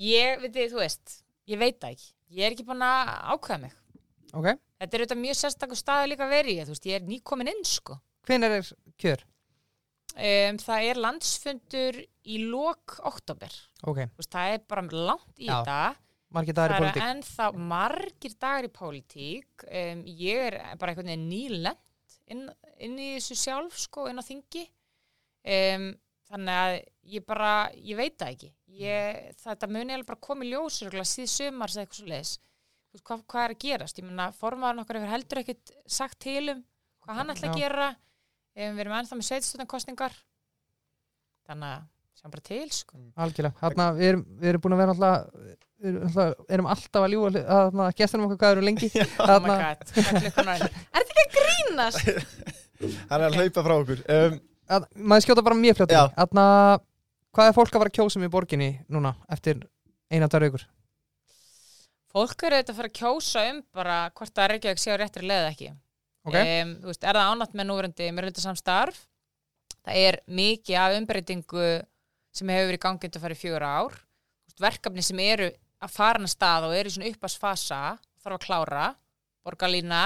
[0.01, 1.16] Ég, veit þið, þú veist
[1.51, 3.77] ég veit það ekki, ég er ekki búin að ákveða mig.
[4.31, 4.47] Ok.
[4.81, 7.97] þetta er auðvitað mjög sérstakur staðu líka í þú veist, ég er nýkomin inn, sko.
[8.28, 8.68] Hvenær er
[9.01, 9.24] kjör?
[10.16, 13.51] um, það er landsfundur í lok oktober,
[13.82, 13.98] Ok.
[14.14, 15.97] þú veist, það er bara langt í Já, þetta.
[16.31, 17.02] Margir dagar í það politík.
[17.02, 19.64] er ennþá margir dagar í pólitík.
[19.66, 21.77] Um, ég er bara einhvern veginn nýlend
[22.31, 22.44] inn,
[22.78, 24.62] inn í þessu sjálf sko, inn á þingi.
[25.43, 25.89] Um,
[26.31, 26.77] þannig að
[27.15, 28.51] ég bara ég veit það ekki
[28.81, 32.32] ég, þetta muni alveg bara komið ljósur síð sumars eða eitthvað svo leis
[33.05, 36.65] hvað, hvað er að gerast, ég menna formaðurinn okkar hefur heldur ekkit sagt til um
[37.05, 37.62] hvað hann ætla að Já.
[37.65, 40.20] gera um, við erum ennþá með sveitstundakostningar
[41.51, 41.89] þannig að
[42.20, 43.01] sjáum bara til sko.
[43.24, 43.57] Algjörlega.
[43.61, 45.44] Þarna, við erum, við erum búin að vera alltaf,
[45.81, 48.90] við erum, alltaf, erum alltaf að ljúa að gestunum okkar hvað eru lengi.
[49.24, 52.11] oh my god, er þetta ekki að grínast?
[53.11, 54.05] Hann er að hlaupa frá okkur.
[54.16, 54.39] Um,
[54.70, 55.94] að, maður skjóta bara mjög fljótt.
[55.94, 56.02] Já.
[56.16, 56.44] Þarna,
[57.36, 59.64] hvað er fólk að fara að kjósa um í borginni núna eftir
[60.10, 60.66] eina tvær vikur?
[62.10, 64.97] Fólk eru auðvitað að fara að kjósa um bara hvort það er ekki að sjá
[64.98, 65.70] réttri leið eða ekki.
[66.26, 66.36] Ok.
[66.36, 68.98] Em, þú veist, er það ánátt með núverandi með samstarf?
[69.80, 71.68] Það er mikið af umbreytingu
[72.36, 74.01] sem hefur verið gangið að fara í fjögur ár.
[74.60, 75.47] Verkefni sem eru
[75.80, 77.78] að fara hann að stað og eru í svona uppasfasa
[78.20, 78.88] þarf að klára,
[79.47, 80.02] borgarlína.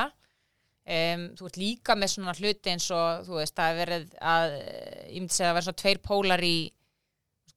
[0.85, 4.51] Um, þú ert líka með svona hluti eins og þú veist, það er verið að
[4.59, 6.56] ég myndi segja að verið svona tveir pólar í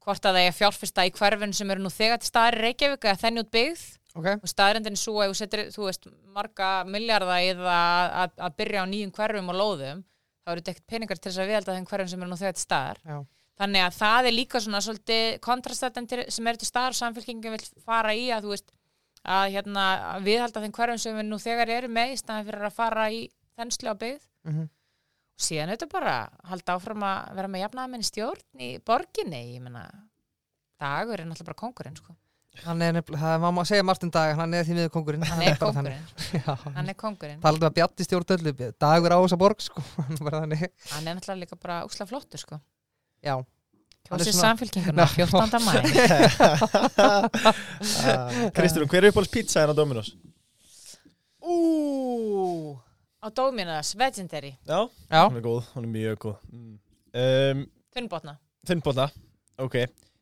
[0.07, 2.61] hvort að það er að fjárfesta í hverfin sem eru nú þegar til staðar í
[2.63, 3.83] Reykjavík eða þenni út byggð
[4.17, 4.27] Ok.
[4.39, 8.37] og staðrendin er svo að þú setur, þú veist, marga miljardar í það að, að,
[8.47, 9.99] að byrja á nýjum hverfum og lóðum,
[10.41, 12.55] þá eru þetta ekkert peningar til þess að viðhalda þeim hverfum sem eru nú þegar
[12.57, 13.03] til staðar.
[13.03, 13.17] Já.
[13.57, 17.63] Þannig að það er líka svona svolítið kontrastættandir sem eru til staðar og samfélkingin vil
[17.83, 18.71] fara í að þú veist,
[19.27, 19.85] að hérna
[20.25, 23.21] viðhalda þeim hverfum sem við nú þegar eru með í staðan fyrir að fara í
[23.59, 24.27] þenslu á byggð.
[24.47, 24.65] Mm
[25.37, 26.13] Og síðan auðvitað bara
[26.49, 29.83] halda áfram að vera með jafnaðamenn stjórn í borginni, ég meina,
[30.81, 32.15] dagur er náttúrulega bara kongurinn, sko.
[32.63, 35.25] Hann er nefnilega, það má maður segja Martin Dag, hann er því miður kongurinn.
[35.29, 36.07] Hann er kongurinn,
[36.39, 37.43] Já, hann er kongurinn.
[37.43, 39.83] talaðu að bjatti stjórn öllu, dagur á þessa borg, sko.
[40.17, 40.65] Er.
[40.95, 42.57] Hann er náttúrulega líka bara úsla flottur sko.
[43.21, 43.35] Já.
[44.07, 45.59] Er Kjósið svona- samfélkinguna 14.
[45.67, 45.73] mæ.
[48.55, 50.09] Kristján, hver er uppáhalds pizza hérna á Dominos?
[51.41, 52.77] Ú,
[53.23, 55.27] á Dominos, Legendary, Já, Já.
[55.27, 56.35] hún er góð, hún er mjög góð.
[56.51, 56.79] Mm.
[57.17, 57.65] Um,
[57.95, 58.37] þunnbotna.
[58.67, 59.09] Þunnbólla,
[59.57, 59.75] ok.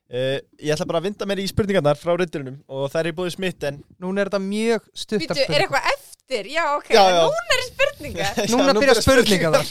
[0.06, 3.16] Uh, ég ætla bara að vinda mér í spurningarnar frá reyndurinnum og það er í
[3.18, 3.80] búið smitten.
[4.00, 6.46] Núna er þetta mjög stuttar Býtu, er eitthvað eftir?
[6.54, 7.24] Já, ok, Já, já.
[7.26, 8.34] núna er spurningar.
[8.54, 9.66] Núna byrja spurningarnar.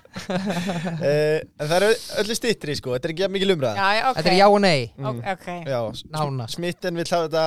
[0.31, 1.89] uh, en það eru
[2.23, 2.93] öllu stittri, sko.
[2.95, 3.73] Þetta er ekki jafn mikil umræða.
[3.77, 4.19] Já, já, ok.
[4.19, 5.09] Þetta er já og nei, Mm.
[5.11, 5.49] Ok, ok.
[5.71, 5.79] Já,
[6.15, 6.55] nánast.
[6.57, 7.45] smitten vil hafa þetta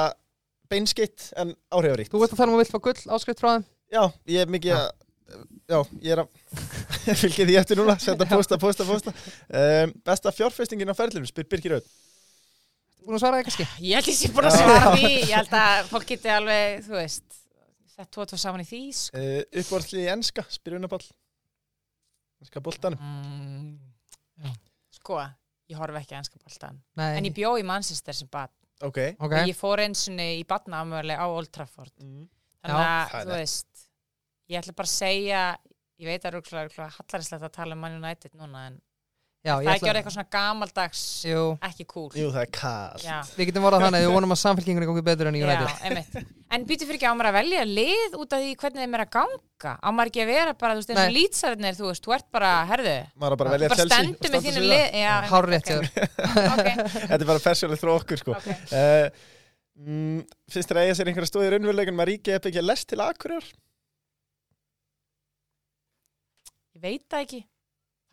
[0.75, 2.11] beinskitt en áhrifaríkt.
[2.13, 3.67] Þú veist að tala um að vilt fá gull áskrift frá þeim?
[3.95, 4.03] Já,
[4.35, 4.87] ég er mikið að,
[5.71, 6.31] já, ég er að
[7.23, 9.13] fylgja því eftir núna, senda posta, posta, posta.
[9.53, 11.93] Um, besta fjárfestingin á ferðlunum, spyr Birgir Öð.
[13.05, 13.67] Búin að svara það kannski?
[13.85, 15.09] Ég held ég sé búin að svara því.
[15.29, 17.25] Ég held að fólk geti alveg, þú veist,
[17.95, 19.21] sett tvo og tvo saman í því, sko.
[19.21, 21.05] Uh, uppvörðli í enska, spyr Unaball.
[22.45, 23.01] Enska boltanum.
[23.01, 24.53] Mm.
[24.99, 25.19] Sko,
[25.73, 26.83] ég horfi ekki boltan.
[27.01, 27.15] Nei.
[27.19, 28.53] En ég bjó í Manchester sem bat.
[28.85, 29.01] Ok.
[29.17, 29.33] Ok.
[29.33, 31.95] Og ég fór einsunni í batnaamöðuleg á Old Trafford.
[32.03, 32.27] Mm.
[32.65, 33.85] Þannig að, þú veist,
[34.51, 35.43] ég ætla bara að segja,
[36.01, 38.79] ég veit að það er hallarinslegt að tala um Man United núna, en
[39.45, 42.07] Já, það er ekki orðið eitthvað svona gamaldags, Jú, ekki cool.
[42.17, 43.03] Jú, það er kallt.
[43.05, 45.49] Já, við getum vorað þannig að við vonum að samfélkingunni gangi betur enn í já,
[45.51, 45.83] United.
[45.85, 46.31] einmitt.
[46.55, 49.03] En býtu fyrir ekki á maður að velja lið út af því hvernig þeim er
[49.05, 49.75] að ganga.
[49.85, 51.17] Á maður ekki að vera bara, þú veist, eins og Nei.
[51.19, 54.01] lýtsarinnir, þú veist, þú ert bara, herðu, Maður bara að velja bara Chelsea.
[54.01, 54.81] stendur og með standa.
[55.05, 55.79] Já, Hárrétt ok, hjá
[56.55, 58.37] ok, Þetta er bara persónulegt frá okkur, sko.
[58.39, 58.49] ok.
[58.73, 59.07] Uh,
[59.85, 60.19] mm,
[60.57, 63.03] finnst þér að eiga sér einhverja stóði í raunveruleikunum að ríkið eða byggja lest til
[63.05, 63.51] Akureyrar?
[66.75, 67.43] Ég veit það ekki.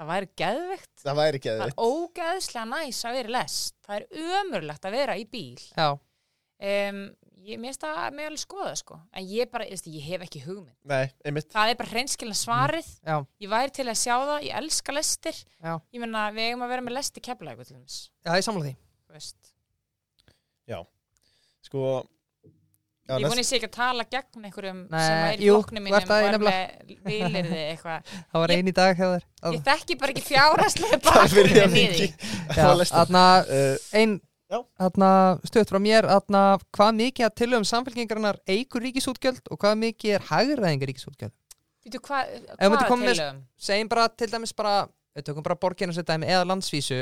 [0.01, 0.91] Það væri geðvegt.
[1.03, 3.75] Það væri ekki Það er ógeðslega næs að vera lest.
[3.85, 5.65] Það er ömurlegt að vera í bíl.
[5.77, 7.01] Já, um,
[7.45, 8.97] ég, mér finnst það með alveg skoða sko.
[9.13, 10.79] en ég bara, ég, ég hef ekki hugmynd.
[10.89, 11.51] Nei, einmitt.
[11.53, 12.89] Það er bara hreinskilna svarið.
[13.05, 13.15] Já,
[13.45, 15.43] ég væri til að sjá það, ég elska lestir.
[15.61, 18.65] Já, ég meina, við eigum að vera með lesti keflaug til þess, já, ég samla
[18.65, 18.75] því.
[19.05, 19.51] Þú veist.
[21.61, 22.01] Sko
[23.11, 25.87] já, ég voni sé ekki að tala gegn einhverjum Nei, sem er í þú mínum
[26.25, 26.57] er nefnilega.
[26.87, 28.11] með vilirði eitthvað.
[28.31, 28.97] Það var einn í dag
[29.41, 30.25] Að- ég þekki bara ekki
[30.81, 31.85] fyrir bakgrunni að í því.
[31.91, 32.07] Mingi
[32.57, 33.23] Já, þarna,
[34.01, 34.15] ein
[34.51, 34.59] Já.
[34.83, 35.09] þarna,
[35.47, 36.43] stutt frá mér þarna,
[36.75, 41.35] hvað mikið að tilögum samfélkingarinnar eigur ríkisútgjöld og hvað mikið er hagræðingar ríkisútgjöld?
[41.85, 43.43] Veitu, hva, Ef þú myndir hvað koma með- tilögum?
[43.57, 44.73] segjum bara til dæmis bara
[45.15, 46.99] við tökum bara borginu sér dæmi eða landsvísu.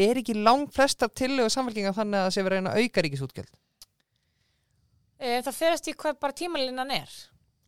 [0.00, 3.52] Er ekki lang flestar tilögu samfélkingar þannig að það sé verið að að auka ríkisútgjöld
[5.20, 7.16] það ferast í hvað bara tímalinnan er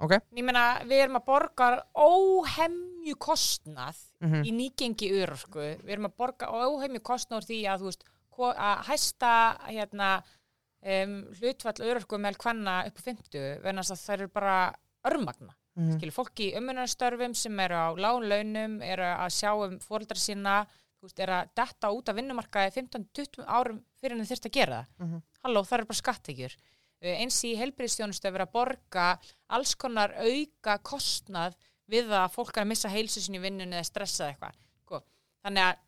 [0.02, 6.10] ok ég meina, við erum að borga óhemju kostnað mm í nýgengi örorku við erum
[6.10, 8.04] að borga óhemju kostnað því að þú veist,
[8.38, 9.32] að hæsta
[9.66, 10.12] hérna
[10.82, 14.56] um, hlutfall örorku með hvenna upp á 50 venast að það eru bara
[15.04, 15.96] örmagna -hmm.
[15.96, 20.62] skilur fólk í umönarstörfum sem eru á lágun launum, eru að sjá um fóreldra sína,
[21.00, 24.56] þú veist, eru að detta út af vinnumarkaði 15-20 árum fyrir en þau þurft að
[24.58, 25.06] gera það.
[25.06, 25.22] Mhm.
[25.42, 26.56] Halló, það eru bara skattekjur.
[27.02, 29.06] Eins í helbriðstjónustu að vera að borga
[29.50, 31.56] alls konar auka kostnað
[31.90, 34.54] við að fólk er að missa heilsu sinni í vinnunni eða stressa eitthvað.
[34.84, 35.00] Sko.
[35.42, 35.80] Þannig að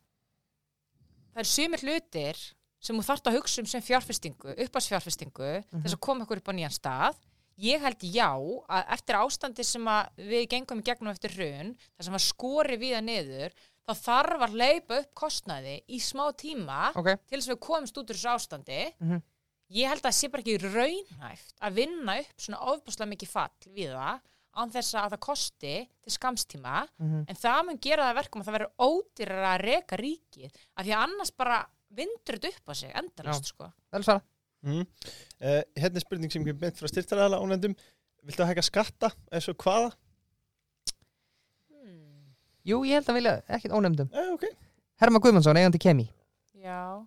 [1.34, 2.40] það er sumir hlutir
[2.84, 6.54] sem þú þarft að hugsa um sem fjárfestingu, uppásfjárfestingu, þess að koma ykkur upp á
[6.58, 7.20] nýjan stað
[7.64, 9.86] ég held já að eftir ástandi sem
[10.18, 13.54] við gengum í gegnum eftir hrun þar sem að skori við að niður
[13.86, 18.00] þá þarf að leipa upp kostnaði í smá tíma ok til þess að við komumst
[18.02, 19.22] út úr þessu ástandi Mhm.
[19.70, 23.72] Ég held að það sé bara ekki raunhæft að vinna upp svona ofbúslega mikið fall
[23.74, 24.20] við það
[24.54, 25.74] án þess að það kosti
[26.04, 27.24] til skamstíma Mhm.
[27.28, 30.84] en það mun gera það að verkum að það verður ódýrar að reka ríkið af
[30.86, 33.70] því að annars bara vindur þetta upp á sig endalist sko.
[34.64, 34.80] Mm.
[35.44, 37.74] uh, Hérna er spurning sem ég beint frá styrtaræðala ónefndum
[38.24, 39.10] Viltu hækka skatta?
[39.30, 39.90] Eins og hvaða?
[41.70, 42.34] hmm.
[42.64, 44.08] jú ég held að vilja ekkit ónefndum.
[44.14, 44.46] Eh, ok.
[45.02, 46.06] Herma Guðmundsson eigandi kemi.
[46.56, 47.04] Já,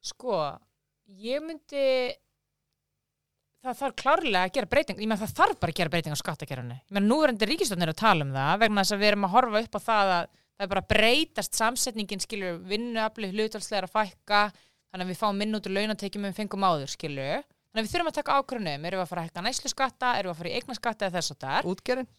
[0.00, 0.38] sko,
[1.20, 1.86] ég myndi,
[3.62, 6.22] það þarf klárlega að gera breyting, ég meðan það þarf bara að gera breyting á
[6.22, 6.78] skattakerfinu.
[6.78, 9.28] Ég meðan nú er endur ríkistofnir að tala um það vegna þess að við erum
[9.28, 13.94] að horfa upp á það að það er bara breytast samsetningin, skilur, vinnuafli hlutalslega að
[13.96, 14.42] fækka,
[14.92, 17.46] þannig að við fáum minn út úr launatekjum við fengum áður, skilur.
[17.72, 20.10] Þannig að við þurfum að taka ákvörðunum, erum við að fara að hækka næslu skatta,
[20.18, 21.70] erum við að fara í eignaskatta eða þess það er.
[21.72, 22.10] útgerinn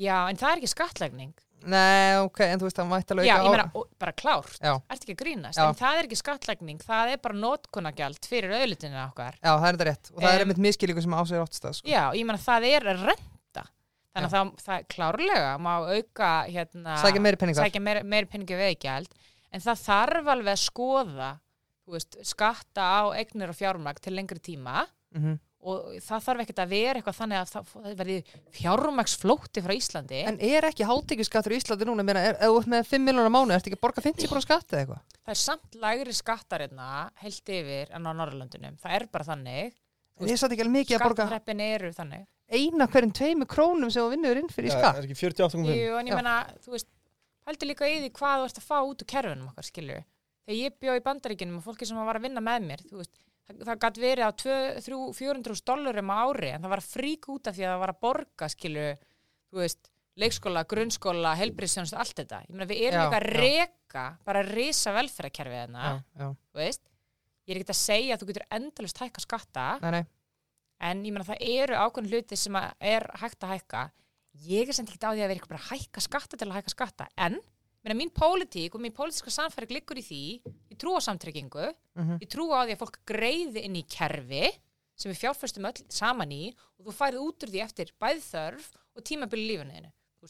[0.00, 1.32] Já, en það er ekki skattlegning.
[1.66, 4.12] Nei ok en þú veist það mætti alveg Já, auka ég á- meina, og- bara
[4.12, 4.74] klárt, Já.
[4.90, 5.68] ertu ekki að grínast, Já.
[5.68, 9.34] en það er ekki skattlegning, það er bara notkunagjald fyrir auðlutinu okkar.
[9.42, 11.74] já það er þetta rétt og það er Em, einmitt miskilíku sem á sig áttstað
[11.74, 11.88] sko.
[11.88, 13.64] Já, ég meina það er renta,
[14.14, 18.56] þannig að það, það klárlega má auka hérna, sækja meiri penningar sækja meiri, meiri peningi
[18.56, 19.08] veigjald,
[19.52, 21.30] en það þarf alveg að skoða,
[21.86, 25.38] þú veist, skatta á eignir og fjármagn til lengri tíma Mhm.
[25.60, 28.14] Og það þarf ekkert að vera eitthvað þannig að það, það verði
[28.56, 30.20] fjármagsflótti frá Íslandi.
[30.30, 33.32] en er ekki hátekjuskattur í Íslandi núna meina, er, ef þú ert með 5 miljonar
[33.34, 36.88] mánu ertu ekki að borga 50% skatt eða eitthvað það er samt lægri skattar hérna
[37.20, 38.78] heilt yfir en á Norrlöndunum.
[38.80, 39.74] Það er bara þannig.
[40.20, 42.24] en ég satt ekki alveg mikið að borga Skattreppin eru þannig.
[42.50, 45.76] eina hverjum tveimu krónum sem þú vinnur inn fyrir í Já, skatt Er ekki 48.5
[45.76, 46.18] Jú, en ég Já.
[46.18, 46.34] meina,
[46.64, 46.88] þú veist,
[47.46, 50.00] heldur líka í því hvað þú ert að fá út úr kerfunum okkar, skilju.
[50.48, 53.14] Þegar ég bjó í bandaríkinum og fólki sem var að vinna með mér, þú veist,
[53.58, 57.66] það, gætt verið á 200-400 dollarum á ári, en það var frík út af því
[57.66, 58.86] að það var að borga, skilju,
[59.50, 59.90] þú veist,
[60.20, 62.42] leikskóla, grunnskóla, helbriðsjónust, allt þetta.
[62.46, 63.44] Ég meina, við erum líka að já.
[63.44, 66.82] reka, bara að risa velferðarkerfið þarna, þú veist.
[67.48, 70.02] Ég er ekki að segja að þú getur endalust hækka skatta, Nei, nei.
[70.90, 73.86] en ég meina það eru ákveðin hluti sem er hægt að hækka
[74.46, 76.74] ég er sem ekki á því að vera eitthvað að hækka skatta til að hækka
[76.76, 77.40] skatta, en
[77.82, 79.32] meina, mín pólitík og mín pólitíska
[80.06, 80.22] því
[80.80, 81.66] ég trú á samtryggingu
[82.00, 82.18] Mhm.
[82.24, 84.48] ég trú á því að fólk greiði inn í kerfi
[84.96, 88.70] sem við fjárfæstum öll saman í og þú færið út úr því eftir bæð þörf
[88.96, 89.90] og tímabili þínu.
[90.20, 90.28] þú,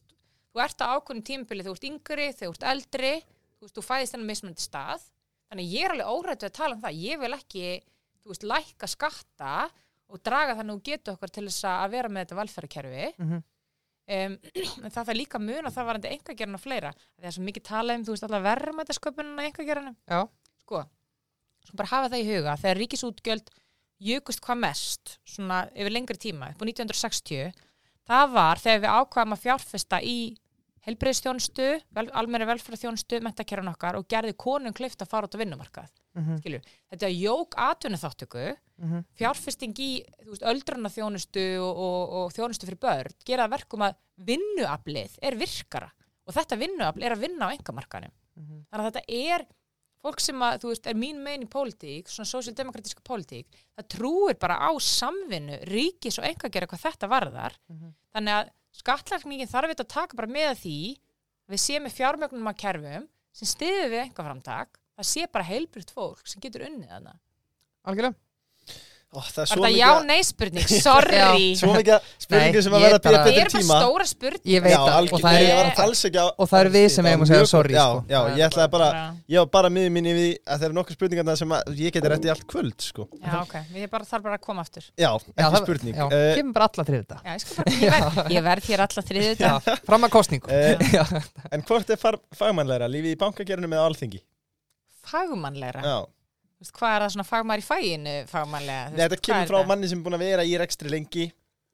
[0.55, 3.75] þú ert á ákveðin tímabili þegar þú ert yngri, þegar þú ert eldri þú, veist,
[3.75, 5.03] þú fæðist þennan mismunandi stað
[5.51, 7.83] þannig ég er alveg órættu að tala um það ég vil ekki,
[8.23, 9.71] þú veist, lækka skatta
[10.11, 13.43] og draga þannig að þú getur okkur til þess að vera með þetta velferðarkerfi Mhm.
[14.11, 14.39] um,
[14.85, 17.43] en það þarf líka mun að það var enda einhvergerinn og fleira það er svo
[17.47, 19.47] mikið talað um, þú veist, allar verðmætasköpununa
[20.09, 20.29] Já.
[20.71, 20.85] Sko,
[21.67, 23.51] svo bara hafa það í huga þegar ríkisútgjöld
[24.01, 27.51] jökust hvað mest svona yfir lengri tíma upp á 1960
[28.11, 30.17] það var þegar við ákvaðum að fjárfesta í
[30.87, 35.91] helbreyðstjónustu, vel, almenni velferðarþjónustu mentakerran okkar og gerði konum klift að fara út á vinnumarkað,
[36.17, 36.39] Mhm.
[36.41, 36.61] skilju
[36.91, 39.05] þetta jók atvinnuþáttöku Mhm.
[39.15, 39.91] fjárfesting í
[40.25, 45.37] þú veist, öldruna þjónustu og, og, og þjónustu fyrir börn gera verkum að vinnuaflið er
[45.37, 45.93] virkara
[46.27, 48.11] og þetta vinnuafl er að vinna á engamarkanum
[48.41, 48.65] Mhm.
[48.73, 49.47] þannig að þetta er
[50.01, 54.39] fólk sem að, þú veist, er mín megin í pólitík, svona sósíaldemokratíska pólitík, það trúir
[54.41, 57.59] bara á samvinnu, ríkis og einhvað gera hvað þetta varðar.
[57.69, 57.95] Mhm.
[58.15, 58.51] Þannig að
[58.81, 63.09] skattlagningi þarf þetta að taka bara með því að við séum með fjármögnum að kerfum
[63.33, 67.15] sem stiður við einhvað framtak, það sé bara heilbrygt fólk sem getur unnið þarna.
[67.85, 68.15] algjörlega
[69.11, 71.21] Ó, það er svo þetta já, mikið, nei spurning, sorry.
[71.59, 73.63] svo mikið spurningir Nei, sem að ég vera að býja bara- Við betur erum bara
[73.65, 73.79] tíma.
[73.81, 74.43] stóra spurning.
[74.53, 76.61] ég veit Já, það og það nei, ég er, var alls ekki á og það
[76.61, 77.83] eru við sem var að segja sorry gott.
[77.83, 78.05] sko.
[78.07, 79.03] Já, já, ég ætlaði bara, Já.
[79.35, 82.13] ég var bara miður minni við að það eru nokkur spurningar sem að ég geti
[82.15, 83.09] rétt í allt kvöld, sko.
[83.19, 84.87] Já, ok, við bara, þarf bara að koma aftur.
[84.95, 85.99] Já, Já, ekki spurning.
[85.99, 89.03] já, Eh, kemur bara alla þrið þetta Já, ég, ég, verð, ég verð hér alla
[89.11, 89.77] þriðið Já, þetta.
[89.91, 91.05] fram að kostningu eh, Já.
[91.51, 94.23] En hvort er far- fagmannlegra, lífið í bankagerinu með alþingi?
[95.11, 95.83] Fagmannlegra.
[95.83, 95.99] Já,
[96.61, 98.89] Þú veist, Hvað er það svona fagmar í fæinu fagmannlega?
[98.91, 101.25] Þú Nei, þetta kemur frá manni sem er búin að vera í rekstri lengi.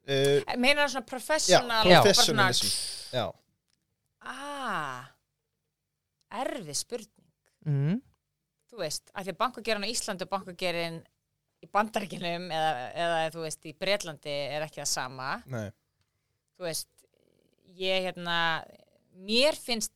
[0.07, 1.81] Uh, Meinar það svona professional?
[1.91, 1.97] Já.
[2.01, 2.69] professionalism.
[3.11, 3.25] Já,
[4.27, 5.05] Ah,
[6.41, 7.27] erfið spurning.
[7.67, 8.01] Mhm.
[8.71, 10.97] Þú veist, að því að bankagerin á Íslandi og bankagerin
[11.63, 15.29] í Bandaríkinum eða, eða þú veist, í Bretlandi er ekki það sama.
[15.47, 15.71] nei.
[16.57, 16.87] Þú veist,
[17.77, 18.63] ég hérna,
[19.15, 19.91] mér finnst,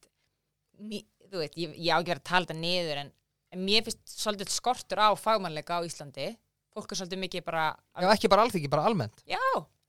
[0.80, 3.12] mér, þú veist, ég, ég á ekki verið að tala þetta niður en,
[3.52, 6.30] en mér finnst svolítið skortur á fagmannleika á Íslandi.
[6.72, 7.66] Fólk er svolítið mikið bara,
[8.00, 9.36] Já, ekki bara alþingi, bara almennt já,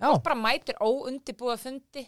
[0.03, 2.03] Já, fólk bara mætir óundibúða fundi,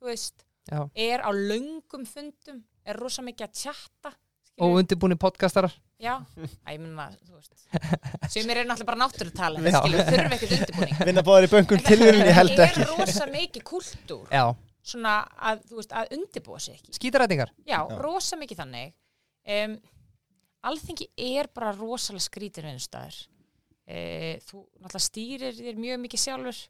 [0.00, 4.14] þú veist, já er á löngum fundum, er rosa mikið að tjatta.
[4.60, 6.14] Og undirbúni podcastarar Já,
[6.64, 7.52] að ég menna, þú veist,
[8.32, 9.78] sumir eru náttúrulega bara náttúrutala, Já.
[9.84, 10.98] skilur, þurfa ekkert undirbúning.
[11.10, 12.80] Vinna báðir í böngum tilvíðin, ég held ekki.
[12.80, 14.44] Það er rosa mikið kultúr, Já,
[14.94, 16.96] svona að, þú veist, að undirbúa sig ekki.
[16.96, 17.98] skítarætingar Já, Já.
[18.00, 18.94] rosa mikið þannig.
[19.44, 19.76] Um,
[20.66, 23.18] alþingi er bara rosalega skrítir vinnustæður.
[23.90, 26.60] Uh, þú náttúrulega stýrir þér mjög mikið sjálfur.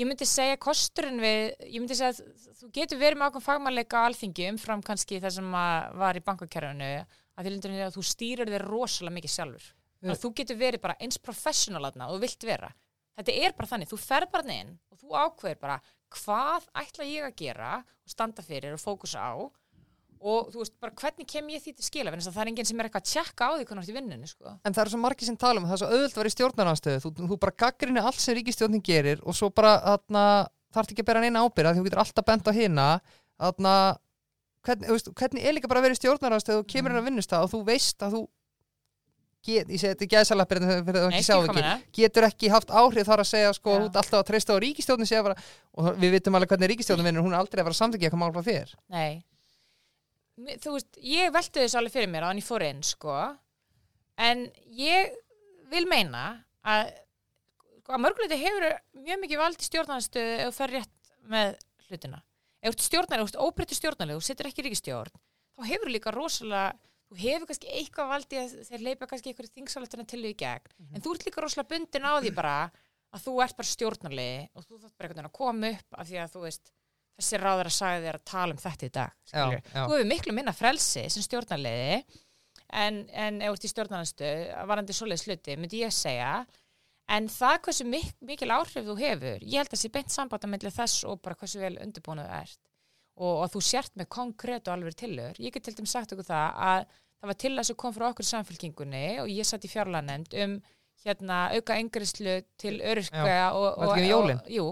[0.00, 4.00] Ég myndi segja kosturinn við, ég myndi segja að þú getur verið með ákveðum fagmannleika
[4.00, 5.50] á alþingi umfram kannski það sem
[6.00, 6.92] var í bankakerfinu
[7.40, 7.48] að
[7.84, 9.66] að þú stýrir þér rosalega mikið sjálfur.
[10.00, 12.70] Að þú getur verið bara eins professional aðna og þú vilt vera.
[13.20, 15.78] Þetta er bara þannig, þú fer bara inn og þú ákveður bara
[16.10, 19.34] hvað ætla ég að gera og standa fyrir og fókusa á
[20.20, 22.12] og þú veist bara hvernig kem ég því til skila?
[22.12, 23.92] Þess að það er enginn sem er eitthvað að tjekka á því hvernig þú ert
[23.92, 24.52] í vinnunni sko.
[24.64, 26.34] En það eru svo margir sem tala um það er svo auðvöld að vera í
[26.34, 29.72] stjórnarnanstöðu þú, þú bara gaggrinni allt sem ríkistjórnin gerir og svo bara
[30.70, 32.88] þarf ekki að bera neina ábyrða því þú getur alltaf bent á hina.
[33.40, 33.72] Þarna,
[34.68, 37.46] hvernig, veist, hvernig er líka bara að vera í stjórnarnanstöðu og kemur inn að vinnustað
[37.46, 38.22] og þú veist að þú
[39.40, 40.04] get, ég segi þetta
[40.68, 44.26] það Nei, ekki getur ekki haft áhrif þar að segja sko, þú ert alltaf að
[44.28, 44.60] treysta á
[45.24, 45.36] vera,
[45.80, 48.34] og við vitum alveg hvernig ríkistjórnin vinnur hún er aldrei að vera samþykja eitthvað mál
[48.36, 48.76] frá þér.
[48.92, 49.24] Nei
[50.40, 53.16] Þú veist, ég velti þessu alveg fyrir mér á hann ég fór inn sko.
[54.20, 54.46] En
[54.76, 55.14] ég
[55.70, 56.24] vil meina
[56.66, 56.90] að
[57.90, 58.66] sko, að mörguleiti hefur
[59.02, 61.56] mjög mikið vald í stjórnanstöðu ef þú fer rétt með
[61.88, 62.22] hlutina.
[62.60, 65.20] Ef þú ert stjórnarlega, þú ert óbreyttu stjórnarlega þú setur ekki í ríkistjórn,
[65.56, 66.76] þá hefur líka rosalega,
[67.08, 70.74] þú hefur kannski eitthvað valdi að þeir leipa kannski einhverju þingsáletuna til því í gegn,
[70.94, 72.54] en þú ert líka rosalega bundin á því bara
[73.10, 76.10] að þú ert bara stjórnarlegi og þú þátt bara einhvern veginn að koma upp af
[76.10, 76.72] því að þú veist,
[77.20, 79.60] þessi ráður að sagði þér að tala um þetta í dag skilurðu.
[79.60, 79.82] já.
[79.84, 82.00] þú hefur miklu minna frelsi sem stjórnarliði
[82.70, 84.32] en, en ef þú ert í stjórnarnastu
[84.72, 86.32] varandi svoleiðis hluti, myndi ég segja
[87.10, 90.54] en það hversu mik mikil áhrif þú hefur, ég held að sé beint samband að
[90.54, 92.60] myndli þess og bara hversu vel undirbúinu þú ert
[93.20, 96.28] og að þú sért með konkrétt og alveg tillögur, ég get til dæmis sagt ykkur
[96.30, 96.84] það að
[97.20, 100.60] það var til að sem kom frá okkur samfélkingunni og ég satt í fjárlanemnd um
[101.04, 104.40] hérna auka engrislu til öryrkja og, þetta og, um jólin?
[104.40, 104.66] og, jú,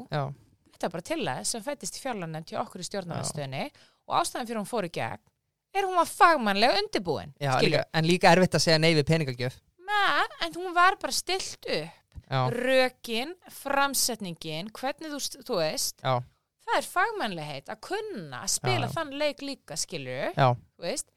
[0.78, 3.64] Er bara til þess sem fættist í fjárlanemnd til okkur í stjórnarnarstöðinni
[4.06, 5.24] og ástæðan fyrir hún fór í gegn
[5.74, 9.58] er hún var fagmannlega undirbúin já líka, en líka erfitt að segja nei við peningagjöf.
[9.88, 11.94] Men, en hún var bara stilt upp.
[12.28, 16.18] Já, rökin, framsetningin hvernig þú, þú veist já,
[16.66, 19.78] það er fagmannlegheit að kunna að spila þann leik líka
[20.76, 21.08] veist,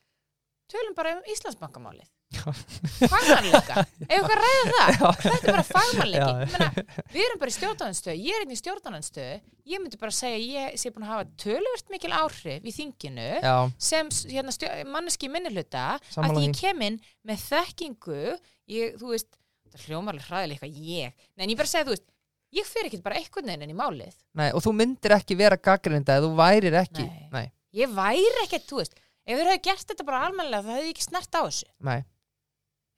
[0.71, 2.07] tölum bara um Íslandsbankamálið
[2.39, 6.61] fagmannleika ef okkar ræða það, þetta er bara fagmannleiki.
[6.61, 7.01] Já.
[7.11, 9.35] Við erum bara í stjórnarnanstöðu ég er einn í stjórnarnanstöðu
[9.71, 13.27] ég myndi bara segja að ég sé búin að hafa töluvert mikil áhrif í þinginu
[13.41, 13.55] Já,
[13.91, 14.55] sem hérna,
[14.89, 16.97] manneski minnihluta að ég kem inn
[17.27, 18.23] með þekkingu.
[18.71, 19.29] Ég, þú veist,
[19.73, 22.07] það hljómar alveg hræðilega eitthvað ég, en ég bara segja, þú veist
[22.51, 24.15] ég fer ekkert bara veginn inn í málið.
[24.39, 27.05] Nei, og þú myndir ekki vera gaggrinda þú værir ekki.
[27.07, 27.27] Nei.
[27.31, 27.45] nei,
[27.79, 30.95] ég væri ekkert, þú veist ef þeir hefði gert þetta bara almennilega það hefði ég
[30.95, 31.69] ekki snert á þessu.
[31.87, 31.99] Nei.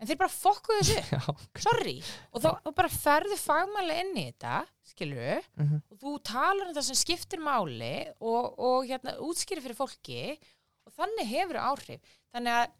[0.04, 1.36] En þeir bara fokkuðu þessu,
[1.66, 1.96] sorry.
[2.36, 4.56] Og þá þá bara ferðu fagmannlega inn í þetta
[4.92, 9.80] skilur mhm, og þú talar um það sem skiptir máli og, og hérna útskýri fyrir
[9.80, 10.20] fólki
[10.84, 12.12] og þannig hefur áhrif.
[12.36, 12.76] Þannig að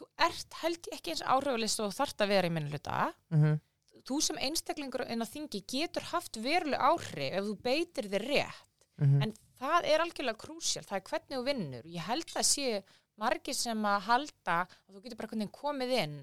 [0.00, 3.10] þú ert held ekki eins áhrifalist og þart að vera í minni hluta.
[3.34, 3.58] Mhm,
[4.06, 8.66] þú sem einstaklingur inn á þingi getur haft veruleg áhrif ef þú beitir þér rétt.
[9.00, 9.22] Mhm.
[9.24, 9.30] en
[9.60, 11.86] það er algjörlega krúsjál, það er hvernig þú vinnur.
[11.88, 12.82] Ég held að sé
[13.20, 16.18] margir sem að halda og þú getur bara komið inn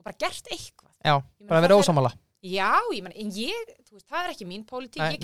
[0.00, 0.90] og bara gert eitthvað.
[1.04, 4.46] Já, meina, bara verið ósamála Já, ég menn, en ég, þú veist, það er ekki
[4.48, 5.20] mín pólitík, ég,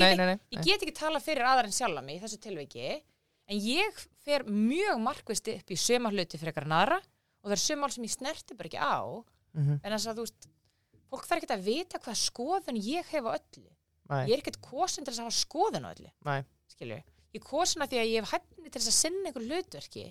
[0.53, 2.91] ég get ekki tala fyrir aðra en sjálfa mig í þessu tilveiki,
[3.49, 7.63] en ég fer mjög markvist upp í söma hluti fyrir eitthvað aðra og það er
[7.63, 9.01] sömál sem ég snerti bara ekki á,
[9.57, 10.47] Mhm, en þess að þú veist,
[11.09, 13.71] fólk þarf ekki að vita hvað skoðun ég hef á öllu.
[14.11, 16.99] Nei, Ég er ekkert kosin til þess að hafa skoðun á öllu, nei, skilju.
[17.33, 20.05] Ég er kosin að því að ég hef hæfni til þess að sinna einhver hlutverki,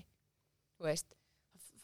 [0.80, 1.06] þú veist.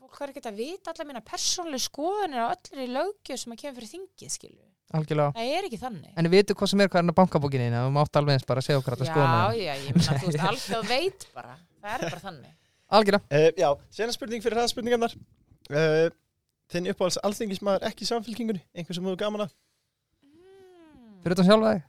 [0.02, 3.60] Fólk þarf ekki að vita allar mína persónlega skoðunir á öllu í löggjöf sem að
[3.60, 4.64] kemur fyrir þingið, skilju.
[4.98, 6.08] algjörlega Það er ekki þannig.
[6.18, 8.34] En við veitum hvað sem er hvað er hann á bankabókinni þín, þú mátt alveg
[8.34, 11.54] eins bara segja okkur að Já, skoða já, ég meina, þú veist, alþjóð veit bara.
[11.78, 12.58] Það er bara þannig.
[12.98, 15.14] Algjörlega, Uh, já, sena spurning fyrir hraðspurningarnar.
[15.70, 16.10] Uh,
[16.74, 19.54] þinn uppáhalds alþingismæður ekki í samfélkingunni, einhver sem þú gaman að.
[20.26, 21.22] Mm.
[21.22, 21.88] fyrir þetta sjálfa þig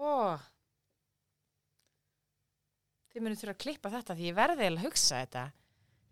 [0.00, 0.49] Ó.
[3.10, 5.44] Þið munum þurfa að klippa þetta því ég verði eiginlega að hugsa þetta.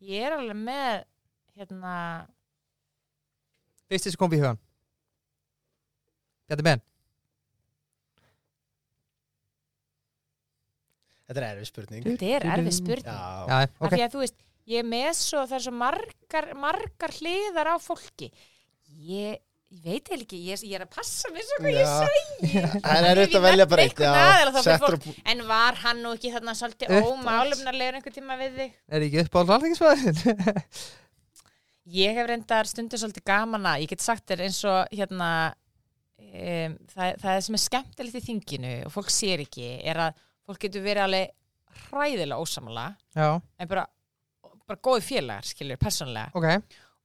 [0.08, 1.04] Ég er alveg með,
[1.58, 1.94] hérna,
[3.88, 4.58] Fyrst þessi kom við í hugan
[6.48, 6.82] Bjarni Ben
[11.28, 12.04] Þetta er erfið spurning.
[12.08, 13.08] þetta er erfið spurning.
[13.08, 14.38] Já, Já, Af ok því að þú veist,
[14.72, 18.28] ég er með svo, það er svo margar, margar hliðar á fólki.
[19.08, 21.96] Ég, ég veit eða ekki, ég, ég er að passa mér svo hvað ég Já.
[22.00, 22.52] segi.
[22.84, 23.92] það er Ef erfitt ég að velja bara eitt.
[23.98, 27.98] einhvern aðila þá fyrir settur fólk- á- En var hann nú ekki þarna svolítið ómálumnarlegur
[27.98, 28.72] einhvern tíma við þig?
[28.88, 30.72] Er ekki uppáhalds alþingismæður?
[31.98, 35.28] Ég hef reyndar stundur svolítið gaman að, ég get sagt þér eins og hérna,
[36.20, 40.18] um, það, það sem er skemmtilegt í þinginu og fólk sér ekki er að
[40.48, 41.32] fólk getur verið alveg
[41.88, 42.84] hræðilega ósamala
[43.16, 43.86] Já, en bara,
[44.68, 46.28] bara góði félagar, skilur, persónlega.
[46.36, 46.48] ok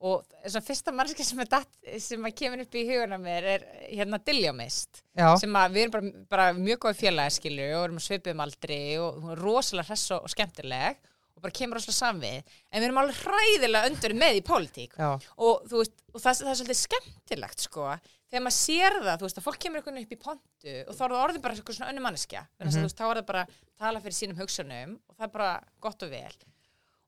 [0.03, 1.69] Og þess að fyrsta mannski sem, er datt,
[2.03, 4.99] sem að kemur upp í huguna mér er hérna Dilljamist,
[5.39, 9.21] sem að við erum bara, bara mjög góði félagar, skilur, og erum svipum aldri og
[9.21, 10.97] hún er rosalega hress og, skemmtileg
[11.37, 14.97] og bara kemur rosalega samvið, en við erum alveg hræðilega undur með í pólitík.
[14.99, 17.85] Og, veist, og það, það er svolítið skemmtilegt sko,
[18.27, 20.97] þegar maður sér það þú veist, að fólk kemur einhvern veginn upp í pontu og
[20.97, 22.43] þá er það orðið bara eitthvað svona önnu manneskja.
[22.59, 22.67] Mm.
[22.67, 22.91] -hmm.
[22.91, 26.11] þá er það bara að tala fyrir sínum hugsunum og það er bara gott og
[26.11, 26.35] vel.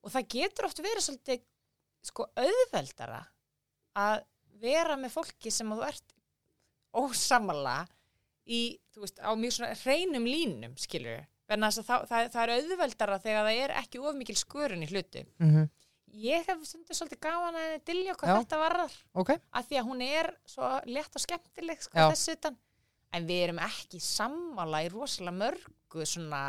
[0.06, 1.44] Og það getur oft verið svolítið
[2.06, 3.22] sko auðveldara
[4.00, 4.24] að
[4.62, 6.14] vera með fólki sem að þú ert
[6.96, 7.78] ósamala
[8.46, 12.54] í, þú veist, á mjög svona hreinum línum, skilur þess að það, það, það er
[12.56, 15.26] auðveldara þegar það er ekki of mikil skörun í hlutu.
[15.42, 15.66] mhm,
[16.16, 18.36] Ég hef stundur svolítið gaman að dilja hvað Já.
[18.38, 18.94] þetta varðar.
[19.20, 19.32] Ok.
[19.52, 22.56] Af því að hún er svo létt og skemmtileg sko, þessu utan.
[23.12, 26.40] En við erum ekki sammála í rosalega mörgu svona,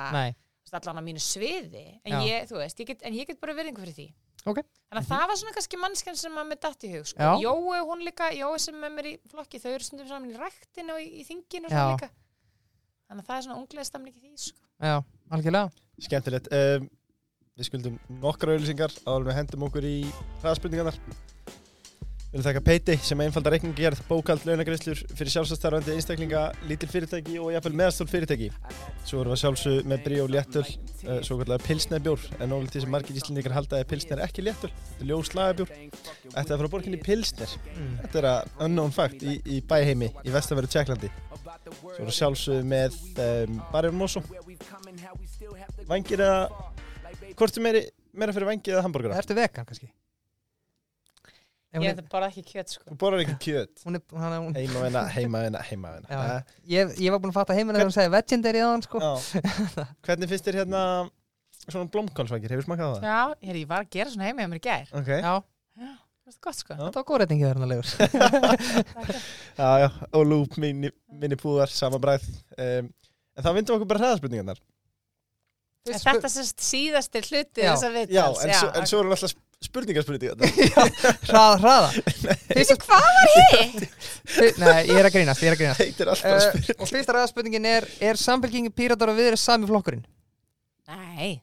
[0.71, 1.83] allan á mínu sviði.
[2.07, 4.07] En ég, veist, ég get, en ég get bara verðingu fyrir því
[4.47, 4.61] Ok.
[4.63, 7.31] þannig að það var svona kannski mannskjan sem að mér datt í hug sko.
[7.43, 10.95] Jói, hún líka, Jói sem er mér í flokki þau eru stundum saman í ræktinu
[10.95, 12.13] og í, í þinginu og svona
[13.07, 14.63] þannig að það er svona unglega stamning í því sko.
[14.83, 14.97] já,
[15.35, 16.51] algjörlega Skemmtilegt.
[16.53, 16.89] Um,
[17.57, 19.95] við skuldum nokkra auðlýsingar áður en við hendum okkur í
[20.43, 20.99] hraðspurningarnar.
[22.37, 27.55] Við viljum þakka Peiti sem einfalda reikningerð, bókald, launagreislur fyrir sjálfsastarfandi einstaklinga, lítil fyrirtæki og
[27.55, 28.51] jafnvel meðastól fyrirtæki.
[29.09, 30.67] Svo erum við sjálfsög með brí og léttöl,
[31.07, 34.73] uh, svo kallega pilsnerbjór, en ólítið sem margir íslendingar halda að pilsner er ekki léttöl,
[34.77, 35.75] þetta er ljós lagabjór.
[36.27, 37.59] Þetta er frá borginni Pilsner.
[37.73, 37.99] mm.
[38.05, 41.13] Þetta er að unknown fact í, í bæheimi í vestanverðu Tjekklandi.
[41.33, 44.27] Svo erum við sjálfsög með um, Barjón Mosso.
[45.89, 46.51] Vangir eða,
[47.33, 49.25] hvort er meiri, meira fyrir vangi eða hambúrgara?
[49.25, 49.89] Ertu vegan kannski?
[51.75, 52.85] Ég er- veit bara ekki kjöt sko.
[52.89, 53.83] Þú borðar ekki kjöt.
[53.85, 54.63] Er, hann er,
[55.13, 56.09] heimavinna, heimavinna.
[56.09, 56.21] Já.
[56.37, 59.01] Eh, ég, ég var búin að fatta heiminn þegar hún segði vegendary á hann sko.
[60.07, 60.83] Hvernig finnst þér hérna
[61.67, 62.55] svona blómkálsvangir?
[62.55, 63.07] Hefur smakað það?
[63.11, 65.11] Já, hér, ég var að gera svona heima hjá mér í gær Ok.
[65.17, 65.35] Já,
[65.77, 65.91] Já,
[66.23, 66.79] það er gott sko Já.
[66.85, 67.89] þetta var góð reytingi þarna legur
[69.59, 69.89] Já, já.
[70.17, 72.25] Og lúp, minni, minni púðar, sama bræð.
[72.57, 72.89] Um,
[73.37, 74.63] en þá vindum okkur bara hraðaspurningarnar.
[75.87, 77.75] Er þetta sérst síðasti hluti Já.
[77.75, 79.35] þess að Já, en, svo, en svo eru alltaf
[79.65, 80.51] spurningarspurningarnar.
[81.29, 81.89] Hraða, hraða
[82.57, 83.87] Fyrsta, Hvað var hitt?
[84.61, 86.81] Nei, ég er að grínast, ég er að grínast Heitir alltaf uh, spurningar.
[86.85, 90.05] Og fyrsta ræðaspurningin er Er samfélkingi píratar og viðri sami flokkurinn?
[90.93, 91.41] Nei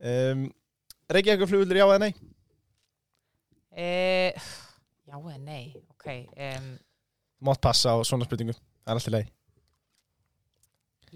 [0.00, 0.46] Um,
[1.12, 2.14] Reykjavík flugullur já eða nei?
[3.76, 3.88] e,
[5.04, 6.06] Já eða nei Ok
[6.40, 6.70] um,
[7.44, 8.54] Mátt passa á svona spurningu.
[8.56, 9.28] Það er alltaf leið.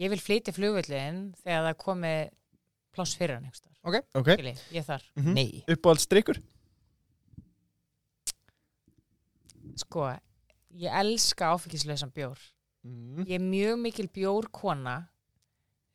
[0.04, 2.12] Ég vil flytja flugvöllin þegar það komi
[2.92, 4.08] pláss fyrir hann einhvers staðar.
[4.20, 4.30] Ok.
[4.34, 6.40] Skilji, Ég þar Mm Nei Uppáhalds drikkur?
[9.80, 10.08] Sko,
[10.78, 12.38] ég elska áfengislausan bjór
[12.84, 13.22] Mm.
[13.24, 14.96] Ég er mjög mikil bjórkona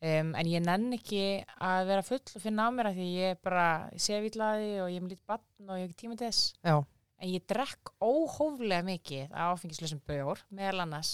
[0.02, 1.20] um, en ég nenn ekki
[1.62, 5.04] að vera full og finna á mér því ég bara sé villaði og ég er
[5.04, 6.74] með lítið batn og ég hef ekki tíma til þess Já,
[7.22, 11.12] en ég drekk óhóflega mikið af áfengislausum bjór meðal annars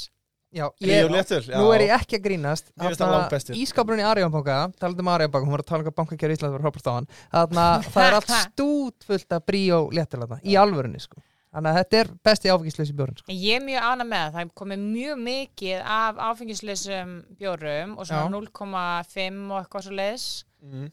[0.55, 1.57] Já, léttul, já.
[1.59, 3.57] Nú er ég ekki að grínast Mér finnst það langbestur.
[3.61, 7.89] Ískapurinn í Arjónbanka Talandi um Arjónbanka, hún var að tala um í Ísland Þannig að
[7.97, 11.21] það er allt stút fullt af bríó léttul þarna, Í alvörunni sko
[11.57, 13.33] Þannig að þetta er besti áfengisleysi bjórn sko.
[13.33, 18.27] Ég er mjög ána með það, það komið mjög mikið af áfengisleysum bjórum og svona
[18.35, 20.27] 0,5 og eitthvað svo leiðis.
[20.61, 20.91] mm.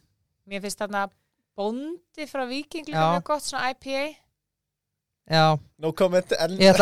[0.47, 1.01] Mér finnst þarna
[1.59, 4.05] bóndi frá Viking líka mjög gott, svona IPA.
[5.24, 6.76] Já, No comment en ég Ég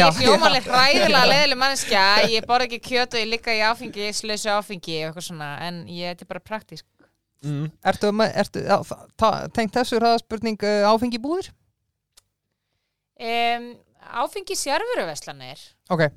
[0.00, 4.06] ég hljómaleg hræðilega leðileg manneskja, ég borð ekki kjöt og ég ligga í áfengi
[5.02, 6.86] og eitthvað svona, en ég þetta er bara praktísk.
[7.44, 7.66] mm.
[7.92, 8.12] Ertu,
[8.42, 8.62] ertu
[9.54, 11.50] tengt þessu ræðaspurning uh, áfengi búðir?
[13.20, 13.68] Um,
[14.24, 15.60] áfengi sérfuruveslanir,
[15.92, 16.08] Ok,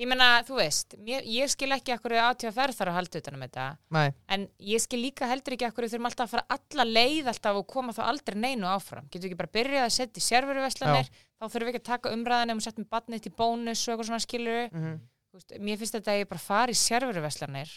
[0.00, 3.44] ég meina, þú veist, mér, ég skil ekki akkur ATFR þarf að halda utan um
[3.46, 3.66] þetta.
[3.94, 7.60] nei En ég skil líka heldur ekki akkur þurfum alltaf að fara alla leið alltaf
[7.60, 9.08] og koma þá aldrei neinu áfram.
[9.10, 12.54] Getur ekki bara byrjað að setja í sérveruverslanir, þá þurfum við ekki að taka umræðan
[12.54, 14.62] ef við setjum badnið til bónus og eitthvað svona skilur.
[14.70, 15.02] mm -hmm.
[15.34, 17.70] Veist, mér finnst þetta að ég bara fara í sérveruverslanir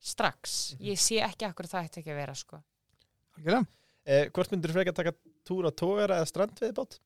[0.00, 0.76] strax.
[0.80, 2.60] Ég sé ekki akkur það ætti ekki að vera, sko.
[4.04, 5.12] Eh, Hvort myndir þú frekar taka
[5.46, 6.98] túr á tógara eða strandveiðbát?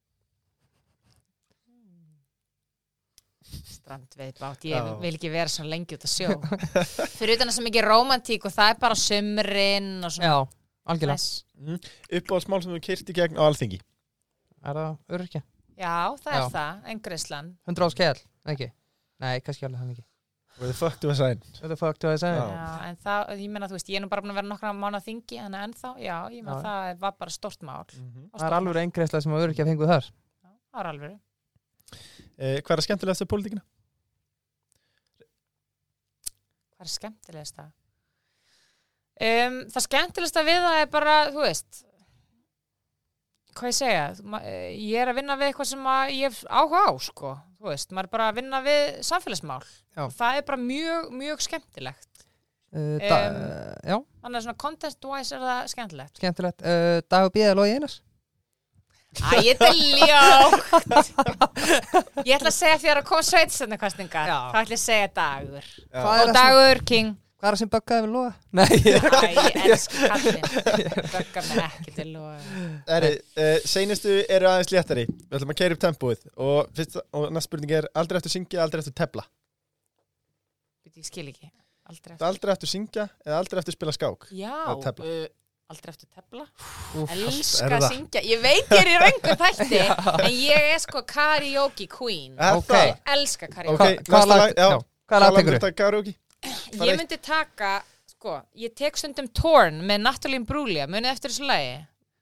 [3.76, 4.92] Strandveiðbát, ég Já.
[5.02, 6.30] vil ekki vera svo lengi út að sjó.
[7.18, 10.32] Fyrir utan að sem ekki romantík og það er bara sumrin og svona.
[10.32, 11.28] Já, algjörlega.
[11.56, 11.78] Mm.
[12.20, 13.78] Uppáhaldsmál sem þú kyrti gegn á alþingi
[14.66, 15.40] Er það öryrkja?
[15.76, 16.50] Já, það er Já.
[16.56, 17.56] það, en Grisland.
[17.70, 18.20] 100 á skell,
[18.52, 18.68] ekki?
[19.22, 20.06] Nei, kannski alveg það mikið
[20.56, 21.40] Where the fuck do I sign?
[21.60, 22.32] What the fuck do I say?
[22.32, 22.44] Já.
[22.48, 24.70] Já, en það, ég meina, þú veist, ég er nú bara búin að vera nokkra
[24.72, 26.62] mánu að þingi, en ennþá, já, ég meina, Já.
[26.64, 27.84] það var bara stort mál.
[27.92, 31.18] Mm Það er alveg eingreislega sem að öryrkja fenguð þar Það var alveg.
[32.38, 33.62] Eh, Hvað er skemmtilegast af pólitíkina?
[36.76, 37.72] Hvað er skemmtilegast það?
[39.16, 41.78] Um, það skemmtilegasta við það er bara, þú veist,
[43.56, 44.02] hvað ég segja,
[44.42, 47.94] eh, ég er að vinna við eitthvað sem ég hef áhuga á, sko, þú veist,
[47.96, 49.62] maður er bara að vinna við samfélagsmál.
[49.96, 50.02] Já.
[50.18, 52.10] Það er bara mjög, mjög skemmtilegt.
[52.76, 53.38] uh, Em.
[53.86, 56.16] Já, Þannig að svona content-wise er það skemmtilegt.
[56.20, 58.02] skemmtilegt uh, Dagur Bíða Lói Einars
[59.16, 61.12] Æ, ég er ljótt.
[62.26, 64.26] Ég ætla að segja fyrir að koma sveitisendakostningar.
[64.30, 64.38] Já.
[64.52, 65.70] Það ætla ég að segja dagur.
[65.92, 67.14] Hvað er Og það sem- dagur, king.
[67.36, 68.28] Hvað er það sem böggaði við Lóa?
[68.56, 70.46] Nei, Æ, ég elska kallin.
[71.14, 72.46] Bögga mig ekki til og...
[72.96, 77.26] Eri, uh, Seinustu eru aðeins léttari Við ætlum að keira upp tempóið Og, fyrst, og
[77.36, 79.26] næst spurning er aldrei eftir syngja, aldrei eftir tepla
[80.96, 81.50] Ég skil ekki.
[81.92, 85.04] Aldrei Aldrei eftir syngja eða aldrei eftir spila skák Já, Eða tefla.
[85.04, 85.28] uh,
[85.72, 86.44] aldrei eftir tefla.
[87.00, 87.88] Úff, Elska að það?
[87.90, 88.22] syngja.
[88.26, 89.80] Ég veit ég er í röngu þætti
[90.28, 92.36] En ég er sko karaoke queen.
[92.38, 92.68] Ok.
[92.70, 92.92] það?
[93.16, 94.70] Elska Ok, karaoke næsta
[95.06, 96.14] Hvað tekur þetta karaoke?
[96.78, 97.74] Ég myndi taka
[98.16, 100.86] Sko, ég tek stundum Torn með Natalie Imbruglia.
[100.90, 101.74] Munið eftir þessu lagi?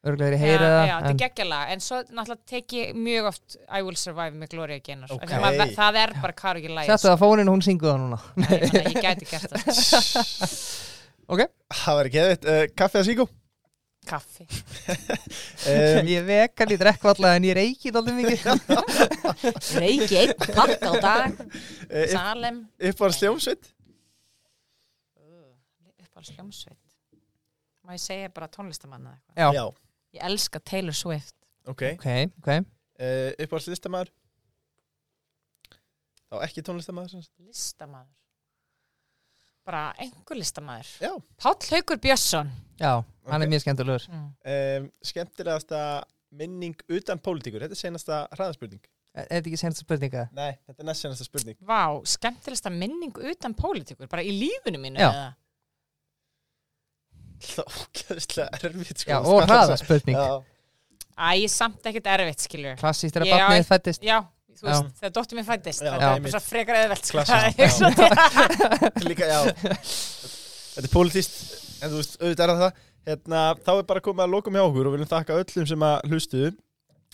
[0.04, 2.96] Örglega er ég Já, já, það þetta er en- geggjalag En svo náttúrulega tek ég
[2.96, 5.12] mjög oft I Will Survive með Gloria Gaynor.
[5.12, 5.22] Ok.
[5.22, 5.40] okay.
[5.40, 8.18] maður, Það er bara karaoke lagi Settu það fónin og hún syngur það núna.
[8.40, 10.58] Meina, ég gæti gert það
[11.30, 11.46] Ok.
[11.74, 13.28] Það var ekki eðvitt uh, Kaffi að síkó
[14.04, 14.44] Kaffi.
[14.44, 18.42] Um, Ég vegan í drekkvallega en ég reiki þetta aldrei mikið
[19.84, 21.38] Reiki einn pakk á dag.
[21.88, 22.66] Uh, Salem.
[22.90, 23.70] Uppáðar sljómsveit
[26.14, 26.78] uppáhalds hljómsveit.
[27.84, 29.54] Má ég segja bara tónlistamann eða eitthvað?
[29.56, 29.64] Já,
[30.14, 31.34] ég elska Taylor Swift.
[31.66, 31.82] Ok.
[31.98, 32.06] Ok,
[32.40, 32.50] ok.
[32.94, 34.12] Uh, Uppáðars listamæður
[36.30, 37.32] Þá ekki sagt.
[37.42, 38.12] listamaður
[39.64, 40.90] bara einhver listamaður.
[41.00, 41.12] Já.
[41.40, 42.50] Páll Haukur Björnsson.
[42.80, 42.92] Já,
[43.30, 43.46] hann Ok.
[43.46, 44.08] er mjög skemmtilegur.
[44.10, 44.26] Mm.
[44.54, 45.80] um, Skemmtilegasta
[46.34, 48.82] minning utan pólitíkur Þetta er senasta hraðaspurning.
[49.14, 50.24] Er er þetta ekki senast spurninga?
[50.34, 51.56] Nei, þetta er næst senasta spurning.
[51.62, 55.10] Vá, skemmtilegsta minning utan pólitíkur bara í lífinu mínu Já.
[55.12, 55.28] eða?
[57.44, 60.42] Það er ógæðislega erfitt sko, Já, og hraða spurning Já,
[61.14, 64.16] Æ, samt ekkert erfitt skilur Klassíst er að Já, barnið fættist já,
[64.58, 64.94] þú veist, Já.
[65.00, 67.24] þegar dóttir mér fættist það er bara frekar eðvelt sko.
[69.08, 69.40] Líka, já.
[70.74, 71.38] Þetta er pólitíst
[71.84, 74.88] En þú veist, auðvitað er það hérna, Þá er bara komið að lokum hjá okkur
[74.88, 76.52] Og viljum þakka öllum sem að hlustuðu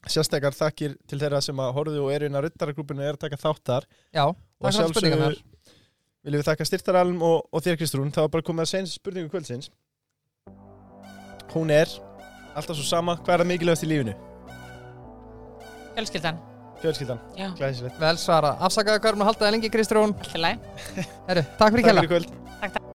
[0.09, 3.25] Sérstakar þakkir til þeirra sem að horfðu og eru inn á ryttarargrúpinu og eru að
[3.27, 3.87] taka þátt þar.
[4.17, 5.37] Já, og spurningarnar.
[6.25, 8.09] viljum við þakka styrtaralm og, og þér Kristrún.
[8.17, 9.69] Það var bara komið að segja spurningu kvöldsins.
[11.53, 11.93] Hún er
[12.57, 14.17] alltaf svo sama, hvað er það mikilvægast í lífinu?
[16.01, 16.39] fjölskyldan
[16.81, 17.99] Fjölskyldan, já, glæsilegt.
[18.01, 19.43] Vel svara, afsakaðu hvað erum að halda?
[19.45, 20.15] Það lengi Kristrún?
[21.29, 22.89] Herru, takk fyrir kvöld